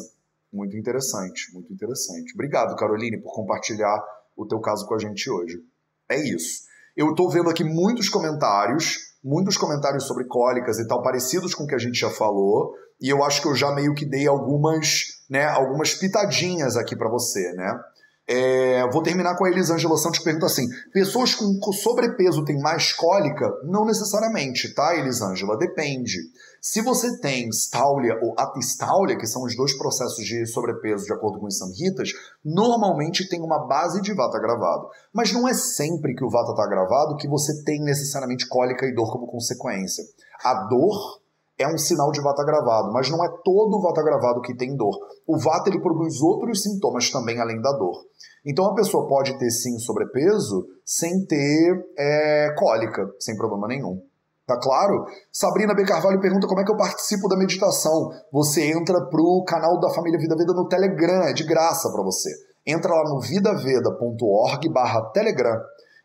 Muito 0.53 0.77
interessante, 0.77 1.51
muito 1.53 1.73
interessante. 1.73 2.33
Obrigado, 2.33 2.75
Caroline, 2.75 3.21
por 3.21 3.33
compartilhar 3.33 4.01
o 4.37 4.45
teu 4.45 4.59
caso 4.59 4.85
com 4.87 4.93
a 4.93 4.99
gente 4.99 5.29
hoje. 5.29 5.59
É 6.07 6.17
isso. 6.17 6.63
Eu 6.95 7.09
estou 7.09 7.29
vendo 7.29 7.49
aqui 7.49 7.63
muitos 7.63 8.07
comentários 8.07 9.13
muitos 9.23 9.55
comentários 9.55 10.05
sobre 10.05 10.25
cólicas 10.25 10.77
e 10.79 10.87
tal, 10.87 11.01
parecidos 11.01 11.55
com 11.55 11.63
o 11.63 11.67
que 11.67 11.75
a 11.75 11.79
gente 11.79 11.97
já 11.97 12.09
falou, 12.09 12.75
e 12.99 13.09
eu 13.09 13.23
acho 13.23 13.41
que 13.41 13.47
eu 13.47 13.55
já 13.55 13.73
meio 13.73 13.95
que 13.95 14.05
dei 14.05 14.27
algumas, 14.27 15.23
né, 15.29 15.45
algumas 15.45 15.93
pitadinhas 15.93 16.75
aqui 16.75 16.95
para 16.95 17.09
você, 17.09 17.53
né? 17.53 17.79
É, 18.25 18.89
vou 18.89 19.03
terminar 19.03 19.36
com 19.36 19.43
a 19.43 19.49
Elisângela 19.49 19.97
Santos 19.97 20.19
pergunta 20.19 20.45
assim: 20.45 20.65
pessoas 20.93 21.36
com 21.36 21.59
sobrepeso 21.73 22.45
têm 22.45 22.57
mais 22.59 22.93
cólica? 22.93 23.49
Não 23.65 23.86
necessariamente, 23.86 24.73
tá, 24.73 24.95
Elisângela? 24.95 25.57
Depende. 25.57 26.19
Se 26.62 26.81
você 26.81 27.19
tem 27.19 27.49
stáulia 27.49 28.17
ou 28.21 28.33
atistáulia, 28.39 29.17
que 29.17 29.27
são 29.27 29.43
os 29.43 29.53
dois 29.57 29.77
processos 29.77 30.23
de 30.23 30.45
sobrepeso 30.45 31.03
de 31.03 31.12
acordo 31.12 31.38
com 31.38 31.47
os 31.47 31.57
samhitas, 31.57 32.12
normalmente 32.43 33.27
tem 33.27 33.41
uma 33.41 33.67
base 33.67 34.01
de 34.01 34.13
vata 34.13 34.39
gravado. 34.39 34.88
Mas 35.13 35.33
não 35.33 35.45
é 35.45 35.53
sempre 35.53 36.15
que 36.15 36.23
o 36.23 36.29
vata 36.29 36.51
está 36.51 36.65
gravado 36.65 37.17
que 37.17 37.27
você 37.27 37.62
tem 37.65 37.81
necessariamente 37.81 38.47
cólica 38.47 38.86
e 38.86 38.95
dor 38.95 39.12
como 39.12 39.27
consequência. 39.27 40.05
A 40.41 40.67
dor 40.69 41.22
é 41.63 41.67
um 41.67 41.78
sinal 41.78 42.12
de 42.12 42.21
vata 42.21 42.43
gravado, 42.43 42.91
mas 42.91 43.10
não 43.10 43.23
é 43.23 43.30
todo 43.43 43.78
o 43.78 43.82
vata 43.82 44.04
gravado 44.04 44.41
que 44.41 44.56
tem 44.56 44.76
dor. 44.76 44.97
O 45.26 45.38
vata 45.38 45.69
ele 45.69 45.82
produz 45.82 46.21
outros 46.21 46.62
sintomas 46.62 47.10
também 47.10 47.39
além 47.39 47.62
da 47.62 47.71
dor. 47.71 48.04
Então 48.45 48.65
a 48.65 48.76
pessoa 48.76 49.08
pode 49.08 49.38
ter 49.39 49.49
sim 49.49 49.78
sobrepeso 49.80 50.65
sem 50.86 51.26
ter 51.26 51.86
é, 51.97 52.54
cólica, 52.58 53.10
sem 53.19 53.38
problema 53.38 53.67
nenhum. 53.67 54.02
Tá 54.45 54.60
claro? 54.60 55.06
Sabrina 55.32 55.73
B. 55.73 55.86
Carvalho 55.86 56.19
pergunta 56.19 56.47
como 56.47 56.60
é 56.60 56.65
que 56.65 56.71
eu 56.71 56.78
participo 56.78 57.30
da 57.30 57.38
meditação. 57.38 58.10
Você 58.32 58.71
entra 58.71 58.99
pro 59.06 59.43
canal 59.47 59.80
da 59.80 59.89
Família 59.89 60.19
Vida 60.19 60.36
Veda 60.36 60.54
no 60.54 60.67
Telegram, 60.67 61.23
é 61.23 61.34
de 61.34 61.45
graça 61.45 61.89
para 61.91 62.04
você. 62.04 62.30
Entra 62.67 62.93
lá 62.93 63.10
no 63.10 63.21
vidaveda.org 63.21 64.69
barra 64.69 65.02
Telegram. 65.12 65.58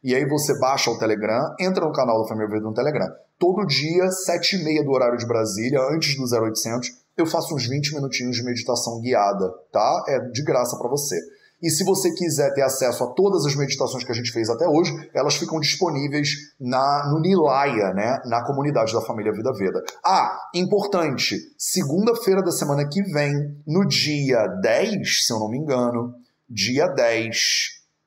E 0.04 0.14
aí 0.14 0.24
você 0.28 0.56
baixa 0.60 0.90
o 0.90 0.98
Telegram, 0.98 1.52
entra 1.58 1.84
no 1.84 1.92
canal 1.92 2.22
da 2.22 2.28
Família 2.28 2.48
Veda 2.48 2.64
no 2.64 2.74
Telegram. 2.74 3.08
Todo 3.38 3.66
dia, 3.66 4.10
sete 4.10 4.56
e 4.56 4.64
meia 4.64 4.82
do 4.82 4.90
horário 4.90 5.16
de 5.16 5.26
Brasília, 5.26 5.80
antes 5.94 6.16
do 6.16 6.24
0800, 6.24 6.88
eu 7.16 7.24
faço 7.24 7.54
uns 7.54 7.68
20 7.68 7.94
minutinhos 7.94 8.36
de 8.36 8.44
meditação 8.44 9.00
guiada, 9.00 9.48
tá? 9.72 10.04
É 10.08 10.18
de 10.18 10.42
graça 10.42 10.76
para 10.76 10.88
você. 10.88 11.16
E 11.62 11.70
se 11.70 11.84
você 11.84 12.12
quiser 12.14 12.52
ter 12.54 12.62
acesso 12.62 13.02
a 13.02 13.12
todas 13.14 13.44
as 13.44 13.54
meditações 13.54 14.04
que 14.04 14.10
a 14.10 14.14
gente 14.14 14.32
fez 14.32 14.48
até 14.48 14.66
hoje, 14.68 14.92
elas 15.14 15.34
ficam 15.34 15.60
disponíveis 15.60 16.30
na, 16.60 17.10
no 17.12 17.20
Nilaya, 17.20 17.92
né? 17.94 18.20
Na 18.26 18.44
comunidade 18.44 18.92
da 18.92 19.00
família 19.02 19.32
Vida 19.32 19.52
Veda. 19.52 19.84
Ah, 20.04 20.36
importante, 20.54 21.36
segunda-feira 21.56 22.42
da 22.42 22.50
semana 22.50 22.88
que 22.88 23.02
vem, 23.02 23.32
no 23.66 23.86
dia 23.86 24.46
10, 24.62 25.26
se 25.26 25.32
eu 25.32 25.38
não 25.38 25.48
me 25.48 25.58
engano, 25.58 26.12
dia 26.48 26.88
10, 26.88 27.36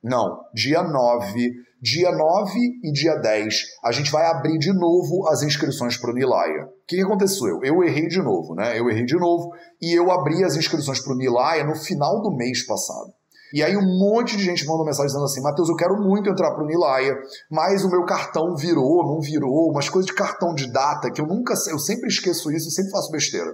não, 0.02 0.40
dia 0.54 0.82
9, 0.82 1.52
dia 1.82 2.12
9 2.12 2.60
e 2.84 2.92
dia 2.92 3.16
10, 3.16 3.54
a 3.84 3.90
gente 3.90 4.08
vai 4.12 4.24
abrir 4.26 4.56
de 4.56 4.72
novo 4.72 5.26
as 5.28 5.42
inscrições 5.42 5.96
para 5.96 6.12
o 6.12 6.14
Nilaya. 6.14 6.66
O 6.66 6.86
que, 6.86 6.94
que 6.94 7.02
aconteceu? 7.02 7.58
Eu 7.64 7.82
errei 7.82 8.06
de 8.06 8.22
novo, 8.22 8.54
né? 8.54 8.78
Eu 8.78 8.88
errei 8.88 9.04
de 9.04 9.18
novo 9.18 9.50
e 9.80 9.92
eu 9.92 10.12
abri 10.12 10.44
as 10.44 10.54
inscrições 10.54 11.00
para 11.00 11.12
o 11.12 11.16
Nilaya 11.16 11.64
no 11.64 11.74
final 11.74 12.22
do 12.22 12.36
mês 12.36 12.64
passado. 12.64 13.12
E 13.52 13.64
aí 13.64 13.76
um 13.76 13.98
monte 13.98 14.36
de 14.36 14.44
gente 14.44 14.64
mandou 14.64 14.86
mensagem 14.86 15.08
dizendo 15.08 15.24
assim, 15.24 15.42
Matheus, 15.42 15.68
eu 15.68 15.74
quero 15.74 16.00
muito 16.00 16.30
entrar 16.30 16.54
pro 16.54 16.64
Nilaya, 16.64 17.14
mas 17.50 17.84
o 17.84 17.90
meu 17.90 18.04
cartão 18.04 18.54
virou, 18.54 19.04
não 19.04 19.20
virou, 19.20 19.68
umas 19.68 19.88
coisas 19.88 20.06
de 20.06 20.14
cartão 20.14 20.54
de 20.54 20.72
data 20.72 21.10
que 21.10 21.20
eu 21.20 21.26
nunca 21.26 21.54
eu 21.68 21.80
sempre 21.80 22.06
esqueço 22.06 22.50
isso 22.52 22.68
e 22.68 22.70
sempre 22.70 22.92
faço 22.92 23.10
besteira. 23.10 23.50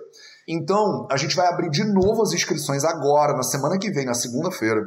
Então, 0.46 1.06
a 1.10 1.16
gente 1.16 1.34
vai 1.34 1.46
abrir 1.46 1.70
de 1.70 1.84
novo 1.84 2.22
as 2.22 2.32
inscrições 2.32 2.84
agora, 2.84 3.32
na 3.32 3.42
semana 3.42 3.78
que 3.78 3.90
vem, 3.90 4.04
na 4.04 4.14
segunda-feira. 4.14 4.82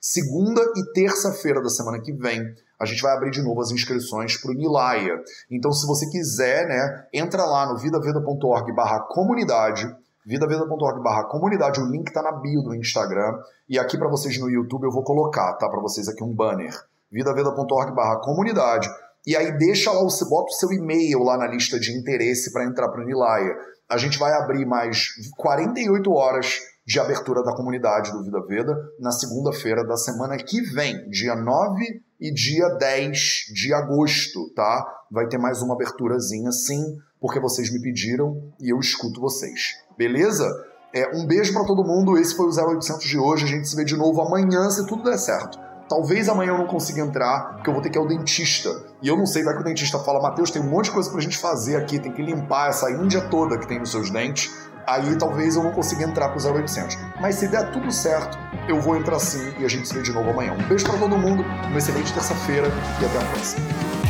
Segunda 0.00 0.62
e 0.76 0.92
terça-feira 0.92 1.62
da 1.62 1.68
semana 1.68 2.00
que 2.00 2.12
vem, 2.12 2.42
a 2.78 2.84
gente 2.84 3.02
vai 3.02 3.12
abrir 3.12 3.30
de 3.30 3.42
novo 3.42 3.60
as 3.60 3.70
inscrições 3.70 4.36
para 4.40 4.50
o 4.50 4.54
Nilaya. 4.54 5.18
Então, 5.50 5.72
se 5.72 5.86
você 5.86 6.08
quiser, 6.10 6.66
né, 6.66 7.06
entra 7.12 7.44
lá 7.44 7.66
no 7.66 7.78
vidaveda.org 7.78 8.72
barra 8.74 9.00
comunidade, 9.00 9.86
vidaveda.org 10.26 11.02
barra 11.02 11.24
comunidade, 11.24 11.80
o 11.80 11.86
link 11.86 12.12
tá 12.12 12.22
na 12.22 12.32
bio 12.32 12.62
do 12.62 12.74
Instagram, 12.74 13.38
e 13.68 13.78
aqui 13.78 13.96
para 13.96 14.08
vocês 14.08 14.38
no 14.38 14.50
YouTube 14.50 14.84
eu 14.84 14.90
vou 14.90 15.02
colocar, 15.02 15.54
tá, 15.54 15.68
para 15.68 15.80
vocês 15.80 16.08
aqui 16.08 16.22
um 16.22 16.34
banner, 16.34 16.74
vidaveda.org 17.10 17.94
barra 17.94 18.20
comunidade, 18.20 18.88
e 19.26 19.34
aí 19.34 19.56
deixa 19.56 19.90
lá, 19.90 20.02
você 20.02 20.24
bota 20.28 20.50
o 20.50 20.54
seu 20.54 20.70
e-mail 20.72 21.20
lá 21.20 21.36
na 21.36 21.48
lista 21.48 21.80
de 21.80 21.96
interesse 21.96 22.52
para 22.52 22.64
entrar 22.64 22.88
para 22.88 23.02
o 23.02 23.04
Nilaia. 23.04 23.56
A 23.88 23.96
gente 23.96 24.18
vai 24.18 24.32
abrir 24.32 24.64
mais 24.64 25.08
48 25.36 26.12
horas 26.12 26.60
de 26.86 27.00
abertura 27.00 27.42
da 27.42 27.52
comunidade 27.52 28.12
do 28.12 28.22
Vida 28.22 28.40
Veda 28.46 28.72
na 29.00 29.10
segunda-feira 29.10 29.84
da 29.84 29.96
semana 29.96 30.36
que 30.36 30.60
vem, 30.60 31.08
dia 31.08 31.34
9 31.34 32.05
e 32.20 32.32
dia 32.32 32.68
10 32.68 33.18
de 33.52 33.72
agosto, 33.74 34.50
tá? 34.54 34.84
Vai 35.10 35.26
ter 35.28 35.38
mais 35.38 35.62
uma 35.62 35.74
aberturazinha 35.74 36.50
sim, 36.50 36.96
porque 37.20 37.40
vocês 37.40 37.72
me 37.72 37.80
pediram 37.80 38.52
e 38.60 38.72
eu 38.72 38.78
escuto 38.78 39.20
vocês. 39.20 39.76
Beleza? 39.96 40.46
É, 40.94 41.14
um 41.16 41.26
beijo 41.26 41.52
para 41.52 41.64
todo 41.64 41.84
mundo. 41.84 42.16
Esse 42.16 42.34
foi 42.34 42.46
o 42.46 42.50
0800 42.50 43.04
de 43.04 43.18
hoje. 43.18 43.44
A 43.44 43.48
gente 43.48 43.68
se 43.68 43.76
vê 43.76 43.84
de 43.84 43.96
novo 43.96 44.20
amanhã, 44.20 44.70
se 44.70 44.86
tudo 44.86 45.02
der 45.02 45.18
certo. 45.18 45.58
Talvez 45.88 46.28
amanhã 46.28 46.52
eu 46.52 46.58
não 46.58 46.66
consiga 46.66 47.00
entrar, 47.00 47.54
porque 47.54 47.70
eu 47.70 47.74
vou 47.74 47.82
ter 47.82 47.90
que 47.90 47.98
ir 47.98 48.00
ao 48.00 48.08
dentista. 48.08 48.70
E 49.00 49.06
eu 49.06 49.16
não 49.16 49.24
sei, 49.24 49.44
vai 49.44 49.54
que 49.54 49.60
o 49.60 49.64
dentista 49.64 49.98
fala, 50.00 50.20
Matheus, 50.20 50.50
tem 50.50 50.60
um 50.60 50.68
monte 50.68 50.86
de 50.86 50.90
coisa 50.92 51.10
pra 51.10 51.20
gente 51.20 51.38
fazer 51.38 51.76
aqui, 51.76 51.98
tem 51.98 52.12
que 52.12 52.22
limpar 52.22 52.70
essa 52.70 52.90
índia 52.90 53.20
toda 53.28 53.56
que 53.56 53.68
tem 53.68 53.78
nos 53.78 53.90
seus 53.90 54.10
dentes. 54.10 54.50
Aí 54.86 55.16
talvez 55.16 55.56
eu 55.56 55.64
não 55.64 55.72
consiga 55.72 56.04
entrar 56.04 56.28
pro 56.28 56.40
0800. 56.40 56.96
Mas 57.20 57.34
se 57.34 57.48
der 57.48 57.72
tudo 57.72 57.90
certo, 57.90 58.38
eu 58.68 58.80
vou 58.80 58.96
entrar 58.96 59.18
sim 59.18 59.52
e 59.58 59.64
a 59.64 59.68
gente 59.68 59.88
se 59.88 59.94
vê 59.94 60.02
de 60.02 60.12
novo 60.12 60.30
amanhã. 60.30 60.52
Um 60.52 60.68
beijo 60.68 60.84
para 60.84 60.96
todo 60.96 61.18
mundo, 61.18 61.42
uma 61.42 61.78
excelente 61.78 62.12
terça-feira 62.12 62.68
e 63.00 63.04
até 63.04 63.18
a 63.18 63.24
próxima. 63.32 64.05